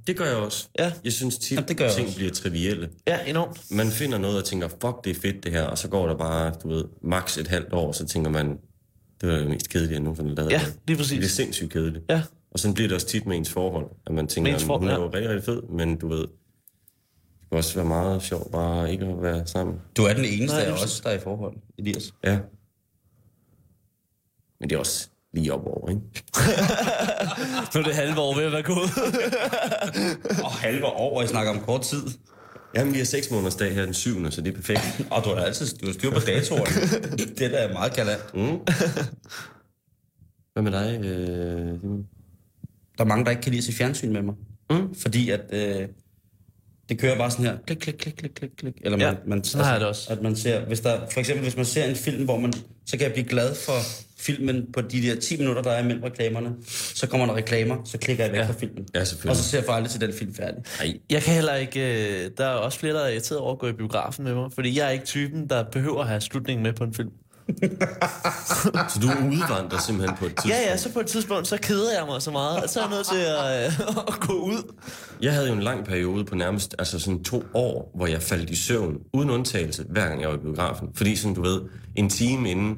Det 0.07 0.17
gør 0.17 0.25
jeg 0.27 0.37
også. 0.37 0.69
Ja. 0.79 0.93
Jeg 1.05 1.13
synes 1.13 1.39
tit, 1.39 1.53
Jamen, 1.57 1.69
det 1.69 1.77
gør 1.77 1.91
ting 1.91 2.07
også. 2.07 2.19
bliver 2.19 2.33
trivielle. 2.33 2.91
Ja, 3.07 3.19
enormt. 3.27 3.71
Man 3.71 3.87
finder 3.91 4.19
noget 4.19 4.39
og 4.39 4.45
tænker, 4.45 4.69
fuck, 4.69 5.05
det 5.05 5.17
er 5.17 5.21
fedt 5.21 5.45
det 5.45 5.53
her, 5.53 5.63
og 5.63 5.79
så 5.79 5.89
går 5.89 6.07
der 6.07 6.17
bare, 6.17 6.55
du 6.63 6.69
ved, 6.69 6.85
maks 7.03 7.39
et 7.39 7.49
halvt 7.49 7.73
år, 7.73 7.93
så 7.93 8.07
tænker 8.07 8.31
man, 8.31 8.59
det 9.21 9.29
var 9.29 9.39
det 9.39 9.49
mest 9.49 9.69
kedelige, 9.69 9.93
jeg 9.93 10.01
nogensinde 10.01 10.35
lavet. 10.35 10.51
Ja, 10.53 10.59
Det 10.59 10.77
lige 10.87 10.95
er 10.95 10.99
præcis. 10.99 11.31
sindssygt 11.33 11.71
kedeligt. 11.73 12.05
Ja, 12.09 12.23
Og 12.53 12.59
sådan 12.59 12.75
bliver 12.75 12.89
det 12.89 12.95
også 12.95 13.07
tit 13.07 13.27
med 13.27 13.37
ens 13.37 13.51
forhold, 13.51 13.87
at 14.07 14.15
man 14.15 14.27
tænker, 14.27 14.55
at 14.55 14.63
hun 14.63 14.89
er 14.89 14.95
jo 14.95 15.05
rigtig, 15.05 15.29
rigtig 15.29 15.45
fed, 15.45 15.63
men 15.63 15.97
du 15.97 16.09
ved, 16.09 16.21
det 16.21 17.49
kan 17.51 17.59
også 17.59 17.75
være 17.75 17.85
meget 17.85 18.23
sjovt 18.23 18.53
bare 18.53 18.93
ikke 18.93 19.05
at 19.07 19.23
være 19.23 19.47
sammen. 19.47 19.81
Du 19.97 20.05
er 20.05 20.15
den 20.15 20.25
eneste 20.25 20.57
Nej, 20.57 20.65
af 20.67 20.71
er 20.71 20.75
os, 20.75 21.01
der 21.01 21.11
er 21.11 21.15
i 21.15 21.21
forhold, 21.21 21.57
Elias. 21.79 22.15
Ja. 22.25 22.39
Men 24.61 24.71
det 24.71 24.77
er 24.77 24.79
også 24.79 25.09
lige 25.33 25.53
op 25.55 25.67
over, 25.67 25.89
ikke? 25.89 26.03
nu 27.75 27.81
er 27.81 27.85
det 27.85 27.95
halve 27.95 28.21
år 28.21 28.35
ved 28.35 28.45
at 28.45 28.53
være 28.53 28.63
gået. 28.63 28.91
Og 30.45 30.53
halve 30.53 30.87
år, 30.87 31.15
og 31.17 31.21
jeg 31.21 31.29
snakker 31.29 31.53
om 31.53 31.61
kort 31.61 31.83
tid. 31.83 32.03
Jamen, 32.75 32.93
vi 32.93 32.99
har 32.99 33.05
seks 33.05 33.31
måneders 33.31 33.57
dag 33.57 33.75
her 33.75 33.85
den 33.85 33.95
syvende, 33.95 34.31
så 34.31 34.41
det 34.41 34.51
er 34.51 34.57
perfekt. 34.57 35.01
Og 35.11 35.25
du 35.25 35.29
har 35.29 35.37
altid 35.37 35.79
du 35.79 35.87
har 35.87 35.93
styr 35.93 36.11
på 36.11 36.21
datoerne. 36.21 37.17
det 37.39 37.43
er 37.55 37.67
da 37.67 37.73
meget 37.73 37.95
galant. 37.95 38.35
Mm. 38.35 38.59
Hvad 40.53 40.63
med 40.63 40.73
dig, 40.73 41.05
øh, 41.05 41.81
Simon? 41.81 42.07
Der 43.01 43.05
er 43.05 43.09
mange, 43.09 43.25
der 43.25 43.31
ikke 43.31 43.43
kan 43.43 43.51
lide 43.53 43.59
at 43.61 43.65
se 43.65 43.73
fjernsyn 43.73 44.13
med 44.13 44.23
mig. 44.23 44.35
Mm. 44.71 44.95
Fordi 44.95 45.31
at 45.31 45.41
øh, 45.53 45.89
det 46.89 46.99
kører 46.99 47.19
bare 47.19 47.31
sådan 47.31 47.45
her. 47.45 47.57
Klik, 47.67 47.79
klik, 47.79 47.95
klik, 47.95 48.15
klik, 48.17 48.31
klik, 48.37 48.51
klik. 48.59 48.75
Eller 48.83 48.99
man, 48.99 49.07
Ja, 49.07 49.15
man, 49.27 49.45
sådan 49.45 49.65
har 49.65 49.73
jeg 49.73 49.81
det 49.81 49.89
også. 49.89 50.13
At 50.13 50.23
man 50.23 50.37
ser, 50.37 50.65
hvis 50.65 50.81
der, 50.81 51.01
for 51.13 51.21
eksempel 51.21 51.43
hvis 51.43 51.57
man 51.57 51.65
ser 51.65 51.85
en 51.85 51.97
film, 51.97 52.25
hvor 52.25 52.39
man, 52.39 52.53
så 52.87 52.97
kan 52.97 53.01
jeg 53.01 53.13
blive 53.13 53.27
glad 53.29 53.55
for 53.55 53.73
filmen 54.19 54.67
på 54.73 54.81
de 54.81 55.03
der 55.03 55.21
10 55.21 55.37
minutter, 55.39 55.63
der 55.63 55.71
er 55.71 55.83
imellem 55.83 56.03
reklamerne. 56.03 56.53
Så 56.95 57.07
kommer 57.07 57.27
der 57.27 57.35
reklamer, 57.35 57.77
så 57.85 57.99
klikker 57.99 58.25
jeg 58.25 58.33
væk 58.33 58.39
Ja. 58.41 58.47
fra 58.47 58.53
filmen. 58.53 58.87
Ja, 58.95 59.01
Og 59.01 59.37
så 59.37 59.43
ser 59.43 59.59
jeg 59.59 59.65
for 59.65 59.73
aldrig 59.73 59.91
til 59.91 60.01
den 60.01 60.13
film 60.13 60.35
færdig. 60.35 60.63
Nej. 60.81 60.99
Jeg 61.11 61.23
kan 61.23 61.35
heller 61.35 61.55
ikke... 61.55 61.81
øh, 62.25 62.31
Der 62.39 62.45
er 62.45 62.51
også 62.55 62.79
flere, 62.79 62.95
der 62.95 63.01
er 63.01 63.09
irriteret 63.09 63.41
over 63.41 63.53
at 63.53 63.59
gå 63.59 63.69
i 63.69 63.73
biografen 63.73 64.25
med 64.25 64.35
mig, 64.35 64.51
fordi 64.55 64.79
jeg 64.79 64.87
er 64.87 64.91
ikke 64.91 65.05
typen, 65.05 65.49
der 65.49 65.65
behøver 65.73 66.01
at 66.01 66.09
have 66.09 66.21
slutningen 66.21 66.63
med 66.63 66.73
på 66.73 66.85
en 66.85 66.95
film. 66.95 67.11
Så 68.89 68.99
du 69.03 69.09
udvandrer 69.09 69.79
simpelthen 69.79 70.17
på 70.17 70.27
et 70.27 70.31
tidspunkt? 70.31 70.49
Ja, 70.49 70.71
ja, 70.71 70.77
så 70.77 70.93
på 70.93 71.01
et 71.01 71.07
tidspunkt, 71.07 71.49
så 71.49 71.59
keder 71.63 71.99
jeg 71.99 72.07
mig 72.07 72.23
så 72.23 72.31
meget, 72.31 72.63
at 72.63 72.71
så 72.71 72.81
er 72.81 72.85
jeg 72.85 72.95
nødt 72.97 73.07
til 73.07 73.17
at, 73.17 73.67
øh, 73.67 73.89
at 74.09 74.21
gå 74.21 74.33
ud. 74.33 74.75
Jeg 75.23 75.33
havde 75.33 75.49
jo 75.49 75.55
en 75.55 75.63
lang 75.63 75.85
periode 75.85 76.25
på 76.25 76.35
nærmest 76.35 76.75
altså 76.79 76.99
sådan 76.99 77.23
to 77.25 77.45
år, 77.55 77.91
hvor 77.95 78.07
jeg 78.07 78.23
faldt 78.23 78.51
i 78.51 78.57
søvn, 78.57 78.97
uden 79.13 79.31
undtagelse, 79.31 79.85
hver 79.89 80.09
gang 80.09 80.21
jeg 80.21 80.29
var 80.29 80.35
i 80.35 80.39
biografen. 80.39 80.89
Fordi 80.95 81.17
sådan, 81.17 81.35
du 81.35 81.43
ved, 81.43 81.61
en 81.97 82.09
time 82.09 82.51
inden, 82.51 82.77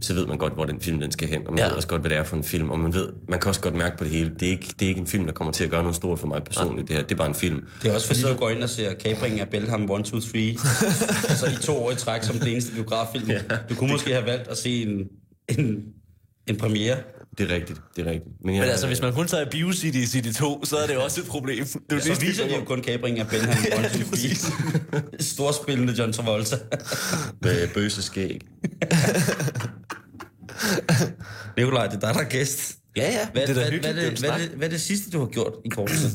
så 0.00 0.14
ved 0.14 0.26
man 0.26 0.38
godt, 0.38 0.52
hvor 0.54 0.64
den 0.64 0.80
film 0.80 1.00
den 1.00 1.12
skal 1.12 1.28
hen, 1.28 1.46
og 1.46 1.52
man 1.52 1.58
Ja. 1.58 1.64
ja. 1.64 1.68
ved 1.70 1.76
også 1.76 1.88
godt, 1.88 2.00
hvad 2.02 2.10
det 2.10 2.18
er 2.18 2.22
for 2.24 2.36
en 2.36 2.44
film, 2.44 2.70
og 2.70 2.78
man 2.80 2.94
ved, 2.94 3.08
man 3.28 3.40
kan 3.40 3.48
også 3.48 3.60
godt 3.60 3.74
mærke 3.74 3.96
på 3.96 4.04
det 4.04 4.12
hele, 4.12 4.30
det 4.40 4.42
er 4.46 4.50
ikke, 4.50 4.66
det 4.78 4.82
er 4.84 4.88
ikke 4.88 5.00
en 5.00 5.06
film, 5.06 5.26
der 5.26 5.32
kommer 5.32 5.52
til 5.52 5.64
at 5.64 5.70
gøre 5.70 5.82
noget 5.82 5.96
stort 5.96 6.18
for 6.18 6.26
mig 6.26 6.42
personligt, 6.44 6.88
det 6.88 6.96
her, 6.96 7.02
det 7.02 7.12
er 7.12 7.16
bare 7.16 7.28
en 7.28 7.34
film. 7.34 7.64
Det 7.82 7.90
er 7.90 7.94
også 7.94 8.06
fordi, 8.06 8.22
du 8.22 8.34
går 8.34 8.50
ind 8.50 8.62
og 8.62 8.68
ser 8.68 8.94
Kapringen 8.94 9.40
af 9.40 9.48
Belham 9.48 9.82
1, 9.82 10.04
2, 10.04 10.20
3. 10.20 10.56
altså 11.28 11.46
i 11.46 11.62
to 11.62 11.76
år 11.76 11.90
i 11.90 11.94
træk 11.94 12.22
som 12.22 12.38
den 12.38 12.48
eneste 12.48 12.72
biograffilm. 12.74 13.30
Ja. 13.30 13.40
Du 13.70 13.74
kunne 13.74 13.90
måske 13.92 14.12
have 14.12 14.26
valgt 14.26 14.48
at 14.48 14.56
se 14.58 14.82
en, 14.82 14.98
en, 15.58 15.82
en 16.46 16.56
premiere. 16.56 16.96
Det 17.38 17.50
er 17.50 17.54
rigtigt, 17.54 17.80
det 17.96 18.06
er 18.06 18.10
rigtigt. 18.10 18.34
Men, 18.44 18.54
jeg, 18.54 18.60
Men 18.60 18.70
altså, 18.70 18.86
hvis 18.86 19.02
man 19.02 19.12
kun 19.12 19.26
tager 19.26 19.46
i 19.46 19.48
BioCity 19.50 19.98
i 19.98 20.06
City 20.06 20.38
2, 20.38 20.64
så 20.64 20.76
er 20.76 20.86
det 20.86 20.96
også 20.96 21.20
et 21.20 21.26
problem. 21.26 21.64
Det 21.64 21.76
er 21.90 21.94
jo 21.96 22.00
Så 22.00 22.08
det, 22.08 22.22
viser 22.22 22.48
de 22.48 22.54
jo 22.54 22.64
kun 22.64 22.82
Kapringen 22.82 23.20
af 23.20 23.28
Belham 23.28 23.50
1, 23.50 23.56
2, 23.72 23.82
3. 23.82 23.92
lige 23.96 24.08
præcis. 24.10 24.46
Storspillende 25.20 25.92
John 25.92 26.12
Travolta. 26.12 26.56
Med 27.42 27.68
bøse 27.74 28.02
skæg. 28.02 28.40
Nikolaj, 31.56 31.86
det 31.86 31.94
er 31.94 32.00
dig, 32.00 32.14
der 32.14 32.20
er 32.20 32.28
gæst. 32.28 32.78
Ja, 32.96 33.10
ja, 33.10 33.28
Hvad, 33.32 33.42
det 33.42 33.50
er 33.50 33.54
da 33.54 33.60
hvad, 33.60 33.70
hyggeligt. 33.70 33.94
hvad, 33.94 34.10
det 34.10 34.18
hvad, 34.20 34.30
hvad, 34.30 34.48
hvad 34.48 34.66
er 34.66 34.70
det 34.70 34.80
sidste, 34.80 35.10
du 35.10 35.18
har 35.18 35.26
gjort 35.26 35.52
i 35.64 35.68
kort 35.68 35.90
tid? 35.90 36.10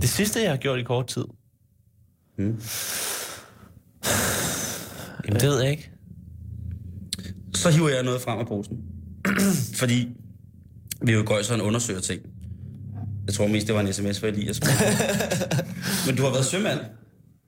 Det 0.00 0.08
sidste, 0.08 0.40
jeg 0.42 0.50
har 0.50 0.56
gjort 0.56 0.78
i 0.78 0.82
kort 0.82 1.06
tid. 1.06 1.24
Hmm. 2.36 2.62
Jamen, 5.26 5.40
det 5.40 5.48
ved 5.48 5.60
jeg 5.62 5.70
ikke. 5.70 5.90
Så 7.58 7.70
hiver 7.70 7.88
jeg 7.88 8.02
noget 8.02 8.20
frem 8.22 8.38
af 8.38 8.46
posen. 8.46 8.76
Fordi 9.80 10.08
vi 11.02 11.12
jo 11.12 11.22
går 11.26 11.42
sådan 11.42 11.60
undersøger 11.64 12.00
ting. 12.00 12.22
Jeg 13.26 13.34
tror 13.34 13.46
mest, 13.46 13.66
det 13.66 13.74
var 13.74 13.80
en 13.80 13.92
sms 13.92 14.20
for 14.20 14.26
Elias. 14.26 14.60
Men, 16.06 16.16
du 16.16 16.22
har 16.22 16.30
været 16.30 16.44
sømand. 16.46 16.80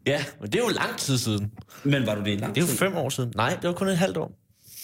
Ja, 0.07 0.25
men 0.41 0.51
det 0.53 0.59
er 0.61 0.63
jo 0.65 0.69
lang 0.69 0.97
tid 0.99 1.19
siden. 1.19 1.51
Men 1.85 2.07
var 2.07 2.15
du 2.15 2.21
det 2.25 2.31
i 2.31 2.37
lang 2.37 2.55
Det 2.55 2.61
er 2.61 2.65
jo 2.67 2.71
tid? 2.71 2.77
fem 2.79 2.97
år 2.97 3.09
siden. 3.09 3.33
Nej, 3.37 3.55
det 3.63 3.69
var 3.69 3.73
kun 3.73 3.89
et 3.89 3.99
halvt 3.99 4.17
år. 4.17 4.33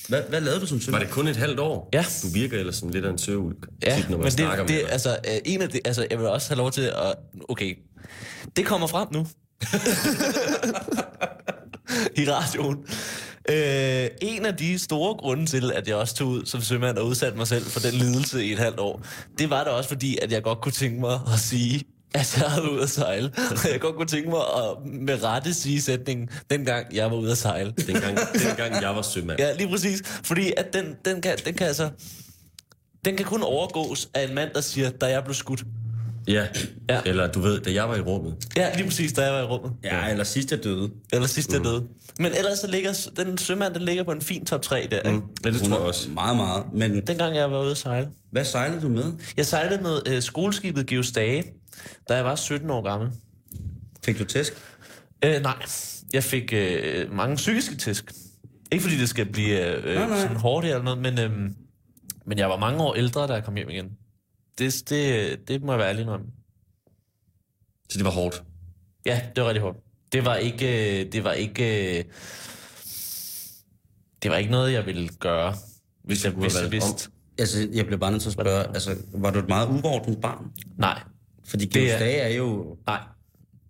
Hvad, 0.09 0.23
hvad 0.29 0.41
lavede 0.41 0.61
du 0.61 0.67
som 0.67 0.77
Var 0.79 0.83
sømand? 0.83 1.03
det 1.03 1.11
kun 1.11 1.29
et 1.29 1.37
halvt 1.37 1.61
år? 1.61 1.89
Ja. 1.93 2.05
Du 2.23 2.29
virker 2.29 2.59
ellers 2.59 2.75
sådan 2.77 2.91
lidt 2.91 3.05
af 3.05 3.11
en 3.11 3.19
søvulk, 3.19 3.67
Ja, 3.83 3.97
tit, 3.97 4.11
når 4.11 4.17
man 4.17 4.25
men 4.25 4.31
snakker 4.31 4.57
det, 4.67 4.71
med 4.71 4.79
det, 4.79 4.85
dig. 4.85 4.93
altså, 4.93 5.11
øh, 5.29 5.39
en 5.45 5.63
af 5.63 5.69
det, 5.69 5.81
altså, 5.85 6.07
jeg 6.11 6.19
vil 6.19 6.27
også 6.29 6.49
have 6.49 6.59
lov 6.59 6.71
til 6.71 6.83
at... 6.83 7.15
Okay, 7.49 7.75
det 8.57 8.67
kommer 8.67 8.87
frem 8.87 9.09
nu. 9.13 9.21
I 12.23 12.31
radioen. 12.31 12.85
Øh, 13.49 14.09
en 14.23 14.47
af 14.47 14.57
de 14.57 14.79
store 14.79 15.15
grunde 15.15 15.47
til, 15.47 15.73
at 15.73 15.89
jeg 15.89 15.97
også 15.97 16.15
tog 16.15 16.29
ud 16.29 16.47
som 16.47 16.61
sømand 16.61 16.99
og 16.99 17.07
udsatte 17.07 17.39
mig 17.39 17.47
selv 17.47 17.65
for 17.65 17.81
den 17.81 17.95
lidelse 17.95 18.45
i 18.45 18.53
et 18.53 18.59
halvt 18.59 18.81
år, 18.81 19.03
det 19.39 19.51
var 19.51 19.65
da 19.65 19.71
også 19.71 19.89
fordi, 19.89 20.19
at 20.23 20.33
jeg 20.33 20.43
godt 20.43 20.61
kunne 20.61 20.73
tænke 20.73 21.01
mig 21.01 21.21
at 21.33 21.39
sige, 21.39 21.85
at 22.15 22.39
jeg 22.41 22.51
havde 22.51 22.71
ude 22.71 22.83
at 22.83 22.91
sejle. 22.91 23.33
Jeg 23.73 23.81
godt 23.81 23.97
kunne 23.97 24.07
tænke 24.07 24.31
mig 24.31 24.41
at 24.41 24.93
med 24.93 25.23
rette 25.25 25.55
sige 25.55 25.83
sætningen, 25.83 26.29
dengang 26.51 26.95
jeg 26.95 27.11
var 27.11 27.17
ude 27.17 27.31
at 27.31 27.39
sejle. 27.39 27.75
Dengang, 27.87 28.19
dengang 28.49 28.83
jeg 28.83 28.97
var 28.97 29.03
sømand. 29.03 29.39
Ja, 29.39 29.53
lige 29.53 29.69
præcis. 29.69 30.03
Fordi 30.25 30.53
at 30.57 30.73
den, 30.73 30.95
den, 31.05 31.21
kan, 31.21 31.37
den 31.45 31.55
kan 31.55 31.67
altså... 31.67 31.91
Den 33.05 33.17
kan 33.17 33.27
kun 33.27 33.43
overgås 33.43 34.09
af 34.15 34.29
en 34.29 34.35
mand, 34.35 34.51
der 34.55 34.61
siger, 34.61 34.91
da 34.91 35.07
jeg 35.07 35.25
blev 35.25 35.35
skudt. 35.35 35.65
Ja. 36.29 36.33
Ja. 36.35 36.47
ja. 36.95 37.01
Eller 37.07 37.33
du 37.33 37.41
ved, 37.41 37.61
da 37.61 37.73
jeg 37.73 37.89
var 37.89 37.97
i 37.97 38.01
rummet. 38.01 38.35
Ja, 38.57 38.75
lige 38.77 38.87
præcis, 38.87 39.13
da 39.13 39.23
jeg 39.25 39.33
var 39.33 39.41
i 39.41 39.45
rummet. 39.45 39.73
Ja, 39.85 40.11
eller 40.11 40.25
sidst 40.25 40.51
jeg 40.51 40.65
døde. 40.65 40.91
Eller 41.13 41.27
sidst 41.29 41.53
jeg 41.53 41.65
døde. 41.65 41.87
Men 42.19 42.33
ellers 42.33 42.59
så 42.59 42.67
ligger 42.67 43.09
den 43.17 43.39
sømand, 43.39 43.75
den 43.75 43.83
ligger 43.83 44.03
på 44.03 44.13
en 44.13 44.21
fin 44.21 44.45
top 44.47 44.63
3 44.63 44.89
der. 44.91 45.01
Ja, 45.05 45.21
det 45.51 45.61
tror 45.61 45.69
jeg 45.69 45.77
også. 45.77 46.11
Meget, 46.11 46.37
meget. 46.37 46.65
Men 46.73 47.07
Dengang 47.07 47.37
jeg 47.37 47.51
var 47.51 47.63
ude 47.63 47.71
at 47.71 47.77
sejle. 47.77 48.09
hvad 48.31 48.45
sejlede 48.45 48.81
du 48.81 48.89
med? 48.89 49.13
Jeg 49.37 49.47
sejlede 49.47 49.83
med 49.83 50.01
øh, 50.07 50.23
skoleskibet 50.23 50.87
Geos 50.87 51.11
Dage, 51.13 51.45
da 52.09 52.15
jeg 52.15 52.25
var 52.25 52.35
17 52.37 52.71
år 52.71 52.83
gammel. 52.83 53.09
Fik 54.05 54.19
du 54.19 54.25
tæsk? 54.25 54.53
Øh, 55.25 55.43
nej, 55.43 55.55
jeg 56.13 56.25
fik 56.25 56.53
øh, 56.53 57.13
mange 57.13 57.37
psykiske 57.37 57.77
tæsk. 57.77 58.13
Ikke 58.73 58.83
fordi 58.83 58.97
det 58.99 59.09
skal 59.09 59.27
blive 59.27 59.77
øh, 59.77 59.95
Nej, 59.95 60.09
nej. 60.09 60.21
sådan 60.21 60.37
hårdt 60.37 60.67
eller 60.67 60.83
noget, 60.83 60.99
men, 60.99 61.19
øh, 61.19 61.31
men 62.27 62.39
jeg 62.39 62.49
var 62.49 62.57
mange 62.59 62.83
år 62.83 62.95
ældre, 62.95 63.27
da 63.27 63.33
jeg 63.33 63.45
kom 63.45 63.55
hjem 63.57 63.71
igen. 63.71 63.87
Det, 64.59 64.89
det, 64.91 65.49
det 65.49 65.63
må 65.63 65.73
jeg 65.73 65.79
være 65.79 65.89
ærlig 65.89 66.09
om. 66.09 66.21
Så 67.89 67.99
det 67.99 68.05
var 68.05 68.11
hårdt. 68.11 68.43
Ja, 69.07 69.23
det 69.37 69.43
var 69.43 69.49
rigtig 69.49 69.63
hårdt. 69.63 69.79
Det 70.13 70.25
var 70.25 70.35
ikke, 70.37 71.05
det 71.13 71.25
var 71.25 71.33
ikke, 71.33 72.05
det 74.23 74.31
var 74.31 74.37
ikke 74.37 74.51
noget, 74.51 74.73
jeg 74.73 74.87
ville 74.87 75.09
gøre, 75.09 75.55
hvis 76.05 76.25
jeg, 76.25 76.33
hvis 76.33 76.63
jeg 76.63 76.73
vidste. 76.73 77.11
Altså, 77.39 77.69
jeg 77.73 77.87
blev 77.87 77.99
bare 77.99 78.11
nødt 78.11 78.23
til 78.23 78.29
at 78.29 78.33
spørge, 78.33 78.67
altså, 78.67 78.97
var 79.13 79.31
du 79.31 79.39
et 79.39 79.49
meget 79.49 79.69
uvordent 79.69 80.23
barn? 80.23 80.45
Nej, 80.79 81.03
Fordi 81.45 81.65
Det 81.67 81.93
er- 81.93 82.23
er 82.23 82.29
jo... 82.29 82.77
nej. 82.87 83.01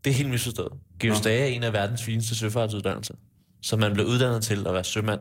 Det 0.04 0.10
er 0.10 0.14
helt 0.14 0.30
misforstået. 0.30 0.72
Georg. 1.00 1.16
Stage 1.16 1.40
er 1.40 1.46
en 1.46 1.62
af 1.62 1.72
verdens 1.72 2.02
fineste 2.02 2.34
søfartsuddannelser. 2.34 3.14
Så 3.62 3.76
man 3.76 3.94
blev 3.94 4.06
uddannet 4.06 4.42
til 4.42 4.66
at 4.66 4.74
være 4.74 4.84
sømand 4.84 5.20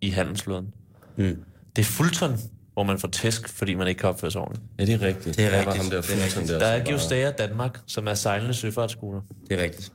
i 0.00 0.08
handelsflåden. 0.10 0.74
Mm. 1.16 1.44
Det 1.76 1.82
er 1.82 1.86
Fulton, 1.86 2.38
hvor 2.74 2.82
man 2.82 2.98
får 2.98 3.08
tæsk, 3.08 3.48
fordi 3.48 3.74
man 3.74 3.88
ikke 3.88 3.98
kan 3.98 4.08
opføre 4.08 4.30
sig 4.30 4.40
ordentligt. 4.40 4.66
Ja, 4.78 4.84
det 4.84 4.94
er 5.02 5.06
rigtigt. 5.06 5.36
Det 5.36 5.44
er 5.44 5.50
Der 5.50 5.58
rigtigt. 5.58 5.76
ham 5.76 5.90
der 5.90 6.00
Det 6.00 6.10
er 6.20 6.24
rigtigt. 6.24 6.48
der. 6.48 6.58
Der 6.58 6.66
er 6.66 6.84
Geostager 6.84 7.30
Danmark, 7.30 7.80
som 7.86 8.08
er 8.08 8.14
sejlende 8.14 8.54
søfartsskoler. 8.54 9.20
Det 9.50 9.58
er 9.60 9.62
rigtigt. 9.64 9.92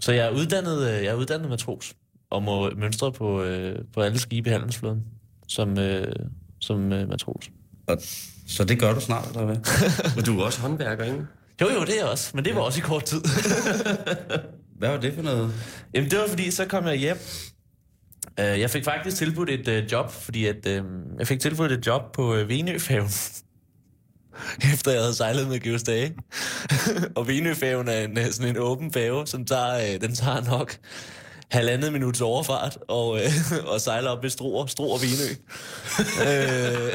Så 0.00 0.12
jeg 0.12 0.26
er 0.26 0.30
uddannet, 0.30 0.82
øh, 0.88 0.94
jeg 1.04 1.10
er 1.10 1.14
uddannet 1.14 1.50
matros, 1.50 1.94
og 2.30 2.42
må 2.42 2.70
mønstre 2.70 3.12
på, 3.12 3.42
øh, 3.42 3.78
på 3.94 4.00
alle 4.02 4.18
skibe 4.18 4.48
i 4.48 4.52
handelsflåden 4.52 5.02
som, 5.48 5.78
øh, 5.78 6.16
som 6.60 6.92
øh, 6.92 7.08
matros. 7.08 7.50
Og, 7.86 7.98
så 8.48 8.64
det 8.64 8.78
gør 8.80 8.94
du 8.94 9.00
snart, 9.00 9.26
eller 9.28 9.44
hvad? 9.44 9.56
Og 10.18 10.26
du 10.26 10.40
er 10.40 10.44
også 10.44 10.60
håndværker, 10.60 11.04
ikke? 11.04 11.18
Jo, 11.60 11.66
jo, 11.74 11.80
det 11.80 11.90
er 11.90 11.96
jeg 11.98 12.04
også, 12.04 12.30
men 12.34 12.44
det 12.44 12.54
var 12.54 12.60
også 12.60 12.78
i 12.78 12.82
kort 12.82 13.04
tid. 13.04 13.20
Hvad 14.78 14.88
var 14.88 14.96
det 15.00 15.14
for 15.14 15.22
noget? 15.22 15.52
Jamen, 15.94 16.10
det 16.10 16.18
var 16.18 16.26
fordi, 16.28 16.50
så 16.50 16.64
kom 16.66 16.86
jeg 16.86 16.96
hjem. 16.96 17.16
Uh, 18.40 18.60
jeg 18.60 18.70
fik 18.70 18.84
faktisk 18.84 19.16
tilbudt 19.16 19.50
et 19.50 19.68
uh, 19.68 19.92
job, 19.92 20.10
fordi 20.10 20.46
at, 20.46 20.66
uh, 20.66 20.84
jeg 21.18 21.26
fik 21.26 21.40
tilbudt 21.40 21.72
et 21.72 21.86
job 21.86 22.12
på 22.12 22.34
uh, 22.34 22.48
Venøfærgen. 22.48 23.10
Efter 24.74 24.90
jeg 24.90 25.00
havde 25.00 25.14
sejlet 25.14 25.48
med 25.48 25.60
Georg 25.60 25.80
Stage. 25.80 26.14
og 27.16 27.28
Venøfærgen 27.28 27.88
er 27.88 28.00
en, 28.00 28.18
øh, 28.18 28.30
sådan 28.30 28.50
en 28.50 28.56
åben 28.56 28.92
færge, 28.92 29.26
som 29.26 29.44
tager, 29.44 29.94
uh, 29.94 30.00
den 30.00 30.14
tager 30.14 30.44
nok 30.50 30.76
halvandet 31.50 31.92
minuts 31.92 32.20
overfart 32.20 32.78
og, 32.88 33.08
uh, 33.08 33.20
og 33.72 33.80
sejler 33.80 34.10
op 34.10 34.22
ved 34.22 34.30
Struer, 34.30 34.66
Struer 34.66 34.98
Venø. 34.98 35.28
Øh, 36.28 36.92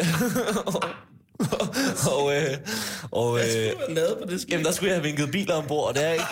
og, 2.15 2.35
øh, 2.35 2.57
og, 3.11 3.39
øh, 3.39 3.95
lavet 3.95 4.17
på 4.21 4.29
det 4.29 4.45
jamen, 4.49 4.65
der 4.65 4.71
skulle 4.71 4.89
jeg 4.89 4.95
have 4.97 5.03
vinket 5.03 5.31
biler 5.31 5.53
ombord, 5.55 5.87
og 5.87 5.95
det 5.95 6.05
er 6.05 6.11
ikke... 6.11 6.25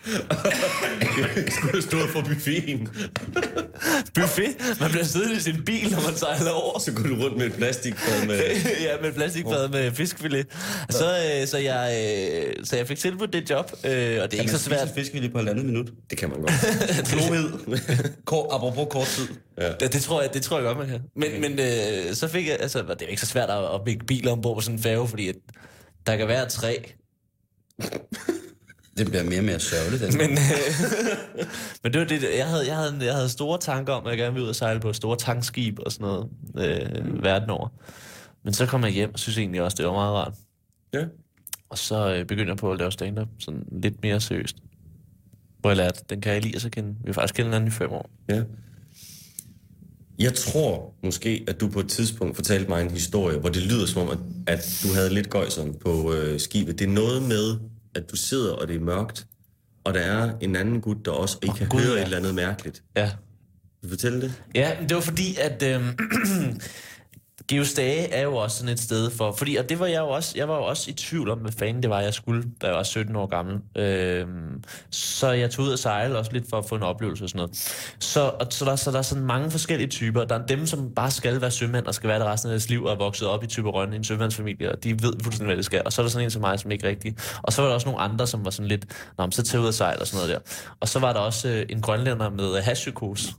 Skulle 1.54 1.72
have 1.72 1.82
stået 1.82 2.10
for 2.10 2.20
buffeten. 2.20 2.88
buffet. 4.14 4.80
Man 4.80 4.90
bliver 4.90 5.04
siddende 5.04 5.36
i 5.36 5.40
sin 5.40 5.64
bil, 5.64 5.90
når 5.90 6.00
man 6.06 6.16
sejler 6.16 6.50
over. 6.50 6.78
Så 6.78 6.92
går 6.92 7.02
du 7.02 7.14
rundt 7.14 7.36
med 7.36 7.46
et 7.46 7.52
plastikfad 7.52 8.26
med... 8.26 8.38
ja, 8.86 9.00
med 9.02 9.12
plastikfad 9.12 9.68
med 9.68 9.92
fiskfilet. 9.92 10.46
Så, 10.90 11.38
øh, 11.40 11.46
så, 11.46 11.58
jeg, 11.58 11.96
øh, 12.48 12.64
så 12.64 12.76
jeg 12.76 12.86
fik 12.86 12.98
tilbudt 12.98 13.32
det 13.32 13.50
job, 13.50 13.70
øh, 13.84 13.90
og 14.22 14.30
det 14.30 14.34
er 14.34 14.40
ikke 14.40 14.52
så 14.52 14.58
svært. 14.58 14.88
fisk 14.94 15.12
lige 15.12 15.30
på 15.30 15.38
halvandet 15.38 15.64
minut. 15.64 15.90
Det 16.10 16.18
kan 16.18 16.28
man 16.28 16.40
godt. 16.40 16.52
Klohed. 17.12 17.50
Kort, 18.24 18.46
apropos 18.52 18.86
kort 18.90 19.06
tid. 19.06 19.28
Det, 19.80 19.92
det, 19.92 20.02
tror 20.02 20.22
jeg, 20.22 20.34
det 20.34 20.42
tror 20.42 20.56
jeg 20.56 20.64
godt, 20.64 20.78
man 20.78 20.86
kan. 20.86 21.00
Men, 21.16 21.40
men 21.40 21.58
øh, 21.58 22.14
så 22.14 22.28
fik 22.28 22.46
jeg, 22.46 22.56
altså, 22.60 22.82
det 22.82 23.02
er 23.02 23.06
ikke 23.06 23.20
så 23.20 23.26
svært 23.26 23.50
at, 23.50 23.74
at 23.74 23.80
bygge 23.86 24.06
biler 24.06 24.32
ombord 24.32 24.56
på 24.56 24.60
sådan 24.60 24.76
en 24.76 24.82
færge, 24.82 25.08
fordi 25.08 25.28
at 25.28 25.36
der 26.06 26.16
kan 26.16 26.28
være 26.28 26.48
tre. 26.48 26.92
Det 28.98 29.06
bliver 29.06 29.24
mere 29.24 29.38
og 29.38 29.44
mere 29.44 29.60
sørgeligt. 29.60 30.02
Altså. 30.02 30.18
Men, 30.18 30.30
øh, 30.30 30.36
men 31.82 31.92
det 31.92 32.00
var 32.00 32.06
det, 32.06 32.22
jeg 32.38 32.46
havde, 32.46 32.66
jeg, 32.66 32.76
havde, 32.76 32.96
jeg 33.00 33.14
havde 33.14 33.28
store 33.28 33.58
tanker 33.58 33.92
om, 33.92 34.06
at 34.06 34.10
jeg 34.10 34.18
gerne 34.18 34.32
ville 34.32 34.44
ud 34.44 34.48
og 34.48 34.56
sejle 34.56 34.80
på 34.80 34.92
store 34.92 35.16
tankskib 35.16 35.78
og 35.78 35.92
sådan 35.92 36.06
noget 36.06 36.28
øh, 36.58 37.22
verden 37.22 37.50
over. 37.50 37.68
Men 38.44 38.54
så 38.54 38.66
kom 38.66 38.84
jeg 38.84 38.92
hjem 38.92 39.10
og 39.12 39.18
synes 39.18 39.38
egentlig 39.38 39.62
også, 39.62 39.76
det 39.76 39.86
var 39.86 39.92
meget 39.92 40.14
rart. 40.14 40.34
Ja. 40.94 41.04
Og 41.68 41.78
så 41.78 42.14
øh, 42.14 42.24
begyndte 42.24 42.50
jeg 42.50 42.56
på 42.56 42.72
at 42.72 42.78
lave 42.78 42.92
stand-up 42.92 43.28
sådan 43.38 43.64
lidt 43.82 44.02
mere 44.02 44.20
seriøst. 44.20 44.56
Hvor 45.60 45.70
jeg 45.70 45.76
lærte, 45.76 46.00
den 46.10 46.20
kan 46.20 46.32
jeg 46.32 46.42
lige 46.42 46.56
at 46.66 46.72
kende. 46.72 46.88
Vi 46.88 47.06
har 47.06 47.12
faktisk 47.12 47.34
kendt 47.34 47.46
hinanden 47.46 47.68
i 47.68 47.70
fem 47.70 47.92
år. 47.92 48.10
Ja. 48.28 48.42
Jeg 50.18 50.34
tror 50.34 50.94
måske, 51.02 51.44
at 51.48 51.60
du 51.60 51.68
på 51.68 51.80
et 51.80 51.88
tidspunkt 51.88 52.36
fortalte 52.36 52.68
mig 52.68 52.82
en 52.82 52.90
historie, 52.90 53.38
hvor 53.38 53.48
det 53.48 53.62
lyder 53.62 53.86
som 53.86 54.02
om, 54.02 54.08
at, 54.08 54.18
at 54.46 54.80
du 54.82 54.94
havde 54.94 55.14
lidt 55.14 55.30
gøjseren 55.30 55.74
på 55.74 56.14
øh, 56.14 56.40
skibet. 56.40 56.78
Det 56.78 56.84
er 56.84 56.92
noget 56.92 57.22
med, 57.22 57.58
at 57.94 58.10
du 58.10 58.16
sidder, 58.16 58.52
og 58.52 58.68
det 58.68 58.76
er 58.76 58.80
mørkt, 58.80 59.26
og 59.84 59.94
der 59.94 60.00
er 60.00 60.32
en 60.40 60.56
anden 60.56 60.80
gut 60.80 60.96
der 61.04 61.10
også, 61.10 61.36
og 61.36 61.46
I 61.46 61.50
Åh, 61.50 61.56
kan 61.56 61.68
Gud, 61.68 61.80
høre 61.80 61.92
ja. 61.94 61.98
et 62.00 62.04
eller 62.04 62.16
andet 62.16 62.34
mærkeligt. 62.34 62.82
Ja. 62.96 63.10
Vil 63.82 63.90
du 63.90 63.96
fortælle 63.96 64.20
det? 64.20 64.42
Ja, 64.54 64.76
det 64.88 64.94
var 64.94 65.00
fordi, 65.00 65.36
at 65.36 65.62
øh, 65.62 65.80
Geostage 67.50 68.08
er 68.08 68.22
jo 68.22 68.36
også 68.36 68.56
sådan 68.56 68.72
et 68.72 68.80
sted 68.80 69.10
for... 69.10 69.32
Fordi, 69.32 69.56
og 69.56 69.68
det 69.68 69.78
var 69.78 69.86
jeg 69.86 70.00
jo 70.00 70.08
også... 70.08 70.32
Jeg 70.36 70.48
var 70.48 70.56
jo 70.56 70.62
også 70.62 70.90
i 70.90 70.94
tvivl 70.94 71.30
om, 71.30 71.38
hvad 71.38 71.52
fanden 71.52 71.82
det 71.82 71.90
var, 71.90 72.00
jeg 72.00 72.14
skulle, 72.14 72.44
da 72.62 72.66
jeg 72.66 72.76
var 72.76 72.82
17 72.82 73.16
år 73.16 73.26
gammel. 73.26 73.60
Øhm, 73.76 74.64
så 74.90 75.30
jeg 75.30 75.50
tog 75.50 75.64
ud 75.64 75.70
og 75.70 75.78
sejle 75.78 76.18
også 76.18 76.32
lidt 76.32 76.50
for 76.50 76.58
at 76.58 76.64
få 76.64 76.74
en 76.74 76.82
oplevelse 76.82 77.24
og 77.24 77.28
sådan 77.28 77.38
noget. 77.38 77.54
Så, 77.98 78.20
og, 78.40 78.46
så, 78.50 78.64
der, 78.64 78.76
så 78.76 78.90
der 78.90 78.98
er 78.98 79.02
sådan 79.02 79.24
mange 79.24 79.50
forskellige 79.50 79.88
typer. 79.88 80.24
Der 80.24 80.38
er 80.38 80.46
dem, 80.46 80.66
som 80.66 80.90
bare 80.94 81.10
skal 81.10 81.40
være 81.40 81.50
sømænd 81.50 81.86
og 81.86 81.94
skal 81.94 82.08
være 82.08 82.18
det 82.18 82.26
resten 82.26 82.50
af 82.50 82.52
deres 82.52 82.68
liv 82.68 82.84
og 82.84 82.92
er 82.92 82.96
vokset 82.96 83.28
op 83.28 83.44
i 83.44 83.46
Typerøn 83.46 83.92
i 83.92 83.96
en 83.96 84.04
sømandsfamilie, 84.04 84.72
og 84.72 84.84
de 84.84 85.02
ved 85.02 85.12
fuldstændig, 85.22 85.46
hvad 85.46 85.56
det 85.56 85.64
skal. 85.64 85.82
Og 85.84 85.92
så 85.92 86.02
er 86.02 86.04
der 86.04 86.10
sådan 86.10 86.26
en 86.26 86.30
som 86.30 86.40
mig, 86.40 86.60
som 86.60 86.70
ikke 86.70 86.88
rigtig... 86.88 87.16
Og 87.42 87.52
så 87.52 87.62
var 87.62 87.68
der 87.68 87.74
også 87.74 87.88
nogle 87.88 88.00
andre, 88.00 88.26
som 88.26 88.44
var 88.44 88.50
sådan 88.50 88.68
lidt... 88.68 88.86
Nå, 89.18 89.26
men 89.26 89.32
så 89.32 89.42
tager 89.42 89.62
ud 89.62 89.68
og 89.68 89.74
sejle 89.74 90.00
og 90.00 90.06
sådan 90.06 90.26
noget 90.26 90.34
der. 90.34 90.52
Og 90.80 90.88
så 90.88 90.98
var 90.98 91.12
der 91.12 91.20
også 91.20 91.48
øh, 91.48 91.66
en 91.68 91.80
grønlænder 91.80 92.30
med 92.30 92.56
øh, 92.56 92.62
hashpsykose. 92.62 93.28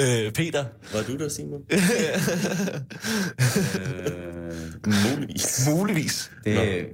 øh, 0.00 0.32
Peter, 0.32 0.64
Var 0.92 1.02
du 1.02 1.16
der, 1.18 1.28
Simon? 1.28 1.53
øh, 3.80 4.52
muligvis. 4.86 5.68
Muligvis. 5.70 6.30
Det, 6.44 6.86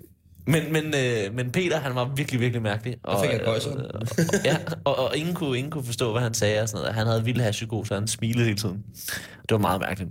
Men, 0.46 0.72
men, 0.72 0.84
øh, 0.84 1.34
men 1.34 1.52
Peter, 1.52 1.80
han 1.80 1.94
var 1.94 2.12
virkelig, 2.16 2.40
virkelig 2.40 2.62
mærkelig. 2.62 2.96
Og, 3.02 3.24
fik 3.24 3.32
jeg 3.32 3.40
øh, 3.40 3.48
og, 3.48 3.56
ja, 4.44 4.56
og, 4.84 4.98
og 4.98 5.16
ingen, 5.16 5.34
kunne, 5.34 5.58
ingen 5.58 5.70
kunne 5.70 5.84
forstå, 5.84 6.12
hvad 6.12 6.22
han 6.22 6.34
sagde 6.34 6.62
og 6.62 6.68
sådan 6.68 6.82
noget. 6.82 6.94
Han 6.94 7.06
havde 7.06 7.24
vild 7.24 7.40
hashpsykose, 7.40 7.88
så 7.88 7.94
han 7.94 8.08
smilede 8.08 8.44
hele 8.44 8.56
tiden. 8.56 8.84
Det 9.42 9.50
var 9.50 9.58
meget 9.58 9.80
mærkeligt. 9.80 10.10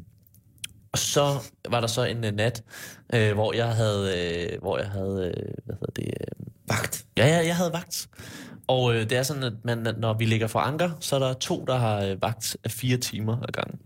Og 0.91 0.97
så 0.97 1.39
var 1.69 1.79
der 1.79 1.87
så 1.87 2.03
en 2.03 2.17
uh, 2.17 2.31
nat, 2.31 2.63
øh, 3.13 3.33
hvor 3.33 3.53
jeg 3.53 3.67
havde, 3.75 4.13
øh, 4.17 4.61
hvor 4.61 4.77
jeg 4.77 4.87
havde, 4.87 5.33
øh, 5.37 5.53
hvad 5.65 5.75
hedder 5.75 5.93
det, 5.95 6.05
øh, 6.05 6.47
vagt. 6.69 7.05
Ja, 7.17 7.27
ja, 7.27 7.45
jeg 7.45 7.55
havde 7.55 7.73
vagt. 7.73 8.07
Og 8.69 8.95
øh, 8.95 9.09
det 9.09 9.17
er 9.17 9.23
sådan, 9.23 9.43
at 9.43 9.53
man, 9.63 9.95
når 9.97 10.13
vi 10.13 10.25
ligger 10.25 10.47
for 10.47 10.59
anker, 10.59 10.89
så 10.99 11.15
er 11.15 11.19
der 11.19 11.33
to, 11.33 11.65
der 11.67 11.77
har 11.77 12.03
øh, 12.03 12.21
vagt 12.21 12.57
af 12.63 12.71
fire 12.71 12.97
timer 12.97 13.37
ad 13.41 13.51
gangen. 13.53 13.79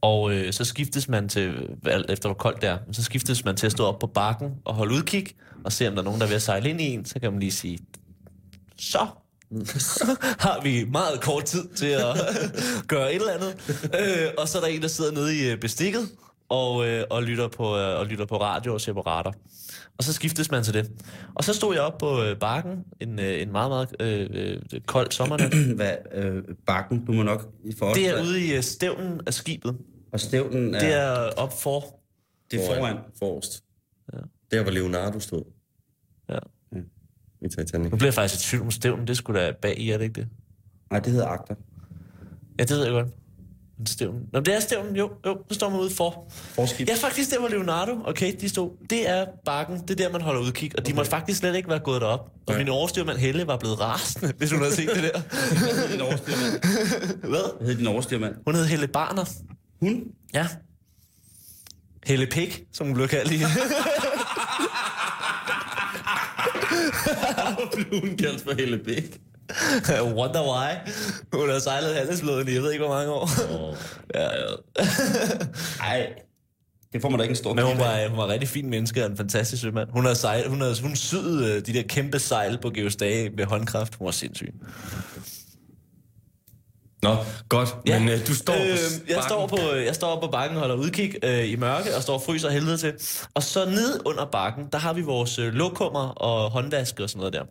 Og 0.00 0.32
øh, 0.32 0.52
så 0.52 0.64
skiftes 0.64 1.08
man 1.08 1.28
til, 1.28 1.48
øh, 1.48 1.68
alt 1.84 2.10
efter 2.10 2.28
hvor 2.28 2.34
koldt 2.34 2.62
det 2.62 2.68
er, 2.68 2.78
så 2.92 3.02
skiftes 3.02 3.44
man 3.44 3.56
til 3.56 3.66
at 3.66 3.72
stå 3.72 3.84
op 3.84 3.98
på 3.98 4.06
bakken 4.06 4.50
og 4.64 4.74
holde 4.74 4.94
udkig, 4.94 5.26
og 5.64 5.72
se 5.72 5.88
om 5.88 5.94
der 5.94 6.00
er 6.00 6.04
nogen, 6.04 6.20
der 6.20 6.26
er 6.26 6.28
ved 6.28 6.36
at 6.36 6.42
sejle 6.42 6.70
ind 6.70 6.80
i 6.80 6.84
en, 6.84 7.04
så 7.04 7.20
kan 7.20 7.32
man 7.32 7.40
lige 7.40 7.52
sige, 7.52 7.78
så 8.76 9.06
har 10.46 10.62
vi 10.62 10.84
meget 10.84 11.20
kort 11.20 11.44
tid 11.44 11.68
til 11.68 11.86
at 11.86 12.16
gøre 12.88 13.14
et 13.14 13.20
eller 13.20 13.32
andet. 13.32 13.56
Øh, 14.00 14.28
og 14.38 14.48
så 14.48 14.58
er 14.58 14.62
der 14.62 14.68
en, 14.68 14.82
der 14.82 14.88
sidder 14.88 15.12
nede 15.12 15.36
i 15.36 15.50
øh, 15.50 15.58
bestikket 15.58 16.08
og, 16.48 16.86
øh, 16.88 17.04
og, 17.10 17.22
lytter 17.22 17.48
på, 17.48 17.76
øh, 17.76 17.98
og 17.98 18.06
lytter 18.06 18.26
på 18.26 18.40
radio 18.40 18.74
og 18.74 18.80
ser 18.80 18.92
på 18.92 19.00
radar. 19.00 19.34
Og 19.98 20.04
så 20.04 20.12
skiftes 20.12 20.50
man 20.50 20.62
til 20.62 20.74
det. 20.74 20.90
Og 21.34 21.44
så 21.44 21.54
stod 21.54 21.74
jeg 21.74 21.82
op 21.82 21.98
på 21.98 22.22
øh, 22.22 22.38
bakken 22.38 22.84
en, 23.00 23.18
øh, 23.18 23.42
en 23.42 23.52
meget, 23.52 23.70
meget 23.70 23.96
øh, 24.32 24.60
øh, 24.74 24.80
kold 24.86 25.10
sommernat. 25.10 25.54
Hvad, 25.76 25.94
øh, 26.12 26.42
bakken, 26.66 27.04
du 27.04 27.12
må 27.12 27.22
nok 27.22 27.48
for. 27.78 27.92
Det 27.92 28.08
er 28.08 28.22
ude 28.22 28.46
i 28.46 28.54
øh, 28.56 28.62
stævnen 28.62 29.20
af 29.26 29.34
skibet. 29.34 29.76
Og 30.12 30.20
stævnen 30.20 30.74
er, 30.74 30.78
Det 30.78 30.94
er 30.94 31.30
op 31.36 31.60
for. 31.60 31.84
det 32.50 32.62
er 32.62 32.74
foran. 32.76 32.96
Forrest. 33.18 33.64
Ja. 34.12 34.18
Der, 34.50 34.62
hvor 34.62 34.72
Leonardo 34.72 35.18
stod. 35.20 35.42
Ja. 36.28 36.38
I 37.40 37.48
Titanic. 37.48 37.90
Nu 37.90 37.96
bliver 37.96 38.06
jeg 38.06 38.14
faktisk 38.14 38.44
i 38.44 38.48
tvivl 38.50 38.64
om 38.64 38.70
stævnen. 38.70 39.06
Det 39.06 39.16
skulle 39.16 39.40
da 39.40 39.52
bag 39.62 39.78
i, 39.78 39.90
er 39.90 39.98
det 39.98 40.04
ikke 40.04 40.20
det? 40.20 40.28
Nej, 40.90 41.00
det 41.00 41.12
hedder 41.12 41.26
akter. 41.26 41.54
Ja, 42.58 42.64
det 42.64 42.70
ved 42.70 42.84
jeg 42.84 42.92
godt. 42.92 43.08
Stævnen. 43.86 44.22
Nå, 44.32 44.40
det 44.40 44.54
er 44.56 44.60
stævnen, 44.60 44.96
jo. 44.96 45.10
Jo, 45.26 45.38
så 45.48 45.54
står 45.54 45.68
man 45.70 45.80
ude 45.80 45.90
for. 45.90 46.32
Forskib. 46.54 46.88
Ja, 46.88 46.94
faktisk, 46.94 47.30
det 47.30 47.38
var 47.40 47.48
Leonardo. 47.48 47.98
Okay, 48.04 48.34
de 48.40 48.48
stod. 48.48 48.70
Det 48.90 49.08
er 49.08 49.26
bakken. 49.44 49.80
Det 49.80 49.90
er 49.90 49.94
der, 49.94 50.12
man 50.12 50.20
holder 50.20 50.40
udkig. 50.40 50.70
Og 50.78 50.86
de 50.86 50.94
måtte 50.94 51.10
faktisk 51.10 51.38
slet 51.38 51.56
ikke 51.56 51.68
være 51.68 51.78
gået 51.78 52.00
derop. 52.00 52.20
Og 52.20 52.30
Nej. 52.48 52.58
min 52.58 52.68
overstyrmand 52.68 53.18
Helle 53.18 53.46
var 53.46 53.56
blevet 53.56 53.80
rasende, 53.80 54.32
hvis 54.38 54.50
hun 54.50 54.60
havde 54.60 54.74
set 54.74 54.90
det 54.94 55.02
der. 55.02 55.20
din 55.92 56.00
overstyrmand? 56.00 56.52
Hvad? 57.20 57.30
Hvad 57.30 57.66
hedder 57.66 57.76
din 57.76 57.86
overstyrmand? 57.86 58.34
Hun 58.46 58.54
hed 58.54 58.64
Helle 58.64 58.88
Barner. 58.88 59.24
Hun? 59.80 60.04
Ja. 60.34 60.46
Helle 62.06 62.26
Pik, 62.26 62.62
som 62.72 62.86
hun 62.86 62.94
blev 62.94 63.08
kaldt 63.08 63.32
i. 63.32 63.38
Hun 68.00 68.16
kaldt 68.16 68.42
for 68.42 68.54
Helle 68.54 68.78
Bæk. 68.78 69.20
Wonder 70.18 70.42
why. 70.42 70.92
Hun 71.32 71.50
har 71.50 71.58
sejlet 71.58 71.94
handelsflåden 71.94 72.48
i 72.48 72.52
jeg 72.54 72.62
ved 72.62 72.72
ikke, 72.72 72.84
hvor 72.84 72.94
mange 72.94 73.12
år. 73.12 73.28
Oh. 73.50 73.76
ja, 74.14 74.22
ja. 74.22 74.54
Nej. 75.78 76.12
Det 76.92 77.02
får 77.02 77.08
man 77.08 77.18
da 77.18 77.22
ikke 77.22 77.32
en 77.32 77.36
stor 77.36 77.54
Men 77.54 77.64
hun 77.64 77.78
var, 77.78 78.08
hun 78.08 78.18
var 78.18 78.28
rigtig 78.28 78.48
fin 78.48 78.70
menneske 78.70 79.04
og 79.04 79.10
en 79.10 79.16
fantastisk 79.16 79.62
sømand. 79.62 79.88
Hun 79.90 80.04
har, 80.04 80.14
sejl, 80.14 80.48
hun 80.48 80.60
har 80.60 80.82
hun 80.82 80.96
syet 80.96 81.44
øh, 81.44 81.66
de 81.66 81.72
der 81.72 81.82
kæmpe 81.82 82.18
sejl 82.18 82.58
på 82.62 82.70
Geostage 82.70 83.30
med 83.30 83.44
håndkraft. 83.44 83.94
Hun 83.94 84.04
var 84.04 84.12
sindssyg. 84.12 84.54
Nå, 87.06 87.16
godt. 87.48 87.76
Ja. 87.86 87.98
Men 87.98 88.08
øh, 88.08 88.26
du 88.26 88.34
står 88.34 88.52
på 88.52 88.60
øh, 88.60 89.10
jeg, 89.10 89.22
står 89.22 89.46
på, 89.46 89.56
jeg 89.86 89.94
står 89.94 90.20
på 90.20 90.26
bakken 90.26 90.56
og 90.56 90.60
holder 90.60 90.76
udkig 90.76 91.14
øh, 91.22 91.50
i 91.52 91.56
mørke 91.56 91.96
og 91.96 92.02
står 92.02 92.14
og 92.14 92.22
fryser 92.22 92.50
helvede 92.50 92.76
til. 92.76 92.92
Og 93.34 93.42
så 93.42 93.64
ned 93.64 94.00
under 94.04 94.24
bakken, 94.24 94.64
der 94.72 94.78
har 94.78 94.92
vi 94.92 95.02
vores 95.02 95.38
øh, 95.38 95.52
lokummer 95.52 96.08
og 96.08 96.50
håndvask 96.50 97.00
og 97.00 97.10
sådan 97.10 97.18
noget 97.18 97.32
der. 97.32 97.42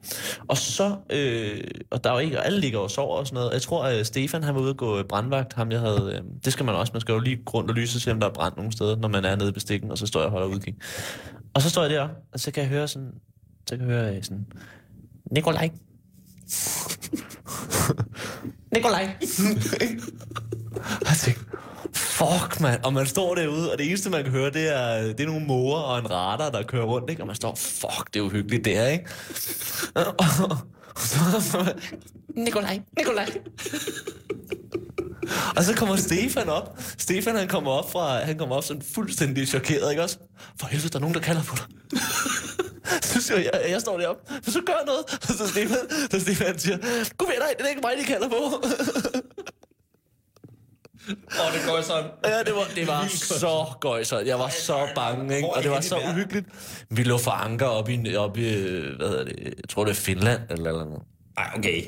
Og 0.47 0.57
så, 0.57 0.95
øh, 1.09 1.61
og 1.91 2.03
der 2.03 2.09
er 2.09 2.13
jo 2.13 2.19
ikke, 2.19 2.39
og 2.39 2.45
alle 2.45 2.59
ligger 2.59 2.79
og 2.79 2.91
sover 2.91 3.17
og 3.17 3.27
sådan 3.27 3.35
noget. 3.35 3.53
Jeg 3.53 3.61
tror, 3.61 3.83
at 3.83 3.99
øh, 3.99 4.05
Stefan 4.05 4.43
han 4.43 4.55
var 4.55 4.61
ude 4.61 4.69
og 4.69 4.77
gå 4.77 4.97
øh, 4.97 5.05
brandvagt. 5.05 5.53
Ham, 5.53 5.71
jeg 5.71 5.79
havde, 5.79 6.11
øh, 6.13 6.21
det 6.45 6.53
skal 6.53 6.65
man 6.65 6.75
også, 6.75 6.93
man 6.93 7.01
skal 7.01 7.13
jo 7.13 7.19
lige 7.19 7.39
rundt 7.53 7.69
og 7.69 7.75
lyse, 7.75 7.99
se 7.99 8.11
om 8.11 8.19
der 8.19 8.27
er 8.27 8.33
brand 8.33 8.53
nogle 8.57 8.71
steder, 8.71 8.95
når 8.95 9.07
man 9.07 9.25
er 9.25 9.35
nede 9.35 9.49
i 9.49 9.53
bestikken, 9.53 9.91
og 9.91 9.97
så 9.97 10.07
står 10.07 10.19
jeg 10.19 10.25
og 10.25 10.31
holder 10.31 10.47
udkig. 10.47 10.75
Og 11.53 11.61
så 11.61 11.69
står 11.69 11.81
jeg 11.81 11.91
der, 11.91 12.07
og 12.33 12.39
så 12.39 12.51
kan 12.51 12.63
jeg 12.63 12.69
høre 12.69 12.87
sådan, 12.87 13.11
så 13.69 13.77
kan 13.77 13.89
jeg 13.89 13.95
høre 13.95 14.15
øh, 14.15 14.23
sådan, 14.23 14.45
Nikolaj. 15.31 15.69
Nikolaj! 18.75 19.15
jeg 21.09 21.17
tænkte, 21.23 21.43
fuck, 21.93 22.59
mand. 22.61 22.83
Og 22.83 22.93
man 22.93 23.05
står 23.05 23.35
derude, 23.35 23.71
og 23.71 23.77
det 23.77 23.87
eneste, 23.87 24.09
man 24.09 24.23
kan 24.23 24.31
høre, 24.31 24.51
det 24.51 24.75
er, 24.75 25.01
det 25.01 25.19
er 25.19 25.25
nogle 25.25 25.45
måger 25.45 25.77
og 25.77 25.99
en 25.99 26.11
radar, 26.11 26.49
der 26.49 26.63
kører 26.63 26.83
rundt, 26.83 27.09
ikke? 27.09 27.23
Og 27.23 27.27
man 27.27 27.35
står, 27.35 27.55
fuck, 27.55 28.13
det 28.13 28.19
er 28.19 28.23
uhyggeligt, 28.23 28.65
det 28.65 28.77
er, 28.77 28.87
ikke? 28.87 29.05
Og 29.95 30.25
så, 30.97 31.73
Nikolaj, 32.35 32.79
Nikolaj. 32.97 33.29
Og 35.57 35.63
så 35.63 35.73
kommer 35.75 35.95
Stefan 35.95 36.49
op. 36.49 36.79
Stefan, 36.97 37.35
han 37.35 37.47
kommer 37.47 37.71
op 37.71 37.91
fra, 37.91 38.23
han 38.23 38.37
kommer 38.37 38.55
op 38.55 38.63
sådan 38.63 38.81
fuldstændig 38.95 39.47
chokeret, 39.47 39.91
ikke 39.91 40.03
også? 40.03 40.17
For 40.59 40.67
helvede, 40.67 40.89
der 40.89 40.95
er 40.95 41.01
nogen, 41.01 41.15
der 41.15 41.21
kalder 41.21 41.43
på 41.43 41.55
dig. 41.55 41.65
Så 43.01 43.21
siger 43.21 43.39
jeg, 43.39 43.65
jeg 43.69 43.81
står 43.81 43.97
deroppe, 43.97 44.33
så 44.51 44.61
gør 44.65 44.85
noget. 44.85 45.03
Og 45.29 45.35
så 45.37 45.47
Stefan, 45.47 45.77
så 46.11 46.19
Stefan 46.19 46.59
siger, 46.59 46.77
gud 47.17 47.27
ved 47.27 47.35
dig, 47.35 47.57
det 47.57 47.65
er 47.65 47.69
ikke 47.69 47.81
mig, 47.81 47.93
de 47.99 48.03
kalder 48.03 48.29
på. 48.29 48.35
Åh, 51.09 51.53
det 51.53 51.61
går 51.67 51.81
sådan. 51.81 52.09
Ja, 52.25 52.43
det 52.43 52.55
var, 52.55 52.67
det 52.75 52.87
var 52.87 53.07
så 53.39 53.65
gøjsert. 53.81 54.27
Jeg 54.27 54.39
var 54.39 54.49
så 54.49 54.87
bange, 54.95 55.35
ikke? 55.35 55.49
Og 55.49 55.63
det 55.63 55.71
var 55.71 55.81
så 55.81 55.97
uhyggeligt. 56.09 56.45
Vi 56.89 57.03
lå 57.03 57.17
for 57.17 57.31
anker 57.31 57.65
op 57.65 57.89
i, 57.89 58.15
op 58.15 58.37
i 58.37 58.49
hvad 58.97 59.09
hedder 59.09 59.23
det, 59.23 59.35
jeg 59.43 59.69
tror 59.69 59.83
det 59.83 59.91
er 59.91 59.95
Finland 59.95 60.41
eller 60.49 60.69
eller 60.69 60.85
noget. 60.85 61.03
Ej, 61.37 61.51
okay. 61.57 61.83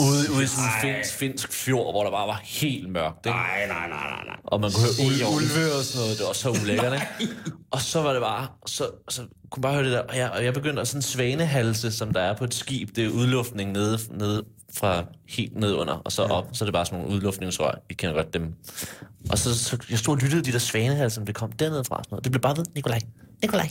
Ude, 0.00 0.32
ude 0.32 0.44
i 0.44 0.46
sådan 0.46 0.64
en 0.64 0.70
finsk, 0.82 1.14
finsk 1.14 1.52
fjord, 1.52 1.92
hvor 1.92 2.04
der 2.04 2.10
bare 2.10 2.28
var 2.28 2.40
helt 2.44 2.88
mørkt, 2.90 3.26
ikke? 3.26 3.38
Nej, 3.38 3.66
nej, 3.68 3.88
nej, 3.88 4.08
nej, 4.10 4.24
nej. 4.26 4.36
Og 4.44 4.60
man 4.60 4.70
kunne 4.72 4.82
høre 4.82 5.28
ul- 5.28 5.36
ulve 5.36 5.72
og 5.78 5.84
sådan 5.84 6.00
noget. 6.02 6.18
Det 6.18 6.26
var 6.26 6.32
så 6.32 6.50
ulækkert, 6.50 6.92
ikke? 7.20 7.32
Og 7.70 7.80
så 7.80 8.02
var 8.02 8.12
det 8.12 8.22
bare... 8.22 8.46
Så, 8.66 8.90
så 9.08 9.22
kunne 9.50 9.60
bare 9.62 9.72
høre 9.74 9.84
det 9.84 9.92
der. 9.92 10.00
Og 10.00 10.16
jeg, 10.16 10.30
og 10.30 10.44
jeg 10.44 10.54
begyndte 10.54 10.80
at 10.82 10.88
sådan 10.88 11.02
svanehalse, 11.02 11.92
som 11.92 12.12
der 12.12 12.20
er 12.20 12.34
på 12.36 12.44
et 12.44 12.54
skib. 12.54 12.96
Det 12.96 13.04
er 13.04 13.08
udluftning 13.10 13.72
nede, 13.72 13.98
nede 14.10 14.44
fra 14.74 15.04
helt 15.28 15.56
ned 15.56 15.74
under, 15.74 15.94
og 15.94 16.12
så 16.12 16.22
op. 16.22 16.46
Så 16.52 16.64
er 16.64 16.66
det 16.66 16.72
bare 16.74 16.86
sådan 16.86 16.98
nogle 16.98 17.14
udluftningsrør. 17.14 17.74
I 17.90 17.94
kender 17.94 18.14
godt 18.14 18.34
dem. 18.34 18.54
Og 19.30 19.38
så, 19.38 19.58
så 19.58 19.78
jeg 19.90 19.98
stod 19.98 20.16
og 20.16 20.22
lyttede 20.22 20.42
de 20.42 20.52
der 20.52 20.58
svanehalse, 20.58 21.14
som 21.14 21.26
det 21.26 21.34
kom 21.34 21.52
dernede 21.52 21.84
fra. 21.84 21.96
Sådan 21.96 22.06
noget. 22.10 22.24
Det 22.24 22.32
blev 22.32 22.42
bare 22.42 22.56
ved. 22.56 22.64
Nikolaj. 22.74 23.00
Nikolaj. 23.42 23.68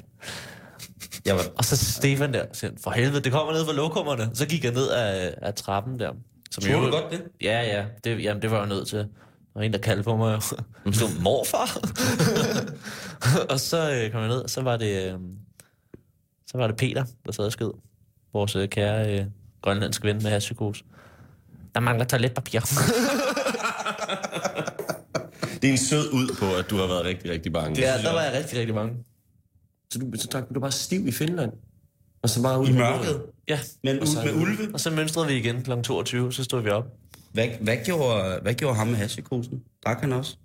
Jeg 1.25 1.35
var, 1.35 1.41
Og 1.55 1.65
så 1.65 1.77
Stefan 1.77 2.33
der, 2.33 2.45
siger, 2.53 2.71
for 2.83 2.91
helvede, 2.91 3.21
det 3.21 3.31
kommer 3.31 3.53
ned 3.53 3.65
fra 3.65 3.73
lokummerne. 3.73 4.29
Så 4.33 4.45
gik 4.47 4.63
jeg 4.63 4.73
ned 4.73 4.89
af, 4.89 5.33
af 5.41 5.53
trappen 5.53 5.99
der. 5.99 6.11
Som 6.51 6.63
Tror 6.63 6.79
du 6.79 6.91
godt 6.91 7.11
det? 7.11 7.23
Ja, 7.41 7.61
ja. 7.61 7.85
Det, 8.03 8.23
jamen, 8.23 8.41
det 8.41 8.51
var 8.51 8.57
jeg 8.57 8.67
nødt 8.67 8.87
til. 8.87 8.97
Der 8.97 9.05
var 9.55 9.61
en, 9.61 9.73
der 9.73 9.79
kaldte 9.79 10.03
på 10.03 10.15
mig. 10.15 10.31
Jeg 10.85 10.95
stod, 10.95 11.21
morfar? 11.21 11.79
og 13.53 13.59
så 13.59 13.91
øh, 13.91 14.11
kom 14.11 14.19
jeg 14.21 14.29
ned, 14.29 14.37
og 14.41 14.49
så 14.49 14.61
var 14.61 14.77
det, 14.77 15.13
øh, 15.13 15.19
så 16.47 16.57
var 16.57 16.67
det 16.67 16.75
Peter, 16.77 17.05
der 17.25 17.31
sad 17.31 17.45
og 17.45 17.51
skød. 17.51 17.71
Vores 18.33 18.55
øh, 18.55 18.69
kære 18.69 19.19
øh, 19.19 19.25
grønlandske 19.61 20.07
ven 20.07 20.15
med 20.23 20.31
hashpsykose. 20.31 20.83
Der 21.75 21.79
mangler 21.81 22.05
toiletpapir. 22.05 22.59
det 25.61 25.67
er 25.67 25.71
en 25.71 25.77
sød 25.77 26.13
ud 26.13 26.35
på, 26.39 26.55
at 26.55 26.69
du 26.69 26.77
har 26.77 26.87
været 26.87 27.05
rigtig, 27.05 27.31
rigtig 27.31 27.53
bange. 27.53 27.81
ja, 27.81 27.97
der 28.03 28.13
var 28.13 28.21
jeg 28.21 28.33
rigtig, 28.33 28.59
rigtig 28.59 28.75
mange. 28.75 28.93
Så, 29.93 29.99
du, 29.99 30.11
så 30.19 30.27
trak 30.27 30.43
du 30.55 30.59
bare 30.59 30.71
stiv 30.71 31.07
i 31.07 31.11
Finland? 31.11 31.51
Og 32.21 32.29
så 32.29 32.41
bare 32.41 32.59
ud 32.59 32.67
I 32.67 32.71
mørket? 32.71 33.21
Ja, 33.47 33.59
Men 33.83 33.99
Og 33.99 34.07
så- 34.07 34.19
ud 34.19 34.25
med 34.25 34.33
ulve? 34.41 34.73
og 34.73 34.79
så 34.79 34.91
mønstrede 34.91 35.27
vi 35.27 35.33
igen 35.37 35.63
kl. 35.63 35.71
22, 35.83 36.33
så 36.33 36.43
stod 36.43 36.61
vi 36.61 36.69
op. 36.69 36.85
Hvad, 37.33 37.47
hvad, 37.61 37.77
gjorde, 37.85 38.39
hvad 38.41 38.53
gjorde 38.53 38.75
ham 38.75 38.87
med 38.87 38.95
hashikosen? 38.95 39.63
Drak 39.85 39.99
han 40.01 40.13
også? 40.13 40.37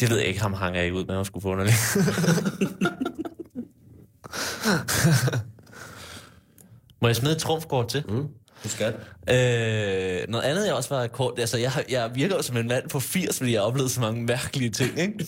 Det 0.00 0.10
ved 0.10 0.16
jeg 0.18 0.26
ikke, 0.26 0.40
ham 0.40 0.52
hang 0.52 0.76
jeg 0.76 0.84
ikke 0.84 0.96
ud 0.96 1.04
med, 1.04 1.16
at 1.20 1.26
skulle 1.26 1.42
få 1.42 1.48
underligt. 1.52 1.76
Må 7.02 7.08
jeg 7.08 7.16
smide 7.16 7.32
et 7.34 7.38
trumfkort 7.38 7.88
til? 7.88 8.04
Mm, 8.08 8.26
du 8.64 8.68
skal. 8.68 8.94
Øh, 9.30 10.28
noget 10.28 10.44
andet, 10.44 10.66
jeg 10.66 10.74
også 10.74 10.94
var 10.94 11.06
kort... 11.06 11.38
Altså, 11.38 11.58
jeg, 11.58 11.72
jeg 11.90 12.10
virker 12.14 12.36
jo 12.36 12.42
som 12.42 12.56
en 12.56 12.68
mand 12.68 12.88
på 12.88 13.00
80, 13.00 13.38
fordi 13.38 13.52
jeg 13.52 13.60
har 13.60 13.66
oplevet 13.66 13.90
så 13.90 14.00
mange 14.00 14.22
mærkelige 14.22 14.70
ting, 14.70 14.98
ikke? 14.98 15.26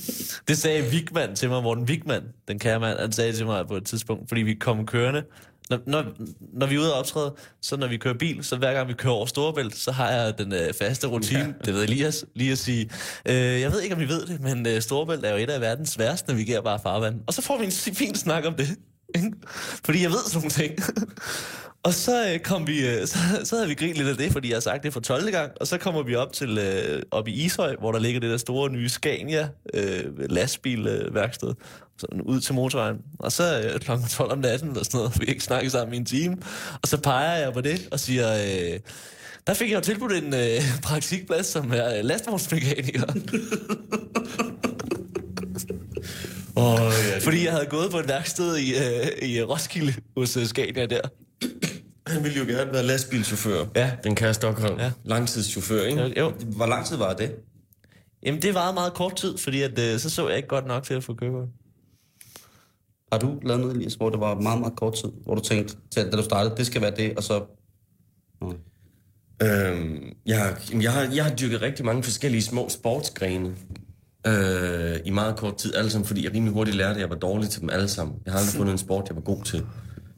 Det 0.48 0.58
sagde 0.58 0.82
Vigman 0.82 1.34
til 1.34 1.48
mig, 1.48 1.62
Morten 1.62 1.88
Vigman, 1.88 2.22
den 2.48 2.58
kære 2.58 2.80
mand, 2.80 2.98
han 2.98 3.12
sagde 3.12 3.32
til 3.32 3.46
mig 3.46 3.66
på 3.68 3.76
et 3.76 3.86
tidspunkt, 3.86 4.28
fordi 4.28 4.42
vi 4.42 4.54
kom 4.54 4.86
kørende. 4.86 5.22
Når, 5.70 5.78
når, 5.86 6.04
når 6.52 6.66
vi 6.66 6.74
er 6.74 6.78
ude 6.78 6.92
og 6.92 6.98
optræde, 6.98 7.34
så 7.62 7.76
når 7.76 7.86
vi 7.86 7.96
kører 7.96 8.14
bil, 8.14 8.44
så 8.44 8.56
hver 8.56 8.72
gang 8.72 8.88
vi 8.88 8.92
kører 8.92 9.14
over 9.14 9.26
Storebælt, 9.26 9.76
så 9.76 9.92
har 9.92 10.10
jeg 10.10 10.38
den 10.38 10.52
øh, 10.52 10.74
faste 10.74 11.06
rutine, 11.06 11.40
ja. 11.40 11.64
det 11.64 11.74
ved 11.74 11.82
Elias, 11.82 12.24
lige 12.34 12.52
at 12.52 12.58
sige, 12.58 12.90
øh, 13.26 13.34
jeg 13.34 13.72
ved 13.72 13.80
ikke, 13.80 13.94
om 13.94 14.00
I 14.00 14.04
ved 14.04 14.26
det, 14.26 14.40
men 14.40 14.66
øh, 14.66 14.80
Storebælt 14.80 15.24
er 15.24 15.30
jo 15.30 15.36
et 15.36 15.50
af 15.50 15.60
verdens 15.60 15.98
værste 15.98 16.32
navigerbare 16.32 16.78
farvand. 16.82 17.20
Og 17.26 17.34
så 17.34 17.42
får 17.42 17.58
vi 17.58 17.64
en 17.64 17.72
fin 17.94 18.14
snak 18.14 18.46
om 18.46 18.54
det, 18.54 18.68
ikke? 19.14 19.32
Fordi 19.84 20.02
jeg 20.02 20.10
ved 20.10 20.18
sådan 20.26 20.38
nogle 20.38 20.50
ting. 20.50 20.74
Og 21.82 21.94
så 21.94 22.32
øh, 22.32 22.38
kom 22.40 22.66
vi, 22.66 22.88
øh, 22.88 23.06
så, 23.06 23.18
så 23.44 23.56
havde 23.56 23.68
vi 23.68 23.74
grint 23.74 23.96
lidt 23.96 24.08
af 24.08 24.16
det, 24.16 24.32
fordi 24.32 24.48
jeg 24.48 24.56
har 24.56 24.60
sagt 24.60 24.82
det 24.82 24.92
for 24.92 25.00
12. 25.00 25.30
gang, 25.30 25.52
og 25.60 25.66
så 25.66 25.78
kommer 25.78 26.02
vi 26.02 26.14
op 26.14 26.32
til 26.32 26.58
øh, 26.58 27.02
op 27.10 27.28
i 27.28 27.32
Ishøj, 27.32 27.76
hvor 27.78 27.92
der 27.92 27.98
ligger 27.98 28.20
det 28.20 28.30
der 28.30 28.36
store 28.36 28.70
nye 28.70 28.88
Scania 28.88 29.48
øh, 29.74 30.30
lastbilværksted, 30.30 31.48
øh, 31.48 31.54
sådan 31.98 32.22
ud 32.22 32.40
til 32.40 32.54
motorvejen. 32.54 32.98
Og 33.18 33.32
så 33.32 33.60
øh, 33.60 33.80
kl. 33.80 33.90
12 34.10 34.32
om 34.32 34.38
natten 34.38 34.68
eller 34.68 34.84
sådan 34.84 34.98
noget, 34.98 35.12
vi 35.20 35.26
ikke 35.26 35.44
snakket 35.44 35.72
sammen 35.72 35.94
i 35.94 35.96
en 35.96 36.04
time, 36.04 36.36
og 36.82 36.88
så 36.88 36.96
peger 36.96 37.38
jeg 37.38 37.52
på 37.52 37.60
det 37.60 37.88
og 37.90 38.00
siger, 38.00 38.32
øh, 38.34 38.80
der 39.46 39.54
fik 39.54 39.70
jeg 39.70 39.76
jo 39.76 39.80
tilbudt 39.80 40.12
en 40.12 40.34
øh, 40.34 40.62
praktikplads 40.82 41.46
som 41.46 41.72
er 41.72 41.98
øh, 41.98 42.04
lastvognsmekaniker. 42.04 43.12
Oh, 46.60 46.92
ja. 47.12 47.18
fordi 47.18 47.44
jeg 47.44 47.52
havde 47.52 47.66
gået 47.66 47.90
på 47.90 47.98
et 47.98 48.08
værksted 48.08 48.56
i, 48.56 48.74
øh, 48.74 49.28
i 49.28 49.42
Roskilde 49.42 49.94
hos 50.16 50.36
øh, 50.36 50.44
Scania 50.44 50.86
der. 50.86 51.00
Han 52.06 52.24
ville 52.24 52.38
jo 52.38 52.44
gerne 52.44 52.72
være 52.72 52.82
lastbilchauffør. 52.82 53.64
Ja. 53.76 53.92
Den 54.04 54.14
kære 54.14 54.34
Stockholm. 54.34 54.78
Ja. 54.78 54.92
Langtidschauffør, 55.04 55.84
ikke? 55.84 56.02
Jo, 56.02 56.12
jo. 56.16 56.30
Hvor 56.30 56.66
lang 56.66 56.86
tid 56.86 56.96
var 56.96 57.12
det? 57.12 57.34
Jamen, 58.22 58.42
det 58.42 58.54
varede 58.54 58.74
meget 58.74 58.94
kort 58.94 59.16
tid, 59.16 59.38
fordi 59.38 59.62
at, 59.62 59.78
øh, 59.78 59.98
så 59.98 60.10
så 60.10 60.28
jeg 60.28 60.36
ikke 60.36 60.48
godt 60.48 60.66
nok 60.66 60.82
til 60.84 60.94
at 60.94 61.04
få 61.04 61.14
kørekort. 61.14 61.48
Har 63.12 63.18
du 63.18 63.38
lavet 63.42 63.60
noget, 63.60 63.76
Elias, 63.76 63.94
hvor 63.94 64.10
det 64.10 64.20
var 64.20 64.34
meget, 64.34 64.60
meget 64.60 64.76
kort 64.76 64.94
tid? 64.94 65.08
Hvor 65.24 65.34
du 65.34 65.40
tænkte, 65.40 65.76
til, 65.90 66.04
da 66.04 66.16
du 66.16 66.22
startede, 66.22 66.56
det 66.56 66.66
skal 66.66 66.82
være 66.82 66.96
det, 66.96 67.16
og 67.16 67.22
så... 67.22 67.44
Nå. 68.40 68.54
Øhm, 69.42 70.16
jeg, 70.26 70.56
jeg, 70.80 70.92
har, 70.92 71.08
jeg 71.14 71.24
har 71.24 71.34
dyrket 71.34 71.62
rigtig 71.62 71.84
mange 71.84 72.02
forskellige 72.02 72.42
små 72.42 72.68
sportsgrene 72.68 73.54
øh, 74.26 74.96
i 75.04 75.10
meget 75.10 75.36
kort 75.36 75.56
tid. 75.56 75.74
Alle 75.74 75.90
sammen, 75.90 76.06
fordi 76.06 76.24
jeg 76.24 76.34
rimelig 76.34 76.54
hurtigt 76.54 76.76
lærte, 76.76 76.94
at 76.94 77.00
jeg 77.00 77.10
var 77.10 77.16
dårlig 77.16 77.50
til 77.50 77.60
dem 77.60 77.70
alle 77.70 77.88
sammen. 77.88 78.16
Jeg 78.24 78.32
har 78.32 78.38
aldrig 78.38 78.54
fundet 78.54 78.72
en 78.72 78.78
sport, 78.78 79.08
jeg 79.08 79.16
var 79.16 79.22
god 79.22 79.44
til. 79.44 79.66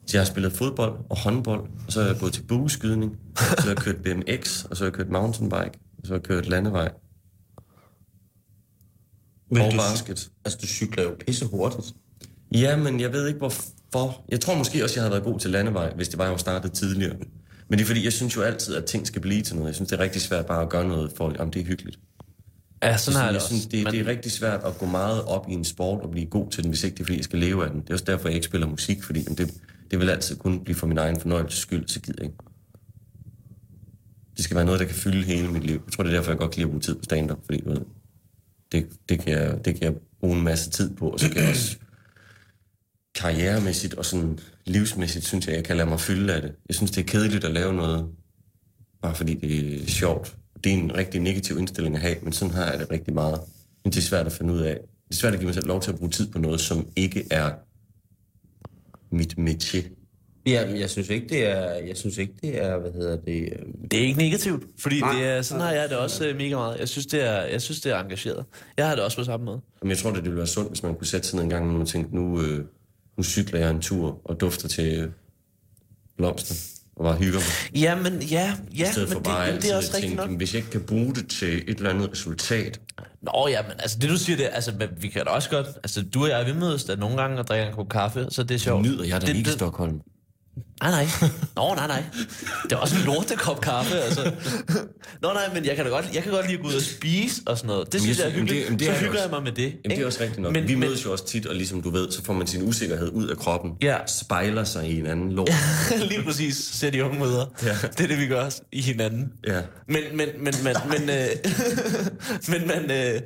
Så 0.07 0.17
jeg 0.17 0.21
har 0.21 0.25
spillet 0.25 0.53
fodbold 0.53 0.93
og 1.09 1.17
håndbold, 1.17 1.61
og 1.87 1.91
så 1.91 2.01
er 2.01 2.05
jeg 2.05 2.15
gået 2.19 2.33
til 2.33 2.43
bueskydning, 2.43 3.17
så 3.37 3.61
har 3.61 3.67
jeg 3.67 3.77
kørt 3.77 3.95
BMX, 4.03 4.65
og 4.65 4.77
så 4.77 4.83
har 4.83 4.87
jeg 4.87 4.93
kørt 4.93 5.09
mountainbike, 5.09 5.79
og 5.97 6.03
så 6.03 6.13
har 6.13 6.15
jeg 6.15 6.23
kørt 6.23 6.49
landevej 6.49 6.91
og 9.61 9.71
du, 9.71 9.77
basket. 9.77 10.29
Altså, 10.45 10.59
du 10.61 10.67
cykler 10.67 11.03
jo 11.03 11.15
pisse 11.27 11.45
hurtigt. 11.45 11.93
Ja, 12.53 12.77
men 12.77 12.99
jeg 12.99 13.13
ved 13.13 13.27
ikke 13.27 13.37
hvorfor. 13.37 14.25
Jeg 14.29 14.41
tror 14.41 14.55
måske 14.55 14.83
også, 14.83 14.95
jeg 14.95 15.03
havde 15.03 15.11
været 15.11 15.23
god 15.23 15.39
til 15.39 15.51
landevej, 15.51 15.93
hvis 15.95 16.09
det 16.09 16.17
var, 16.17 16.23
jeg 16.23 16.31
var 16.31 16.37
startet 16.37 16.71
tidligere. 16.71 17.15
Men 17.69 17.79
det 17.79 17.81
er 17.81 17.87
fordi, 17.87 18.03
jeg 18.03 18.13
synes 18.13 18.35
jo 18.35 18.41
altid, 18.41 18.75
at 18.75 18.85
ting 18.85 19.07
skal 19.07 19.21
blive 19.21 19.41
til 19.41 19.55
noget. 19.55 19.67
Jeg 19.67 19.75
synes, 19.75 19.89
det 19.89 19.99
er 19.99 20.03
rigtig 20.03 20.21
svært 20.21 20.45
bare 20.45 20.61
at 20.61 20.69
gøre 20.69 20.87
noget 20.87 21.11
for, 21.15 21.33
om 21.39 21.51
det 21.51 21.61
er 21.61 21.65
hyggeligt. 21.65 21.99
Ja, 22.83 22.97
sådan 22.97 23.17
har 23.17 23.25
jeg 23.25 23.33
det 23.33 23.41
også. 23.41 23.67
det, 23.71 23.83
Men- 23.83 23.93
det 23.93 23.99
er 24.01 24.05
rigtig 24.07 24.31
svært 24.31 24.63
at 24.63 24.77
gå 24.77 24.85
meget 24.85 25.23
op 25.23 25.45
i 25.49 25.53
en 25.53 25.63
sport 25.65 26.01
og 26.01 26.11
blive 26.11 26.25
god 26.25 26.51
til 26.51 26.63
den, 26.63 26.69
hvis 26.71 26.83
ikke 26.83 26.95
det 26.95 27.01
er, 27.01 27.05
fordi 27.05 27.17
jeg 27.17 27.23
skal 27.23 27.39
leve 27.39 27.63
af 27.65 27.71
den. 27.71 27.81
Det 27.81 27.89
er 27.89 27.93
også 27.93 28.05
derfor, 28.05 28.27
jeg 28.27 28.35
ikke 28.35 28.45
spiller 28.45 28.67
musik, 28.67 29.03
fordi 29.03 29.19
jamen, 29.21 29.37
det, 29.37 29.53
det 29.91 29.99
vil 29.99 30.09
altid 30.09 30.35
kun 30.37 30.63
blive 30.63 30.75
for 30.75 30.87
min 30.87 30.97
egen 30.97 31.19
fornøjelses 31.19 31.59
skyld, 31.59 31.87
så 31.87 31.99
gider 32.01 32.17
jeg 32.17 32.25
ikke. 32.25 32.37
Det 34.37 34.43
skal 34.43 34.55
være 34.55 34.65
noget, 34.65 34.79
der 34.79 34.85
kan 34.85 34.95
fylde 34.95 35.23
hele 35.23 35.47
mit 35.47 35.63
liv. 35.63 35.81
Jeg 35.85 35.93
tror, 35.93 36.03
det 36.03 36.11
er 36.13 36.15
derfor, 36.17 36.31
jeg 36.31 36.37
godt 36.39 36.51
kan 36.51 36.57
lide 36.59 36.65
at 36.65 36.69
bruge 36.71 36.81
tid 36.81 36.95
på 36.95 37.03
stand-up, 37.03 37.39
fordi 37.45 37.61
du 37.61 37.69
ved, 37.69 37.81
det, 38.71 38.87
det, 39.09 39.19
kan 39.19 39.33
jeg, 39.33 39.65
det 39.65 39.75
kan 39.75 39.83
jeg 39.83 39.93
bruge 40.19 40.37
en 40.37 40.43
masse 40.43 40.69
tid 40.69 40.95
på, 40.95 41.09
og 41.09 41.19
så 41.19 41.29
kan 41.29 41.41
jeg 41.41 41.49
også 41.49 41.77
karrieremæssigt 43.21 43.93
og 43.93 44.05
sådan 44.05 44.39
livsmæssigt, 44.65 45.25
synes 45.25 45.47
jeg, 45.47 45.55
jeg 45.55 45.63
kan 45.63 45.77
lade 45.77 45.89
mig 45.89 45.99
fylde 45.99 46.33
af 46.33 46.41
det. 46.41 46.51
Jeg 46.67 46.75
synes, 46.75 46.91
det 46.91 47.01
er 47.01 47.05
kedeligt 47.05 47.43
at 47.43 47.51
lave 47.51 47.73
noget, 47.73 48.05
bare 49.01 49.15
fordi 49.15 49.33
det 49.35 49.83
er 49.83 49.87
sjovt. 49.87 50.37
Det 50.63 50.71
er 50.73 50.77
en 50.77 50.95
rigtig 50.95 51.21
negativ 51.21 51.57
indstilling 51.57 51.95
at 51.95 52.01
have, 52.01 52.15
men 52.21 52.33
sådan 52.33 52.53
har 52.53 52.71
jeg 52.71 52.79
det 52.79 52.91
rigtig 52.91 53.13
meget. 53.13 53.39
Men 53.83 53.91
det 53.91 53.97
er 53.97 54.01
svært 54.01 54.25
at 54.25 54.31
finde 54.31 54.53
ud 54.53 54.59
af. 54.59 54.73
Det 55.07 55.15
er 55.15 55.15
svært 55.15 55.33
at 55.33 55.39
give 55.39 55.45
mig 55.45 55.53
selv 55.55 55.67
lov 55.67 55.81
til 55.81 55.91
at 55.91 55.97
bruge 55.97 56.11
tid 56.11 56.27
på 56.31 56.39
noget, 56.39 56.61
som 56.61 56.87
ikke 56.95 57.27
er 57.31 57.51
mit 59.15 59.35
métier. 59.39 59.83
Ja, 60.45 60.69
jeg 60.79 60.89
synes 60.89 61.09
ikke, 61.09 61.27
det 61.29 61.45
er... 61.47 61.71
Jeg 61.73 61.97
synes 61.97 62.17
ikke, 62.17 62.33
det 62.41 62.63
er, 62.63 62.77
hvad 62.77 62.91
hedder 62.91 63.15
det... 63.17 63.41
øh, 63.41 63.65
Det 63.91 63.99
er 63.99 64.03
ikke 64.03 64.19
negativt, 64.19 64.63
fordi 64.79 64.99
Nej. 64.99 65.13
det 65.19 65.25
er, 65.27 65.41
sådan 65.41 65.61
har 65.61 65.71
jeg 65.71 65.89
det 65.89 65.97
også 65.97 66.27
øh, 66.27 66.35
mega 66.37 66.55
meget. 66.55 66.79
Jeg 66.79 66.89
synes, 66.89 67.05
det 67.05 67.23
er, 67.23 67.41
jeg 67.41 67.61
synes, 67.61 67.81
det 67.81 67.91
er 67.91 67.99
engageret. 67.99 68.45
Jeg 68.77 68.87
har 68.87 68.95
det 68.95 69.03
også 69.03 69.17
på 69.17 69.23
samme 69.23 69.45
måde. 69.45 69.61
Men 69.81 69.89
jeg 69.89 69.97
tror, 69.97 70.11
det 70.11 70.23
ville 70.23 70.37
være 70.37 70.47
sundt, 70.47 70.69
hvis 70.69 70.83
man 70.83 70.95
kunne 70.95 71.07
sætte 71.07 71.27
sig 71.27 71.35
ned 71.35 71.43
en 71.43 71.49
gang 71.49 71.81
og 71.81 71.87
tænke, 71.87 72.15
nu, 72.15 72.41
øh, 72.41 72.65
nu 73.17 73.23
cykler 73.23 73.59
jeg 73.59 73.69
en 73.69 73.81
tur 73.81 74.21
og 74.25 74.39
dufter 74.41 74.67
til 74.67 74.99
øh, 74.99 75.09
blomster 76.17 76.55
og 76.95 77.03
bare 77.03 77.15
hygger 77.15 77.39
mig. 77.39 77.81
Ja, 77.81 77.95
men 77.95 78.21
ja, 78.21 78.53
ja, 78.77 78.91
I 78.91 78.99
men 78.99 79.07
for 79.07 79.19
bare 79.19 79.51
det, 79.51 79.61
det 79.61 79.71
er 79.71 79.75
også 79.77 79.89
rigtigt 79.93 80.01
tænke, 80.03 80.15
nok. 80.15 80.25
"Jamen, 80.25 80.37
hvis 80.37 80.53
jeg 80.53 80.59
ikke 80.59 80.71
kan 80.71 80.81
bruge 80.81 81.13
det 81.15 81.27
til 81.29 81.57
et 81.57 81.77
eller 81.77 81.89
andet 81.89 82.11
resultat, 82.11 82.79
Nå 83.21 83.47
ja, 83.49 83.61
men 83.61 83.71
altså 83.79 83.97
det 84.01 84.09
du 84.09 84.17
siger, 84.17 84.37
det, 84.37 84.49
altså 84.53 84.71
men 84.79 84.87
vi 84.97 85.07
kan 85.07 85.25
da 85.25 85.29
også 85.31 85.49
godt, 85.49 85.67
altså 85.67 86.03
du 86.13 86.23
og 86.23 86.29
jeg, 86.29 86.45
vi 86.45 86.53
mødes 86.53 86.83
da 86.83 86.95
nogle 86.95 87.17
gange 87.17 87.39
og 87.39 87.47
drikker 87.47 87.67
en 87.67 87.73
kop 87.73 87.89
kaffe, 87.89 88.27
så 88.29 88.43
det 88.43 88.55
er 88.55 88.59
sjovt. 88.59 88.81
nyder 88.85 89.03
jeg 89.05 89.21
da 89.21 89.25
det, 89.27 89.35
ikke 89.35 89.39
i 89.39 89.43
det, 89.43 89.53
Stockholm. 89.53 89.99
Nej, 90.81 90.91
nej. 90.91 91.07
Nå, 91.55 91.75
nej, 91.75 91.87
nej. 91.87 92.03
Det 92.63 92.71
er 92.71 92.75
også 92.75 92.95
en 92.95 93.01
lortekop 93.05 93.61
kaffe, 93.61 93.95
altså. 94.01 94.31
Nå, 95.21 95.33
nej, 95.33 95.53
men 95.53 95.65
jeg 95.65 95.75
kan 95.75 95.85
da 95.85 95.91
godt, 95.91 96.09
jeg 96.13 96.23
kan 96.23 96.31
godt 96.31 96.45
lide 96.47 96.57
at 96.57 96.63
gå 96.63 96.69
ud 96.69 96.73
og 96.75 96.81
spise 96.81 97.41
og 97.45 97.57
sådan 97.57 97.67
noget. 97.67 97.93
Det 97.93 98.01
synes 98.01 98.17
jeg, 98.17 98.25
jeg 98.25 98.31
er 98.33 98.35
hyggeligt. 98.39 98.65
jamen, 98.65 98.79
det- 98.79 98.85
jamen, 98.85 98.97
det 98.97 98.99
så 98.99 99.05
er 99.05 99.09
hygger 99.09 99.11
også- 99.11 99.23
jeg 99.23 99.29
mig 99.31 99.43
med 99.43 99.51
det. 99.51 99.63
Jamen, 99.85 99.97
det 99.97 100.01
er 100.01 100.05
også 100.05 100.19
rigtigt 100.21 100.39
nok. 100.41 100.51
Men- 100.53 100.61
Men, 100.61 100.67
vi 100.69 100.75
men- 100.75 100.87
mødes 100.89 101.05
jo 101.05 101.11
også 101.11 101.25
tit, 101.25 101.45
og 101.45 101.55
ligesom 101.55 101.81
du 101.81 101.89
ved, 101.89 102.11
så 102.11 102.23
får 102.23 102.33
man 102.33 102.47
sin 102.47 102.63
usikkerhed 102.69 103.09
ud 103.09 103.27
af 103.27 103.37
kroppen. 103.37 103.71
Ja. 103.81 103.97
Spejler 104.07 104.63
sig 104.63 104.89
i 104.89 104.99
en 104.99 105.07
anden 105.07 105.31
lort. 105.31 105.49
Lige 106.09 106.23
præcis 106.23 106.55
ser 106.57 106.89
de 106.89 107.03
unge 107.05 107.19
møder. 107.19 107.45
Ja. 107.63 107.77
Det 107.97 107.99
er 108.03 108.07
det, 108.07 108.19
vi 108.19 108.27
gør 108.27 108.49
i 108.71 108.81
hinanden. 108.81 109.31
Ja. 109.47 109.61
Men, 109.87 110.01
men, 110.13 110.27
men, 110.39 110.53
men, 110.63 110.75
men, 110.89 111.09
øh, 111.09 111.25
men, 112.51 112.67
men, 112.67 112.91
øh, 112.91 113.21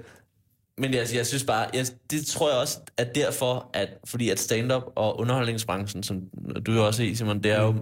men 0.78 0.94
jeg, 0.94 1.08
jeg 1.14 1.26
synes 1.26 1.44
bare, 1.44 1.68
jeg, 1.74 1.86
det 2.12 2.26
tror 2.26 2.50
jeg 2.50 2.60
også, 2.60 2.80
at 2.98 3.16
derfor, 3.16 3.70
at, 3.74 3.90
fordi 4.06 4.30
at 4.30 4.40
stand-up 4.40 4.84
og 4.96 5.20
underholdningsbranchen, 5.20 6.04
som 6.04 6.22
du 6.66 6.74
jo 6.74 6.86
også 6.86 7.04
er 7.04 7.08
i, 7.08 7.16
Simon, 7.16 7.44
det 7.44 7.52
er 7.52 7.62
jo, 7.62 7.76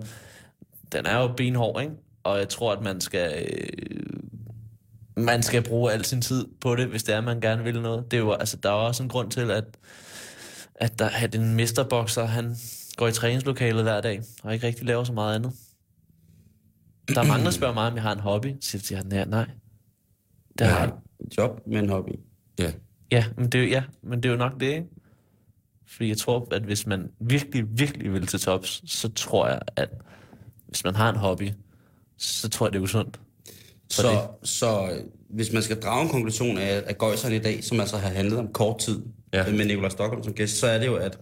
den 0.91 1.05
er 1.05 1.19
jo 1.19 1.33
benhård, 1.37 1.81
ikke? 1.81 1.93
Og 2.23 2.37
jeg 2.37 2.49
tror, 2.49 2.73
at 2.73 2.81
man 2.81 3.01
skal, 3.01 3.47
øh, 3.47 4.03
man 5.17 5.43
skal 5.43 5.63
bruge 5.63 5.91
al 5.91 6.05
sin 6.05 6.21
tid 6.21 6.45
på 6.61 6.75
det, 6.75 6.87
hvis 6.87 7.03
det 7.03 7.15
er, 7.15 7.21
man 7.21 7.41
gerne 7.41 7.63
vil 7.63 7.81
noget. 7.81 8.11
Det 8.11 8.17
er 8.17 8.21
jo, 8.21 8.31
altså, 8.31 8.57
der 8.57 8.69
er 8.69 8.73
også 8.73 9.03
en 9.03 9.09
grund 9.09 9.31
til, 9.31 9.51
at, 9.51 9.65
at, 10.75 10.99
der, 10.99 11.09
at 11.09 11.35
en 11.35 11.55
mesterbokser, 11.55 12.25
han 12.25 12.55
går 12.95 13.07
i 13.07 13.11
træningslokalet 13.11 13.83
hver 13.83 14.01
dag, 14.01 14.21
og 14.43 14.53
ikke 14.53 14.67
rigtig 14.67 14.85
laver 14.85 15.03
så 15.03 15.13
meget 15.13 15.35
andet. 15.35 15.51
Der 17.07 17.21
er 17.21 17.27
mange, 17.27 17.45
der 17.45 17.51
spørger 17.51 17.73
mig, 17.73 17.87
om 17.87 17.95
jeg 17.95 18.03
har 18.03 18.11
en 18.11 18.19
hobby. 18.19 18.55
Så 18.61 18.79
siger 18.79 18.97
jeg, 18.97 19.05
nej, 19.05 19.25
nej. 19.25 19.55
Det 20.59 20.67
har 20.67 20.79
jeg. 20.79 20.91
Et 21.19 21.37
job 21.37 21.61
med 21.67 21.79
en 21.79 21.89
hobby. 21.89 22.11
Ja. 22.59 22.71
Ja, 23.11 23.25
men 23.37 23.45
det, 23.45 23.55
er 23.59 23.63
jo- 23.63 23.69
ja, 23.69 23.83
men 24.03 24.23
det 24.23 24.29
er 24.29 24.33
jo 24.33 24.37
nok 24.39 24.59
det, 24.59 24.65
ikke? 24.73 24.85
Fordi 25.87 26.09
jeg 26.09 26.17
tror, 26.17 26.47
at 26.51 26.61
hvis 26.63 26.87
man 26.87 27.09
virkelig, 27.19 27.65
virkelig 27.69 28.13
vil 28.13 28.27
til 28.27 28.39
tops, 28.39 28.83
så 28.85 29.09
tror 29.13 29.47
jeg, 29.47 29.59
at 29.75 29.89
hvis 30.67 30.83
man 30.83 30.95
har 30.95 31.09
en 31.09 31.15
hobby, 31.15 31.49
så 32.17 32.49
tror 32.49 32.65
jeg, 32.67 32.73
det 32.73 32.79
er 32.79 32.83
usundt. 32.83 33.19
Så, 33.89 34.07
det. 34.41 34.49
så 34.49 34.99
hvis 35.29 35.53
man 35.53 35.61
skal 35.63 35.81
drage 35.81 36.03
en 36.03 36.09
konklusion 36.09 36.57
af, 36.57 36.83
af 36.87 36.97
Gøjseren 36.97 37.33
i 37.33 37.39
dag, 37.39 37.63
som 37.63 37.79
altså 37.79 37.97
har 37.97 38.09
handlet 38.09 38.39
om 38.39 38.47
kort 38.53 38.79
tid 38.79 39.01
Ja. 39.33 39.51
med 39.51 39.65
Nikolaj 39.65 39.89
Stockholm 39.89 40.23
som 40.23 40.33
gæst, 40.33 40.57
så 40.59 40.67
er 40.67 40.77
det 40.79 40.85
jo, 40.85 40.95
at 40.95 41.17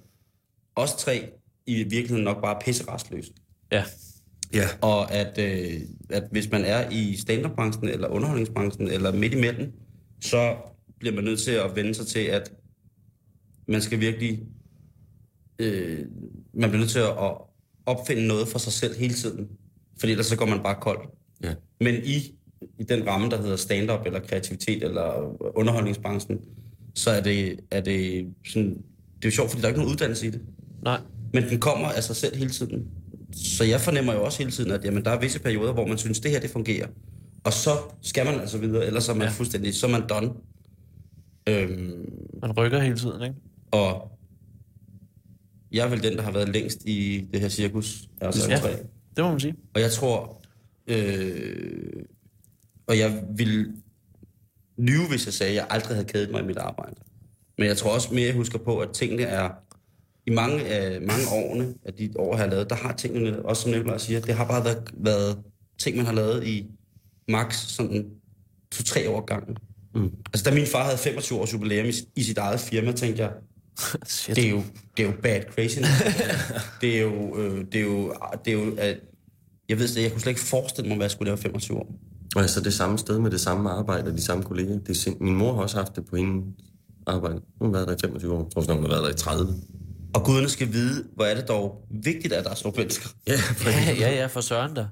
os 0.75 0.93
tre 0.93 1.29
i 1.65 1.75
virkeligheden 1.83 2.23
nok 2.23 2.41
bare 2.41 2.55
er 2.55 2.59
pisserastløse. 2.59 3.31
Ja, 3.71 3.83
Ja. 4.53 4.67
Og 4.81 5.11
at, 5.11 5.37
øh, 5.37 5.81
at 6.09 6.23
hvis 6.31 6.51
man 6.51 6.65
er 6.65 6.89
i 6.89 7.17
stand-up-branchen, 7.17 7.89
eller 7.89 8.07
underholdningsbranchen, 8.07 8.87
eller 8.87 9.11
midt 9.11 9.33
imellem, 9.33 9.71
så 10.21 10.55
bliver 11.03 11.15
man 11.15 11.23
nødt 11.23 11.39
til 11.39 11.51
at 11.51 11.75
vende 11.75 11.93
sig 11.93 12.07
til, 12.07 12.19
at 12.19 12.51
man 13.67 13.81
skal 13.81 13.99
virkelig... 13.99 14.43
Øh, 15.59 15.99
man 16.53 16.69
bliver 16.69 16.79
nødt 16.79 16.89
til 16.89 16.99
at 16.99 17.31
opfinde 17.85 18.27
noget 18.27 18.47
for 18.47 18.59
sig 18.59 18.73
selv 18.73 18.97
hele 18.97 19.13
tiden. 19.13 19.47
Fordi 19.99 20.11
ellers 20.11 20.25
så 20.27 20.35
går 20.37 20.45
man 20.45 20.63
bare 20.63 20.75
kold. 20.81 20.99
Ja. 21.43 21.53
Men 21.81 21.95
i, 22.03 22.35
i 22.79 22.83
den 22.83 23.07
ramme, 23.07 23.29
der 23.29 23.41
hedder 23.41 23.55
stand-up, 23.55 24.05
eller 24.05 24.19
kreativitet, 24.19 24.83
eller 24.83 25.35
underholdningsbranchen, 25.57 26.39
så 26.95 27.09
er 27.11 27.21
det, 27.21 27.59
er 27.71 27.81
det 27.81 28.27
sådan... 28.45 28.69
Det 28.69 29.25
er 29.25 29.29
jo 29.29 29.31
sjovt, 29.31 29.49
fordi 29.49 29.61
der 29.61 29.67
er 29.67 29.69
ikke 29.71 29.79
nogen 29.79 29.93
uddannelse 29.93 30.27
i 30.27 30.29
det. 30.29 30.41
nej. 30.83 30.99
Men 31.33 31.43
den 31.49 31.59
kommer 31.59 31.87
af 31.87 32.03
sig 32.03 32.15
selv 32.15 32.35
hele 32.35 32.49
tiden. 32.49 32.87
Så 33.33 33.63
jeg 33.63 33.81
fornemmer 33.81 34.13
jo 34.13 34.23
også 34.23 34.37
hele 34.37 34.51
tiden, 34.51 34.71
at 34.71 34.85
jamen, 34.85 35.05
der 35.05 35.11
er 35.11 35.19
visse 35.19 35.39
perioder, 35.39 35.73
hvor 35.73 35.87
man 35.87 35.97
synes, 35.97 36.19
det 36.19 36.31
her 36.31 36.39
det 36.39 36.49
fungerer. 36.49 36.87
Og 37.43 37.53
så 37.53 37.69
skal 38.01 38.25
man 38.25 38.39
altså 38.39 38.57
videre, 38.57 38.85
ellers 38.85 39.09
er 39.09 39.13
man 39.13 39.27
Ja. 39.27 39.29
fuldstændig, 39.33 39.73
så 39.73 39.87
er 39.87 39.91
man 39.91 40.07
done. 40.09 40.29
Øhm, 41.49 42.09
Man 42.41 42.51
rykker 42.51 42.79
hele 42.79 42.97
tiden, 42.97 43.21
ikke? 43.23 43.35
og 43.71 44.17
jeg 45.71 45.85
er 45.85 45.89
vel 45.89 46.03
den, 46.03 46.17
der 46.17 46.21
har 46.21 46.31
været 46.31 46.49
længst 46.49 46.85
i 46.85 47.27
det 47.33 47.41
her 47.41 47.49
cirkus. 47.49 48.07
Altså 48.21 48.49
Ja. 48.49 48.67
ja. 48.69 48.75
Det 49.15 49.23
må 49.23 49.31
man 49.31 49.39
sige. 49.39 49.55
Og 49.75 49.81
jeg 49.81 49.91
tror, 49.91 50.41
øh, 50.87 52.03
og 52.87 52.97
jeg 52.99 53.23
vil 53.37 53.73
lyve, 54.77 55.07
hvis 55.09 55.25
jeg 55.25 55.33
sagde, 55.33 55.49
at 55.49 55.55
jeg 55.55 55.67
aldrig 55.69 55.95
havde 55.95 56.07
kædet 56.07 56.31
mig 56.31 56.41
i 56.41 56.45
mit 56.45 56.57
arbejde. 56.57 56.95
Men 57.57 57.67
jeg 57.67 57.77
tror 57.77 57.93
også 57.93 58.13
mere, 58.13 58.25
jeg 58.25 58.35
husker 58.35 58.57
på, 58.59 58.79
at 58.79 58.89
tingene 58.93 59.23
er, 59.23 59.49
i 60.25 60.31
mange 60.31 60.65
af 60.65 61.01
mange 61.01 61.23
årene, 61.33 61.73
af 61.85 61.93
de 61.93 62.11
år, 62.15 62.35
jeg 62.35 62.43
har 62.43 62.49
lavet, 62.51 62.69
der 62.69 62.75
har 62.75 62.93
tingene, 62.93 63.45
også 63.45 63.61
som 63.61 63.71
Nicolaj 63.71 63.97
siger, 63.97 64.19
det 64.21 64.35
har 64.35 64.47
bare 64.47 64.65
været, 64.65 64.89
været 64.93 65.43
ting, 65.79 65.97
man 65.97 66.05
har 66.05 66.13
lavet 66.13 66.47
i 66.47 66.67
max 67.29 67.55
sådan 67.55 68.09
to-tre 68.71 69.09
år 69.09 69.21
gangen. 69.25 69.57
Mm. 69.95 70.11
Altså, 70.33 70.49
da 70.49 70.55
min 70.55 70.67
far 70.67 70.83
havde 70.83 70.97
25 70.97 71.39
års 71.39 71.53
jubilæum 71.53 71.85
i, 71.85 71.93
i 72.15 72.23
sit 72.23 72.37
eget 72.37 72.59
firma, 72.59 72.91
tænkte 72.91 73.23
jeg, 73.23 73.31
Shit. 74.05 74.35
det 74.35 74.45
er 74.45 74.49
jo, 74.49 74.63
det 74.97 75.03
er 75.05 75.07
jo 75.07 75.13
bad 75.23 75.41
crazy. 75.55 75.77
det 76.81 76.97
er 76.97 77.01
jo, 77.01 77.37
øh, 77.37 77.65
det 77.71 77.75
er 77.75 77.83
jo, 77.85 78.13
det 78.45 78.53
er 78.53 78.57
jo 78.57 78.75
at, 78.77 78.99
jeg 79.69 79.79
ved 79.79 79.87
slet, 79.87 80.03
jeg 80.03 80.11
kunne 80.11 80.21
slet 80.21 80.31
ikke 80.31 80.41
forestille 80.41 80.87
mig, 80.87 80.97
hvad 80.97 81.05
jeg 81.05 81.11
skulle 81.11 81.27
lave 81.27 81.37
25 81.37 81.77
år. 81.77 81.95
Og 82.35 82.41
altså 82.41 82.61
det 82.61 82.73
samme 82.73 82.97
sted 82.97 83.19
med 83.19 83.31
det 83.31 83.41
samme 83.41 83.69
arbejde 83.69 84.11
og 84.11 84.17
de 84.17 84.21
samme 84.23 84.43
kolleger. 84.43 84.79
Det 84.79 84.89
er 84.89 84.93
sind... 84.93 85.19
Min 85.19 85.35
mor 85.35 85.53
har 85.55 85.61
også 85.61 85.77
haft 85.77 85.95
det 85.95 86.05
på 86.05 86.15
hendes 86.15 86.45
arbejde. 87.07 87.41
Hun 87.61 87.67
har 87.67 87.71
været 87.71 87.87
der 87.87 87.93
i 87.93 87.97
25 88.01 88.33
år. 88.33 88.43
Jeg 88.43 88.51
tror 88.51 88.61
også, 88.61 88.73
hun 88.73 88.81
har 88.83 88.89
været 88.89 89.03
der 89.03 89.09
i 89.09 89.17
30. 89.17 89.53
Og 90.13 90.23
guderne 90.23 90.49
skal 90.49 90.73
vide, 90.73 91.03
hvor 91.15 91.25
er 91.25 91.35
det 91.35 91.47
dog 91.47 91.85
vigtigt, 92.03 92.33
at 92.33 92.43
der 92.43 92.49
er 92.51 92.55
sådan 92.55 92.67
nogle 92.67 92.77
mennesker. 92.77 93.09
Ja, 93.27 93.33
Ja, 93.65 93.93
ja, 93.99 94.15
ja, 94.15 94.25
for 94.25 94.41
søren 94.41 94.73
da. 94.73 94.85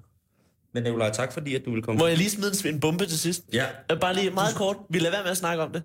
Men 0.74 0.84
Nicolaj, 0.84 1.11
tak 1.11 1.34
fordi, 1.34 1.55
at 1.55 1.61
du 1.65 1.74
vil 1.74 1.82
komme. 1.84 1.99
Må 1.99 2.07
jeg 2.07 2.17
lige 2.17 2.30
smide 2.30 2.69
en- 2.69 2.80
bombe 2.80 3.05
til 3.05 3.19
sidst? 3.19 3.43
Ja. 3.53 3.65
Øh, 3.91 3.99
Bare 3.99 4.15
lige 4.15 4.30
meget 4.32 4.55
kort. 4.55 4.76
Vi 4.89 4.99
lader 4.99 5.11
være 5.11 5.24
med 5.24 5.32
at 5.32 5.38
snakke 5.38 5.63
om 5.63 5.72
det. 5.72 5.84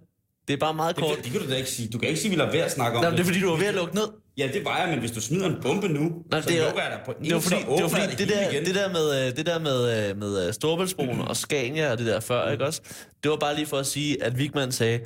Det 0.48 0.54
er 0.54 0.58
bare 0.58 0.74
meget 0.74 0.96
det, 0.96 1.04
kort. 1.04 1.14
kan, 1.14 1.24
det 1.24 1.32
kan 1.32 1.40
du 1.40 1.50
da 1.50 1.56
ikke 1.56 1.70
sige. 1.70 1.88
Du 1.88 1.98
kan 1.98 2.08
ikke 2.08 2.20
sige, 2.20 2.28
at 2.32 2.36
vi 2.36 2.40
lader 2.40 2.52
være 2.52 2.64
at 2.64 2.72
snakke 2.72 2.98
om 2.98 3.02
Nej, 3.02 3.10
men 3.10 3.16
det 3.18 3.22
er 3.22 3.26
fordi, 3.26 3.40
du 3.40 3.50
er 3.52 3.56
ved 3.56 3.66
at 3.66 3.74
lukke 3.74 3.94
ned. 3.94 4.04
Ja, 4.38 4.48
det 4.52 4.64
var 4.64 4.78
jeg, 4.80 4.88
men 4.90 4.98
hvis 4.98 5.10
du 5.10 5.20
smider 5.20 5.46
en 5.46 5.56
bombe 5.62 5.88
nu, 5.88 6.12
Nej, 6.30 6.40
så 6.40 6.48
det 6.48 6.58
er, 6.60 6.64
lukker 6.64 6.82
jeg 6.82 6.90
dig 6.90 7.00
på 7.04 7.12
en, 7.12 7.24
det 7.24 7.34
var 7.34 7.40
fordi, 7.40 7.56
så 7.62 7.74
det, 7.76 7.82
var 7.82 7.88
fordi 7.88 8.02
det, 8.10 8.18
hele 8.20 8.32
der, 8.34 8.50
igen. 8.50 8.64
det 8.64 8.74
der 8.74 8.88
med, 8.92 9.26
øh, 9.28 9.36
det 9.36 9.46
der 9.46 9.58
med, 9.58 10.08
øh, 10.10 10.16
med 10.18 10.52
Storbæltsbroen 10.52 11.20
og 11.20 11.36
Scania 11.36 11.92
og 11.92 11.98
det 11.98 12.06
der 12.06 12.20
før, 12.20 12.50
ikke 12.50 12.64
også? 12.64 12.80
Det 13.22 13.30
var 13.30 13.36
bare 13.36 13.54
lige 13.54 13.66
for 13.66 13.76
at 13.76 13.86
sige, 13.86 14.22
at 14.24 14.38
Vigman 14.38 14.72
sagde, 14.72 15.00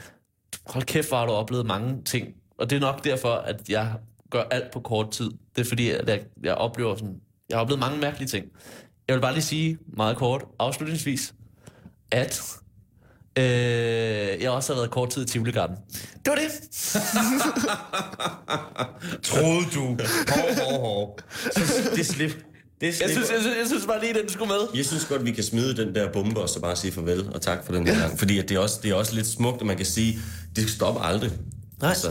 hold 0.66 0.85
kæft, 0.85 1.09
hvor 1.09 1.16
har 1.16 1.26
du 1.26 1.33
oplevet 1.33 1.66
mange 1.66 2.03
ting. 2.05 2.28
Og 2.59 2.70
det 2.70 2.76
er 2.76 2.81
nok 2.81 3.05
derfor, 3.05 3.33
at 3.35 3.57
jeg 3.68 3.93
gør 4.31 4.43
alt 4.51 4.70
på 4.72 4.81
kort 4.81 5.11
tid. 5.11 5.31
Det 5.57 5.61
er 5.64 5.68
fordi, 5.68 5.91
at 5.91 6.09
jeg, 6.09 6.20
jeg 6.43 6.55
oplever 6.55 6.95
sådan, 6.95 7.14
jeg 7.49 7.57
har 7.57 7.62
oplevet 7.62 7.81
mange 7.81 7.99
mærkelige 7.99 8.28
ting. 8.28 8.47
Jeg 9.11 9.17
vil 9.17 9.21
bare 9.23 9.33
lige 9.35 9.45
sige 9.45 9.79
meget 9.97 10.17
kort, 10.17 10.45
afslutningsvis, 10.59 11.35
at 12.11 12.43
øh, 13.39 13.45
jeg 14.43 14.51
også 14.51 14.73
har 14.73 14.81
været 14.81 14.91
kort 14.91 15.11
tid 15.11 15.23
i 15.23 15.27
Tivoli 15.29 15.53
Garden. 15.53 15.77
Det 16.25 16.27
var 16.27 16.35
det. 16.35 16.51
Troede 19.23 19.65
du? 19.75 19.81
Hov, 20.29 20.55
hov, 20.65 20.81
hov. 20.81 21.19
Så 21.41 21.91
det 21.97 22.07
slip. 22.07 22.31
Det 22.81 22.87
Jeg 22.87 22.95
slipper. 22.95 23.15
synes, 23.15 23.31
jeg, 23.31 23.41
synes, 23.41 23.57
jeg 23.59 23.67
synes 23.67 23.87
bare 23.87 24.01
lige, 24.01 24.15
den 24.15 24.29
skulle 24.29 24.49
med. 24.49 24.61
Jeg 24.75 24.85
synes 24.87 25.05
godt, 25.05 25.25
vi 25.25 25.33
kan 25.33 25.45
smide 25.45 25.77
den 25.77 25.95
der 25.95 26.13
bombe 26.13 26.41
og 26.41 26.49
så 26.49 26.61
bare 26.61 26.77
sige 26.77 26.93
farvel 26.93 27.29
og 27.35 27.41
tak 27.43 27.67
for 27.67 27.73
den 27.73 27.87
her 27.87 28.01
gang. 28.01 28.19
Fordi 28.19 28.39
at 28.39 28.49
det, 28.49 28.55
er 28.55 28.59
også, 28.59 28.81
det 28.83 28.91
er 28.91 28.95
også 28.95 29.15
lidt 29.15 29.27
smukt, 29.27 29.61
at 29.61 29.67
man 29.67 29.77
kan 29.77 29.87
sige, 29.87 30.19
det 30.57 30.71
stopper 30.71 31.01
aldrig. 31.03 31.31
Nej. 31.81 31.89
Altså, 31.89 32.07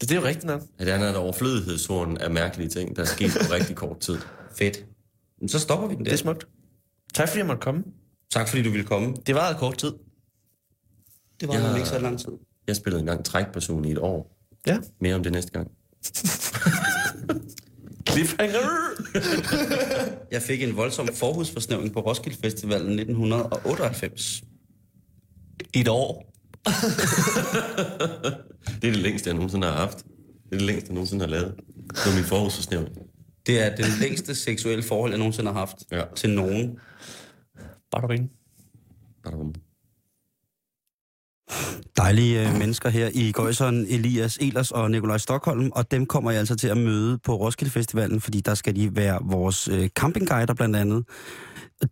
Det, 0.00 0.08
det 0.08 0.16
er 0.16 0.20
jo 0.20 0.26
rigtigt 0.26 0.44
nok. 0.46 0.60
at 0.78 0.86
det 0.86 0.94
er 0.94 1.10
et 1.10 1.16
overflødighedshorn 1.16 2.16
af 2.16 2.30
mærkelige 2.30 2.68
ting, 2.68 2.96
der 2.96 3.02
er 3.02 3.06
sket 3.06 3.30
på 3.46 3.52
rigtig 3.52 3.76
kort 3.76 4.00
tid. 4.00 4.18
Fedt. 4.58 4.84
Men 5.40 5.48
så 5.48 5.58
stopper 5.58 5.86
vi 5.88 5.94
den 5.94 6.04
Det 6.04 6.06
der. 6.06 6.12
er 6.12 6.16
smukt. 6.16 6.46
Tak 7.14 7.28
fordi 7.28 7.38
jeg 7.38 7.46
måtte 7.46 7.60
komme. 7.60 7.84
Tak 8.30 8.48
fordi 8.48 8.62
du 8.62 8.70
ville 8.70 8.86
komme. 8.86 9.14
Det 9.26 9.34
var 9.34 9.56
kort 9.58 9.78
tid. 9.78 9.92
Det 11.40 11.48
var 11.48 11.54
ja. 11.54 11.74
ikke 11.74 11.88
så 11.88 11.98
lang 11.98 12.18
tid. 12.18 12.32
Jeg 12.66 12.76
spillede 12.76 13.00
engang 13.00 13.24
trækperson 13.24 13.84
i 13.84 13.92
et 13.92 13.98
år. 13.98 14.36
Ja. 14.66 14.78
Mere 15.00 15.14
om 15.14 15.22
det 15.22 15.32
næste 15.32 15.50
gang. 15.50 15.70
Cliffhanger! 18.10 18.68
Jeg 20.34 20.42
fik 20.42 20.62
en 20.62 20.76
voldsom 20.76 21.08
forhudsforsnævning 21.14 21.92
på 21.92 22.00
Roskilde 22.00 22.38
Festivalen 22.38 22.98
1998. 22.98 24.42
I 25.74 25.80
et 25.80 25.88
år. 25.88 26.32
Det 28.82 28.88
er 28.88 28.92
det 28.92 28.96
længste, 28.96 29.28
jeg 29.28 29.34
nogensinde 29.34 29.66
har 29.66 29.74
haft. 29.74 29.98
Det 29.98 30.04
er 30.52 30.56
det 30.58 30.62
længste, 30.62 30.86
jeg 30.86 30.94
nogensinde 30.94 31.24
har 31.24 31.30
lavet. 31.30 31.54
Det 31.76 32.06
var 32.06 32.14
min 32.14 32.24
forhudsforsnævning. 32.24 32.96
Det 33.48 33.60
er 33.60 33.76
den 33.76 33.84
længste 34.00 34.34
seksuelle 34.34 34.82
forhold, 34.82 35.10
jeg 35.10 35.18
nogensinde 35.18 35.52
har 35.52 35.58
haft 35.58 35.76
Ja. 35.92 36.02
til 36.16 36.30
nogen. 36.30 36.78
Badum. 37.90 38.28
Badum. 39.24 39.54
Dejlige 41.96 42.48
øh, 42.48 42.58
mennesker 42.58 42.88
her 42.88 43.10
i 43.14 43.32
Gøjseren, 43.32 43.86
Elias 43.88 44.38
Elers 44.40 44.70
og 44.70 44.90
Nikolaj 44.90 45.18
Stockholm, 45.18 45.70
og 45.74 45.90
dem 45.90 46.06
kommer 46.06 46.30
jeg 46.30 46.38
altså 46.38 46.56
til 46.56 46.68
at 46.68 46.76
møde 46.76 47.18
på 47.18 47.36
Roskilde 47.36 47.70
Festivalen, 47.72 48.20
fordi 48.20 48.40
der 48.40 48.54
skal 48.54 48.76
de 48.76 48.96
være 48.96 49.18
vores 49.22 49.68
øh, 49.68 49.88
campingguider 49.88 50.54
blandt 50.54 50.76
andet. 50.76 51.04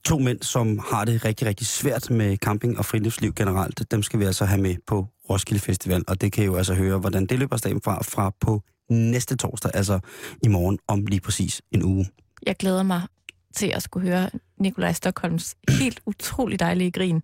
To 0.05 0.19
mænd, 0.19 0.43
som 0.43 0.79
har 0.79 1.05
det 1.05 1.25
rigtig, 1.25 1.47
rigtig 1.47 1.67
svært 1.67 2.11
med 2.11 2.37
camping 2.37 2.79
og 2.79 2.85
friluftsliv 2.85 3.33
generelt, 3.35 3.91
dem 3.91 4.03
skal 4.03 4.21
vi 4.21 4.25
altså 4.25 4.45
have 4.45 4.63
med 4.63 4.77
på 4.87 5.07
Roskilde 5.31 5.61
Festival, 5.61 6.05
og 6.09 6.21
det 6.21 6.33
kan 6.33 6.43
I 6.43 6.47
jo 6.47 6.57
altså 6.57 6.75
høre, 6.75 6.99
hvordan 6.99 7.27
det 7.27 7.39
løber 7.39 7.57
staben 7.57 7.81
fra, 7.85 8.03
fra 8.03 8.33
på 8.41 8.63
næste 8.91 9.37
torsdag, 9.37 9.71
altså 9.75 10.01
i 10.43 10.49
morgen 10.49 10.79
om 10.89 11.07
lige 11.07 11.21
præcis 11.21 11.63
en 11.71 11.83
uge. 11.83 12.07
Jeg 12.47 12.57
glæder 12.57 12.83
mig 12.83 13.03
til 13.55 13.67
at 13.67 13.83
skulle 13.83 14.09
høre 14.09 14.31
Nikolaj 14.59 14.93
Stockholms 14.93 15.57
helt 15.69 16.01
utrolig 16.11 16.61
dejlige 16.61 16.91
grin 16.91 17.23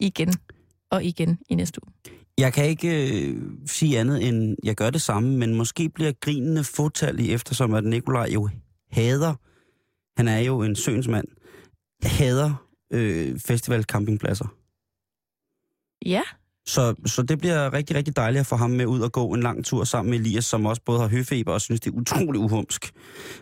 igen 0.00 0.32
og 0.90 1.04
igen 1.04 1.38
i 1.48 1.54
næste 1.54 1.80
uge. 1.86 1.92
Jeg 2.38 2.52
kan 2.52 2.66
ikke 2.66 3.22
øh, 3.28 3.42
sige 3.66 3.98
andet 3.98 4.28
end, 4.28 4.56
jeg 4.64 4.74
gør 4.74 4.90
det 4.90 5.02
samme, 5.02 5.36
men 5.36 5.54
måske 5.54 5.88
bliver 5.88 6.12
grinene 6.20 6.64
fåtallige, 6.64 7.32
eftersom 7.32 7.74
at 7.74 7.84
Nikolaj 7.84 8.28
jo 8.32 8.48
hader 8.90 9.34
han 10.16 10.28
er 10.28 10.38
jo 10.38 10.62
en 10.62 10.76
søens 10.76 11.08
mand, 11.08 11.28
hader 12.02 12.66
øh, 12.90 13.38
festival 13.38 13.82
campingpladser. 13.84 14.54
Ja, 16.06 16.22
Så, 16.68 16.94
så 17.06 17.22
det 17.22 17.38
bliver 17.38 17.72
rigtig, 17.72 17.96
rigtig 17.96 18.16
dejligt 18.16 18.40
at 18.40 18.46
få 18.46 18.56
ham 18.56 18.70
med 18.70 18.86
ud 18.86 19.00
og 19.00 19.12
gå 19.12 19.34
en 19.34 19.42
lang 19.42 19.64
tur 19.64 19.84
sammen 19.84 20.10
med 20.10 20.18
Elias, 20.18 20.44
som 20.44 20.66
også 20.66 20.82
både 20.86 21.00
har 21.00 21.08
høfeber 21.08 21.52
og 21.52 21.60
synes, 21.60 21.80
det 21.80 21.90
er 21.90 21.96
utrolig 21.96 22.40
uhumsk. 22.40 22.92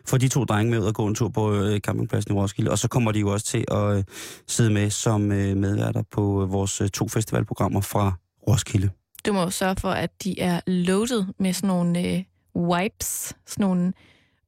For 0.06 0.18
de 0.18 0.28
to 0.28 0.44
drenge 0.44 0.70
med 0.70 0.78
ud 0.78 0.84
og 0.84 0.94
gå 0.94 1.06
en 1.06 1.14
tur 1.14 1.28
på 1.28 1.54
øh, 1.54 1.80
campingpladsen 1.80 2.32
i 2.32 2.34
Roskilde. 2.34 2.70
Og 2.70 2.78
så 2.78 2.88
kommer 2.88 3.12
de 3.12 3.20
jo 3.20 3.32
også 3.32 3.46
til 3.46 3.64
at 3.70 3.96
øh, 3.96 4.04
sidde 4.48 4.70
med 4.70 4.90
som 4.90 5.32
øh, 5.32 5.56
medværter 5.56 6.02
på 6.12 6.46
vores 6.50 6.80
øh, 6.80 6.88
to 6.88 7.08
festivalprogrammer 7.08 7.80
fra 7.80 8.12
Roskilde. 8.48 8.90
du 9.26 9.32
må 9.32 9.40
jo 9.42 9.50
sørge 9.50 9.76
for, 9.80 9.90
at 9.90 10.24
de 10.24 10.40
er 10.40 10.60
loaded 10.66 11.24
med 11.38 11.52
sådan 11.52 11.68
nogle 11.68 12.00
øh, 12.00 12.22
wipes, 12.56 13.36
sådan 13.46 13.64
nogle 13.64 13.92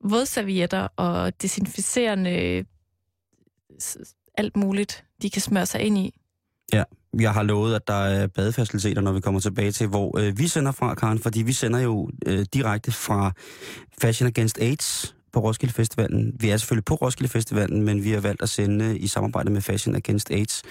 vådservietter 0.04 0.88
og 0.96 1.42
desinficerende 1.42 2.30
øh, 2.30 2.64
alt 4.38 4.56
muligt, 4.56 5.04
de 5.22 5.30
kan 5.30 5.42
smøre 5.42 5.66
sig 5.66 5.80
ind 5.80 5.98
i. 5.98 6.14
Jeg 7.20 7.32
har 7.32 7.42
lovet, 7.42 7.74
at 7.74 7.88
der 7.88 7.94
er 7.94 8.26
badefaciliteter, 8.26 9.02
når 9.02 9.12
vi 9.12 9.20
kommer 9.20 9.40
tilbage 9.40 9.72
til, 9.72 9.86
hvor 9.86 10.18
øh, 10.18 10.38
vi 10.38 10.48
sender 10.48 10.72
fra, 10.72 10.94
Karen, 10.94 11.18
fordi 11.18 11.42
vi 11.42 11.52
sender 11.52 11.78
jo 11.80 12.10
øh, 12.26 12.46
direkte 12.54 12.92
fra 12.92 13.32
Fashion 14.00 14.26
Against 14.26 14.58
AIDS 14.60 15.14
på 15.32 15.40
Roskilde 15.40 15.74
Festivalen. 15.74 16.32
Vi 16.40 16.50
er 16.50 16.56
selvfølgelig 16.56 16.84
på 16.84 16.94
Roskilde 16.94 17.28
Festivalen, 17.28 17.82
men 17.82 18.04
vi 18.04 18.10
har 18.10 18.20
valgt 18.20 18.42
at 18.42 18.48
sende 18.48 18.98
i 18.98 19.06
samarbejde 19.06 19.50
med 19.50 19.60
Fashion 19.60 19.96
Against 19.96 20.30
AIDS, 20.30 20.62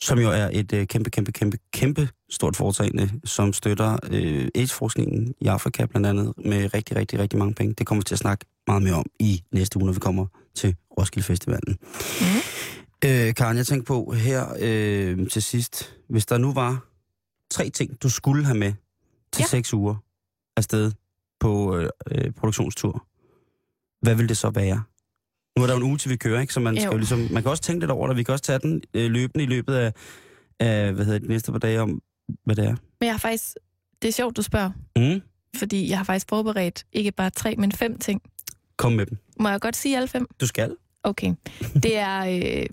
som 0.00 0.18
jo 0.18 0.30
er 0.30 0.50
et 0.52 0.72
øh, 0.72 0.86
kæmpe, 0.86 1.10
kæmpe, 1.10 1.32
kæmpe, 1.32 1.58
kæmpe 1.72 2.08
stort 2.30 2.56
foretagende, 2.56 3.10
som 3.24 3.52
støtter 3.52 3.98
øh, 4.10 4.48
AIDS-forskningen 4.54 5.34
i 5.40 5.46
Afrika 5.46 5.86
blandt 5.86 6.06
andet 6.06 6.32
med 6.44 6.74
rigtig, 6.74 6.96
rigtig, 6.96 7.18
rigtig 7.18 7.38
mange 7.38 7.54
penge. 7.54 7.74
Det 7.78 7.86
kommer 7.86 8.00
vi 8.00 8.04
til 8.04 8.14
at 8.14 8.18
snakke 8.18 8.46
meget 8.66 8.82
mere 8.82 8.94
om 8.94 9.06
i 9.20 9.42
næste 9.52 9.76
uge, 9.76 9.86
når 9.86 9.92
vi 9.92 10.00
kommer 10.00 10.26
til 10.54 10.76
Roskilde 10.98 11.26
Festivalen. 11.26 11.76
Mm. 12.20 12.57
Øh, 13.04 13.34
Karen, 13.34 13.56
jeg 13.56 13.66
tænkte 13.66 13.86
på 13.86 14.12
her 14.12 14.46
øh, 14.60 15.28
til 15.30 15.42
sidst, 15.42 15.96
hvis 16.08 16.26
der 16.26 16.38
nu 16.38 16.52
var 16.52 16.84
tre 17.50 17.70
ting, 17.70 18.02
du 18.02 18.08
skulle 18.10 18.44
have 18.44 18.58
med 18.58 18.72
til 19.32 19.42
Ja. 19.42 19.46
seks 19.46 19.74
uger 19.74 19.94
afsted 20.56 20.92
på 21.40 21.76
øh, 21.76 21.88
øh, 22.10 22.30
produktionstur, 22.32 23.06
hvad 24.02 24.14
vil 24.14 24.28
det 24.28 24.36
så 24.36 24.50
være? 24.50 24.82
Nu 25.58 25.62
er 25.62 25.66
der 25.66 25.74
jo 25.74 25.80
en 25.80 25.82
uge 25.86 25.98
til 25.98 26.10
vi 26.10 26.16
kører, 26.16 26.40
ikke? 26.40 26.52
Så 26.52 26.60
man, 26.60 26.76
skal 26.76 26.84
Jo. 26.86 26.92
jo 26.92 26.96
ligesom, 26.98 27.18
man 27.30 27.42
kan 27.42 27.50
også 27.50 27.62
tænke 27.62 27.80
lidt 27.80 27.90
over 27.90 28.06
det. 28.08 28.16
Vi 28.16 28.22
kan 28.22 28.32
også 28.32 28.44
tage 28.44 28.58
den 28.58 28.82
øh, 28.94 29.10
løbende 29.10 29.44
i 29.44 29.46
løbet 29.46 29.74
af, 29.74 29.92
af 30.60 30.92
hvad 30.92 31.04
hedder 31.04 31.18
det, 31.18 31.28
de 31.28 31.32
næste 31.32 31.52
par 31.52 31.58
dage 31.58 31.80
om, 31.80 32.02
hvad 32.44 32.56
det 32.56 32.64
er. 32.64 32.76
Men 33.00 33.06
jeg 33.06 33.12
har 33.12 33.18
faktisk, 33.18 33.44
det 34.02 34.08
er 34.08 34.12
sjovt, 34.12 34.36
du 34.36 34.42
spørger, 34.42 34.70
Mm. 34.96 35.20
fordi 35.56 35.88
jeg 35.90 35.98
har 35.98 36.04
faktisk 36.04 36.26
forberedt 36.28 36.86
ikke 36.92 37.12
bare 37.12 37.30
tre, 37.30 37.54
men 37.56 37.72
fem 37.72 37.98
ting. 37.98 38.22
Kom 38.76 38.92
med 38.92 39.06
dem. 39.06 39.18
Må 39.40 39.48
jeg 39.48 39.60
godt 39.60 39.76
sige 39.76 39.96
alle 39.96 40.08
fem? 40.08 40.26
Du 40.40 40.46
skal. 40.46 40.76
Okay. 41.02 41.34
Det 41.82 41.96
er, 41.96 42.18
øh, 42.20 42.66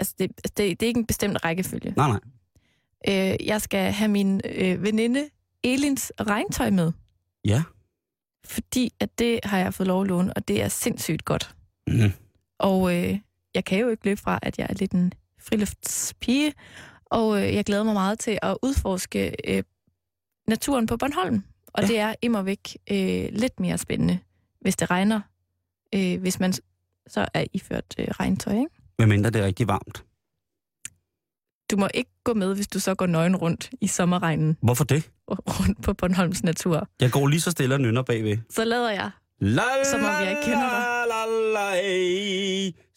altså 0.00 0.14
det, 0.18 0.24
altså 0.30 0.52
det, 0.56 0.80
det 0.80 0.82
er 0.82 0.88
ikke 0.88 0.98
en 1.00 1.06
bestemt 1.06 1.44
rækkefølge. 1.44 1.94
Nej, 1.96 2.08
nej. 2.08 2.20
Øh, 3.08 3.46
jeg 3.46 3.60
skal 3.62 3.92
have 3.92 4.08
min 4.08 4.40
øh, 4.44 4.82
veninde 4.82 5.28
Elins 5.64 6.12
regntøj 6.20 6.70
med, 6.70 6.92
Ja. 7.44 7.62
fordi 8.44 8.92
at 9.00 9.18
det 9.18 9.40
har 9.44 9.58
jeg 9.58 9.74
fået 9.74 9.86
lov 9.86 10.00
at 10.02 10.08
låne, 10.08 10.32
og 10.34 10.48
det 10.48 10.62
er 10.62 10.68
sindssygt 10.68 11.24
godt. 11.24 11.54
Mm. 11.86 12.12
Og 12.58 12.96
øh, 12.96 13.18
jeg 13.54 13.64
kan 13.64 13.78
jo 13.80 13.88
ikke 13.88 14.04
løbe 14.04 14.20
fra, 14.20 14.38
at 14.42 14.58
jeg 14.58 14.66
er 14.70 14.74
lidt 14.74 14.92
en 14.92 15.12
friluftspige, 15.40 16.52
og 17.06 17.42
øh, 17.42 17.54
jeg 17.54 17.64
glæder 17.64 17.82
mig 17.82 17.94
meget 17.94 18.18
til 18.18 18.38
at 18.42 18.56
udforske 18.62 19.34
øh, 19.48 19.62
naturen 20.48 20.86
på 20.86 20.96
Bornholm. 20.96 21.42
Og 21.72 21.82
Ja. 21.82 21.86
ja. 21.88 21.92
det 21.92 21.98
er 21.98 22.14
immer 22.22 22.42
væk 22.42 22.76
øh, 22.90 23.28
lidt 23.32 23.60
mere 23.60 23.78
spændende, 23.78 24.18
hvis 24.60 24.76
det 24.76 24.90
regner, 24.90 25.20
øh, 25.94 26.20
hvis 26.20 26.40
man 26.40 26.52
så 27.06 27.28
er 27.34 27.44
iført 27.52 27.84
øh, 27.98 28.06
regntøj. 28.08 28.52
Ikke? 28.54 28.70
Hvad 28.98 29.06
mindre 29.06 29.30
det 29.30 29.40
er 29.40 29.46
rigtig 29.46 29.68
varmt. 29.68 30.04
Du 31.70 31.76
må 31.76 31.88
ikke 31.94 32.10
gå 32.24 32.34
med, 32.34 32.54
hvis 32.54 32.68
du 32.68 32.80
så 32.80 32.94
går 32.94 33.06
nøgen 33.06 33.36
rundt 33.36 33.70
i 33.80 33.86
sommerregnen 33.86 34.56
Hvorfor 34.62 34.84
det? 34.84 35.10
rundt 35.28 35.82
på 35.82 35.94
Bornholms 35.94 36.42
natur. 36.42 36.88
Jeg 37.00 37.10
går 37.12 37.26
lige 37.26 37.40
så 37.40 37.50
stille 37.50 37.74
og 37.74 37.80
nynner 37.80 38.02
bagved. 38.02 38.38
Så 38.50 38.64
lader 38.64 38.90
jeg. 38.90 39.10
La, 39.40 39.62
Som 39.90 40.00
om 40.00 40.06
jeg 40.06 40.30
ikke 40.30 40.42
kender 40.42 40.70
dig. 40.70 40.82
La, 41.08 41.26
la. 41.52 41.76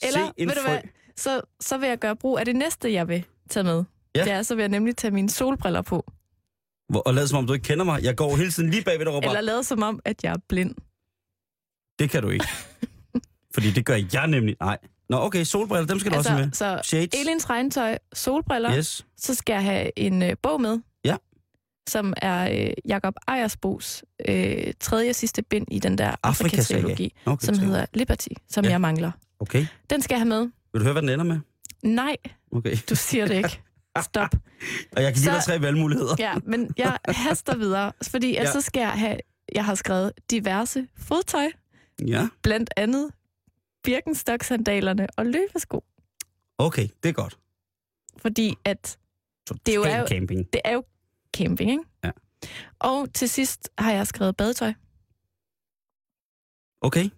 Eller, 0.07 0.31
ved 0.37 0.55
du 0.55 0.61
hvad, 0.69 0.79
så, 1.17 1.41
så 1.59 1.77
vil 1.77 1.89
jeg 1.89 1.99
gøre 1.99 2.15
brug 2.15 2.39
af 2.39 2.45
det 2.45 2.55
næste, 2.55 2.93
jeg 2.93 3.07
vil 3.07 3.25
tage 3.49 3.63
med. 3.63 3.83
Ja. 4.15 4.23
Det 4.23 4.31
er, 4.31 4.41
så 4.41 4.55
vil 4.55 4.61
jeg 4.61 4.69
nemlig 4.69 4.95
tage 4.97 5.11
mine 5.11 5.29
solbriller 5.29 5.81
på. 5.81 6.11
Hvor- 6.89 6.99
Og 6.99 7.13
lad 7.13 7.27
som 7.27 7.37
om 7.37 7.47
du 7.47 7.53
ikke 7.53 7.63
kender 7.63 7.85
mig. 7.85 8.03
Jeg 8.03 8.17
går 8.17 8.35
hele 8.35 8.51
tiden 8.51 8.69
lige 8.69 8.83
bagved 8.83 9.05
dig 9.05 9.13
og 9.13 9.15
råber, 9.15 9.27
Eller 9.27 9.41
lade 9.41 9.63
som 9.63 9.83
om, 9.83 9.99
at 10.05 10.23
jeg 10.23 10.33
er 10.33 10.37
blind. 10.49 10.75
det 11.99 12.09
kan 12.09 12.21
du 12.23 12.29
ikke. 12.29 12.45
Fordi 13.53 13.71
det 13.71 13.85
gør 13.85 13.97
jeg 14.13 14.27
nemlig. 14.27 14.55
Nej. 14.59 14.77
Nå, 15.11 15.17
okay, 15.17 15.43
solbriller, 15.43 15.87
dem 15.87 15.99
skal 15.99 16.11
du 16.11 16.17
også 16.17 16.29
have 16.29 16.39
med. 16.39 16.45
Altså, 16.47 16.79
så 16.83 16.89
Shades. 16.89 17.09
Elins 17.21 17.49
regntøj, 17.49 17.97
solbriller, 18.13 18.77
yes. 18.77 19.05
Så 19.17 19.35
skal 19.35 19.53
jeg 19.53 19.63
have 19.63 19.99
en 19.99 20.23
øh, 20.23 20.35
bog 20.43 20.61
med. 20.61 20.79
Ja. 21.05 21.15
Som 21.89 22.13
er 22.17 22.65
øh, 22.67 22.73
Jakob 22.87 23.13
Ejersbos 23.27 24.03
øh, 24.29 24.73
tredje 24.79 25.09
og 25.09 25.15
sidste 25.15 25.41
bind 25.41 25.67
i 25.71 25.79
den 25.79 25.97
der 25.97 26.15
Afrikasaga. 26.23 26.79
Afrika-teologi, 26.79 27.13
Okay, 27.25 27.45
som 27.45 27.55
så- 27.55 27.61
hedder 27.61 27.85
Liberty, 27.93 28.27
som 28.49 28.65
Ja. 28.65 28.69
jeg 28.71 28.81
mangler. 28.81 29.11
Okay. 29.39 29.65
Den 29.89 30.01
skal 30.01 30.13
jeg 30.15 30.19
have 30.19 30.29
med. 30.29 30.39
Vil 30.73 30.79
du 30.79 30.83
høre, 30.83 30.91
hvad 30.93 31.01
den 31.01 31.09
ender 31.09 31.25
med? 31.25 31.39
Nej, 31.83 32.15
Okay. 32.51 32.77
du 32.89 32.95
siger 32.95 33.27
det 33.27 33.35
ikke. 33.35 33.61
Stop. 34.01 34.35
Og 34.95 35.03
jeg 35.03 35.13
kan 35.13 35.23
give 35.23 35.33
dig 35.33 35.43
tre 35.43 35.61
valgmuligheder. 35.61 36.15
Ja, 36.19 36.33
men 36.43 36.69
jeg 36.77 36.97
haster 37.07 37.55
videre, 37.57 37.91
fordi. 38.09 38.31
Ja. 38.31 38.51
så 38.51 38.61
skal 38.61 38.79
jeg 38.81 38.91
have, 38.91 39.17
jeg 39.55 39.65
har 39.65 39.75
skrevet 39.75 40.11
diverse 40.31 40.87
fodtøj, 40.97 41.47
Ja. 42.07 42.27
blandt 42.43 42.69
andet 42.77 43.09
Birkenstock-sandalerne 43.83 45.07
og 45.17 45.25
løbesko. 45.25 45.83
Okay, 46.57 46.87
det 47.03 47.09
er 47.09 47.13
godt. 47.13 47.39
Fordi 48.17 48.55
at 48.65 48.97
Så 49.47 49.53
Det 49.65 49.75
er 49.75 49.85
er 49.85 49.99
jo- 49.99 50.07
camping. 50.07 50.53
det 50.53 50.61
er 50.65 50.73
jo 50.73 50.83
camping, 51.37 51.71
ikke? 51.71 51.83
Ja. 52.03 52.11
Og 52.79 53.13
til 53.13 53.29
sidst 53.29 53.69
har 53.77 53.91
jeg 53.91 54.07
skrevet 54.07 54.37
badetøj. 54.37 54.73
Okay. 56.81 57.09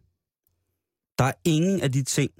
Der 1.17 1.23
er 1.23 1.33
ingen 1.43 1.81
af 1.81 1.91
de 1.91 2.03
ting, 2.03 2.31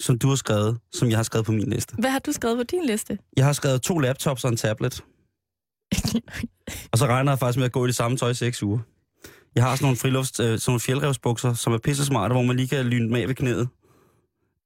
som 0.00 0.18
du 0.18 0.28
har 0.28 0.36
skrevet, 0.36 0.80
som 0.92 1.08
jeg 1.10 1.18
har 1.18 1.22
skrevet 1.22 1.46
på 1.46 1.52
min 1.52 1.70
liste. 1.70 1.94
Hvad 1.98 2.10
har 2.10 2.18
du 2.18 2.32
skrevet 2.32 2.56
på 2.58 2.62
din 2.62 2.84
liste? 2.86 3.18
Jeg 3.36 3.44
har 3.44 3.52
skrevet 3.52 3.82
to 3.82 3.98
laptops 3.98 4.44
og 4.44 4.50
en 4.50 4.56
tablet. 4.56 5.04
Og 6.92 6.98
så 6.98 7.06
regner 7.06 7.32
jeg 7.32 7.38
faktisk 7.38 7.58
med 7.58 7.64
at 7.64 7.72
gå 7.72 7.84
i 7.84 7.86
det 7.86 7.96
samme 7.96 8.16
tøj 8.16 8.30
i 8.30 8.34
seks 8.34 8.62
uger. 8.62 8.78
Jeg 9.54 9.64
har 9.64 9.76
sådan 9.76 9.84
nogle 9.84 9.96
frilufts, 9.96 10.40
øh, 10.40 10.46
sådan 10.46 10.60
nogle 10.66 10.80
fjeldrevsbukser, 10.80 11.54
som 11.54 11.72
er 11.72 11.78
pisse 11.78 12.04
smarte, 12.04 12.32
hvor 12.32 12.42
man 12.42 12.56
lige 12.56 12.68
kan 12.68 12.86
lyne 12.86 13.06
dem 13.06 13.14
af 13.14 13.28
ved 13.28 13.34
knæet. 13.34 13.68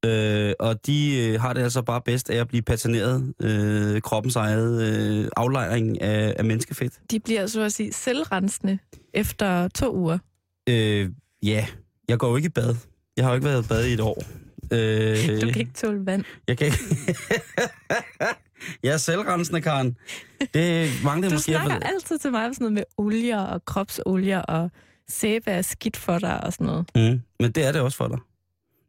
Øh, 0.05 0.53
og 0.59 0.87
de 0.87 1.19
øh, 1.19 1.41
har 1.41 1.53
det 1.53 1.63
altså 1.63 1.83
bare 1.83 2.01
bedst 2.01 2.31
af 2.31 2.37
at 2.37 2.49
blive 2.49 2.63
patineret, 2.63 3.35
øh, 3.43 4.01
kroppens 4.01 4.37
eget 4.37 4.83
øh, 4.83 5.29
aflejring 5.37 6.03
af, 6.03 6.35
af 6.39 6.45
menneskefedt. 6.45 6.93
De 7.11 7.21
bliver 7.21 7.47
så 7.47 7.61
at 7.61 7.73
sige 7.73 7.93
selvrensende 7.93 8.79
efter 9.15 9.69
to 9.69 9.97
uger. 9.97 10.19
Øh, 10.69 11.11
ja, 11.43 11.67
jeg 12.09 12.19
går 12.19 12.31
jo 12.31 12.37
ikke 12.37 12.47
i 12.47 12.51
bad. 12.51 12.77
Jeg 13.17 13.25
har 13.25 13.31
jo 13.31 13.35
ikke 13.35 13.45
været 13.45 13.65
i 13.65 13.69
bad 13.69 13.85
i 13.87 13.93
et 13.93 14.01
år. 14.01 14.23
Øh, 14.73 15.41
Du 15.41 15.47
kan 15.51 15.61
ikke 15.61 15.73
tåle 15.75 16.07
vand. 16.07 16.25
Jeg 16.49 16.59
kan 16.59 16.67
ikke... 16.67 16.79
jeg 18.83 18.93
er 18.93 18.97
selvrensende, 18.97 19.61
Karen. 19.61 19.97
Det 20.55 20.91
manglede 21.05 21.31
Du 21.31 21.35
måske... 21.35 21.57
at- 21.57 21.63
snakker 21.65 21.87
altid 21.87 22.19
til 22.19 22.31
mig 22.31 22.47
om 22.47 22.55
sådan 22.55 22.65
noget 22.65 22.73
med 22.73 22.83
olier 22.97 23.41
og 23.41 23.65
kropsolier 23.65 24.39
og 24.43 24.71
sæbe 25.09 25.51
er 25.51 25.63
skidt 25.63 25.97
for 25.97 26.19
dig 26.19 26.45
og 26.45 26.53
sådan 26.53 26.67
noget. 26.67 26.91
Mm, 26.95 27.21
men 27.41 27.53
det 27.53 27.65
er 27.67 27.73
det 27.73 27.81
også 27.81 27.97
for 27.97 28.09
dig. 28.09 28.19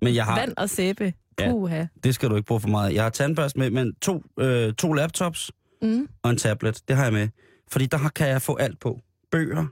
Men 0.01 0.15
jeg 0.15 0.25
har... 0.25 0.39
Vand 0.39 0.53
og 0.57 0.69
sæbe. 0.69 1.13
Ja. 1.39 1.51
Puha. 1.51 1.85
Det 2.03 2.15
skal 2.15 2.29
du 2.29 2.35
ikke 2.35 2.45
bruge 2.47 2.61
for 2.61 2.67
meget. 2.69 2.93
Jeg 2.93 3.03
har 3.03 3.09
tandbørst 3.09 3.57
med, 3.57 3.69
men 3.69 3.93
to, 4.01 4.23
øh, 4.39 4.73
to 4.73 4.93
laptops 4.93 5.51
Mm. 5.81 6.07
og 6.23 6.29
en 6.31 6.37
tablet. 6.37 6.81
Det 6.87 6.95
har 6.95 7.03
jeg 7.03 7.13
med. 7.13 7.27
Fordi 7.71 7.85
der 7.85 8.09
kan 8.15 8.27
jeg 8.27 8.41
få 8.41 8.55
alt 8.55 8.79
på. 8.79 8.99
Bøger. 9.31 9.65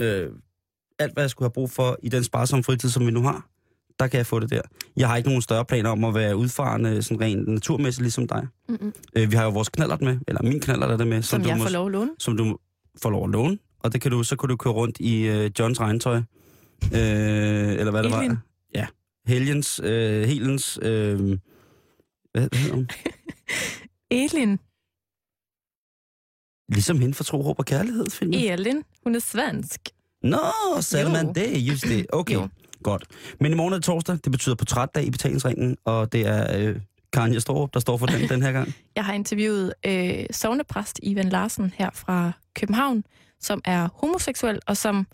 Øh, 0.00 0.30
alt, 0.98 1.12
hvad 1.12 1.22
jeg 1.22 1.30
skulle 1.30 1.46
have 1.46 1.52
brug 1.52 1.70
for 1.70 1.96
i 2.02 2.08
den 2.08 2.24
sparsomme 2.24 2.64
fritid, 2.64 2.88
som 2.88 3.06
vi 3.06 3.10
nu 3.10 3.22
har. 3.22 3.46
Der 3.98 4.06
kan 4.06 4.18
jeg 4.18 4.26
få 4.26 4.40
det 4.40 4.50
der. 4.50 4.60
Jeg 4.96 5.08
har 5.08 5.16
ikke 5.16 5.28
nogen 5.28 5.42
større 5.42 5.64
planer 5.64 5.90
om 5.90 6.04
at 6.04 6.14
være 6.14 6.36
udfarende 6.36 7.02
sådan 7.02 7.20
rent 7.20 7.48
naturmæssigt, 7.48 8.02
ligesom 8.02 8.28
dig. 8.28 8.46
Mm-mm. 8.68 8.92
Øh, 9.16 9.30
vi 9.30 9.36
har 9.36 9.44
jo 9.44 9.50
vores 9.50 9.68
knallert 9.68 10.00
med, 10.00 10.18
eller 10.28 10.42
min 10.42 10.60
knallert 10.60 10.90
er 10.90 10.96
det 10.96 11.06
med. 11.06 11.22
Som, 11.22 11.42
du 11.42 11.48
jeg 11.48 11.58
må- 11.58 11.64
får 11.64 11.70
lov 11.70 11.86
at 11.86 11.92
låne. 11.92 12.10
som 12.18 12.36
du 12.36 12.58
får 13.02 13.10
lov 13.10 13.24
at 13.24 13.30
låne, 13.30 13.58
og 13.78 13.92
det 13.92 14.00
kan 14.00 14.10
du, 14.10 14.22
så 14.22 14.36
kan 14.36 14.48
du 14.48 14.56
køre 14.56 14.72
rundt 14.74 14.96
i 15.00 15.22
øh, 15.26 15.50
Johns 15.58 15.80
regntøj, 15.80 16.16
øh, 16.16 16.22
eller 16.92 17.90
hvad 17.90 18.02
det 18.02 18.16
Elin. 18.16 18.30
var. 18.30 18.38
Ja, 18.74 18.86
Helgens, 19.26 19.80
øh, 19.84 20.22
Helens, 20.22 20.78
øh, 20.82 21.18
hvad, 22.32 22.48
hedder 22.58 22.74
hun? 22.74 22.88
Elin. 24.10 24.58
Ligesom 26.72 27.00
hende 27.00 27.14
for 27.14 27.24
tro, 27.24 27.42
håb 27.42 27.58
og 27.58 27.64
kærlighed, 27.64 28.10
filmen. 28.10 28.40
Elin. 28.40 28.82
Hun 29.04 29.14
er 29.14 29.18
svensk. 29.18 29.80
Nå, 30.22 30.38
Salman, 30.80 31.26
Jo. 31.26 31.32
det 31.32 31.56
er 31.56 31.60
just 31.60 31.84
det. 31.84 32.06
Okay, 32.12 32.34
Jo. 32.34 32.48
Godt. 32.90 33.04
Men 33.40 33.52
i 33.52 33.54
morgen 33.54 33.72
er 33.72 33.76
det 33.76 33.84
torsdag, 33.84 34.18
det 34.24 34.32
betyder 34.32 34.54
portrætdag 34.54 35.04
i 35.04 35.10
betalingsringen, 35.10 35.76
og 35.84 36.12
det 36.12 36.26
er 36.26 36.58
øh, 36.58 36.76
Karen 37.12 37.32
Jastorup, 37.32 37.74
der 37.74 37.80
står 37.80 37.96
for 37.96 38.06
den 38.06 38.28
den 38.28 38.42
her 38.42 38.52
gang. 38.52 38.74
Jeg 38.96 39.04
har 39.04 39.12
interviewet 39.12 39.72
øh, 39.86 40.24
sovnepræst 40.30 41.00
Ivan 41.02 41.28
Larsen 41.28 41.72
her 41.76 41.90
fra 41.94 42.32
København, 42.54 43.04
som 43.40 43.60
er 43.64 43.88
homoseksuel, 43.94 44.60
og 44.66 44.76
som 44.76 45.06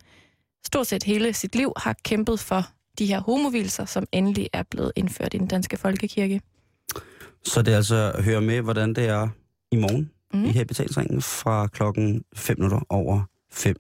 stort 0.67 0.87
set 0.87 1.03
hele 1.03 1.33
sit 1.33 1.55
liv 1.55 1.73
har 1.77 1.97
kæmpet 2.05 2.41
for 2.41 2.63
de 2.99 3.07
her 3.07 3.21
homovilser, 3.21 3.85
som 3.85 4.07
endelig 4.13 4.49
er 4.53 4.63
blevet 4.71 4.93
indført 4.97 5.35
i 5.35 5.39
den 5.39 5.47
danske 5.47 5.77
folkekirke. 5.77 6.41
Så 7.45 7.63
det 7.63 7.73
er 7.73 7.77
altså 7.77 8.13
at 8.15 8.25
høre 8.25 8.41
med, 8.41 8.61
hvordan 8.61 8.95
det 8.95 9.09
er 9.09 9.29
i 9.73 9.77
morgen 9.77 10.11
mm. 10.35 10.45
I 10.45 10.49
her 10.49 10.65
betalingsringen 10.65 11.23
fra 11.23 11.67
klokken 11.67 12.25
5 12.35 12.59
minutter 12.59 12.81
over 12.89 13.23
5. 13.53 13.77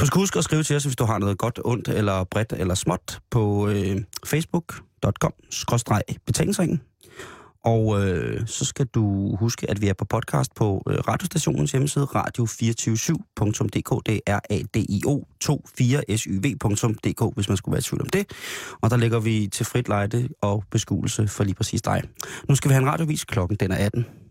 Du 0.00 0.06
skal 0.06 0.18
huske 0.18 0.38
at 0.38 0.44
skrive 0.44 0.62
til 0.62 0.76
os, 0.76 0.84
hvis 0.84 0.96
du 0.96 1.04
har 1.04 1.18
noget 1.18 1.38
godt, 1.38 1.60
ondt 1.64 1.88
eller 1.88 2.24
bredt 2.24 2.52
eller 2.56 2.74
småt 2.74 3.20
på 3.30 3.68
øh, 3.68 3.96
facebook.com-betalingsringen. 4.26 6.80
Og 7.66 8.02
øh, 8.02 8.46
så 8.46 8.64
skal 8.64 8.86
du 8.86 9.36
huske, 9.36 9.70
at 9.70 9.80
vi 9.80 9.88
er 9.88 9.94
på 9.94 10.04
podcast 10.04 10.54
på 10.54 10.82
øh, 10.88 10.98
radiostationens 10.98 11.72
hjemmeside, 11.72 12.04
radio247.dk. 12.04 14.06
Det 14.06 14.20
er 14.26 14.40
A-D-I-O 14.50 15.24
24syv.dk, 15.44 17.34
hvis 17.34 17.48
man 17.48 17.56
skulle 17.56 17.72
være 17.72 17.78
i 17.78 17.82
tvivl 17.82 18.02
om 18.02 18.08
det. 18.08 18.30
Og 18.80 18.90
der 18.90 18.96
lægger 18.96 19.20
vi 19.20 19.48
til 19.52 19.66
frit 19.66 19.88
lejde 19.88 20.28
og 20.42 20.64
beskuelse 20.70 21.28
for 21.28 21.44
lige 21.44 21.54
præcis 21.54 21.82
dig. 21.82 22.02
Nu 22.48 22.54
skal 22.54 22.68
vi 22.68 22.72
have 22.72 22.82
en 22.82 22.88
radiovis. 22.88 23.24
Klokken 23.24 23.56
den 23.60 23.72
er 23.72 23.76
18. 23.76 24.25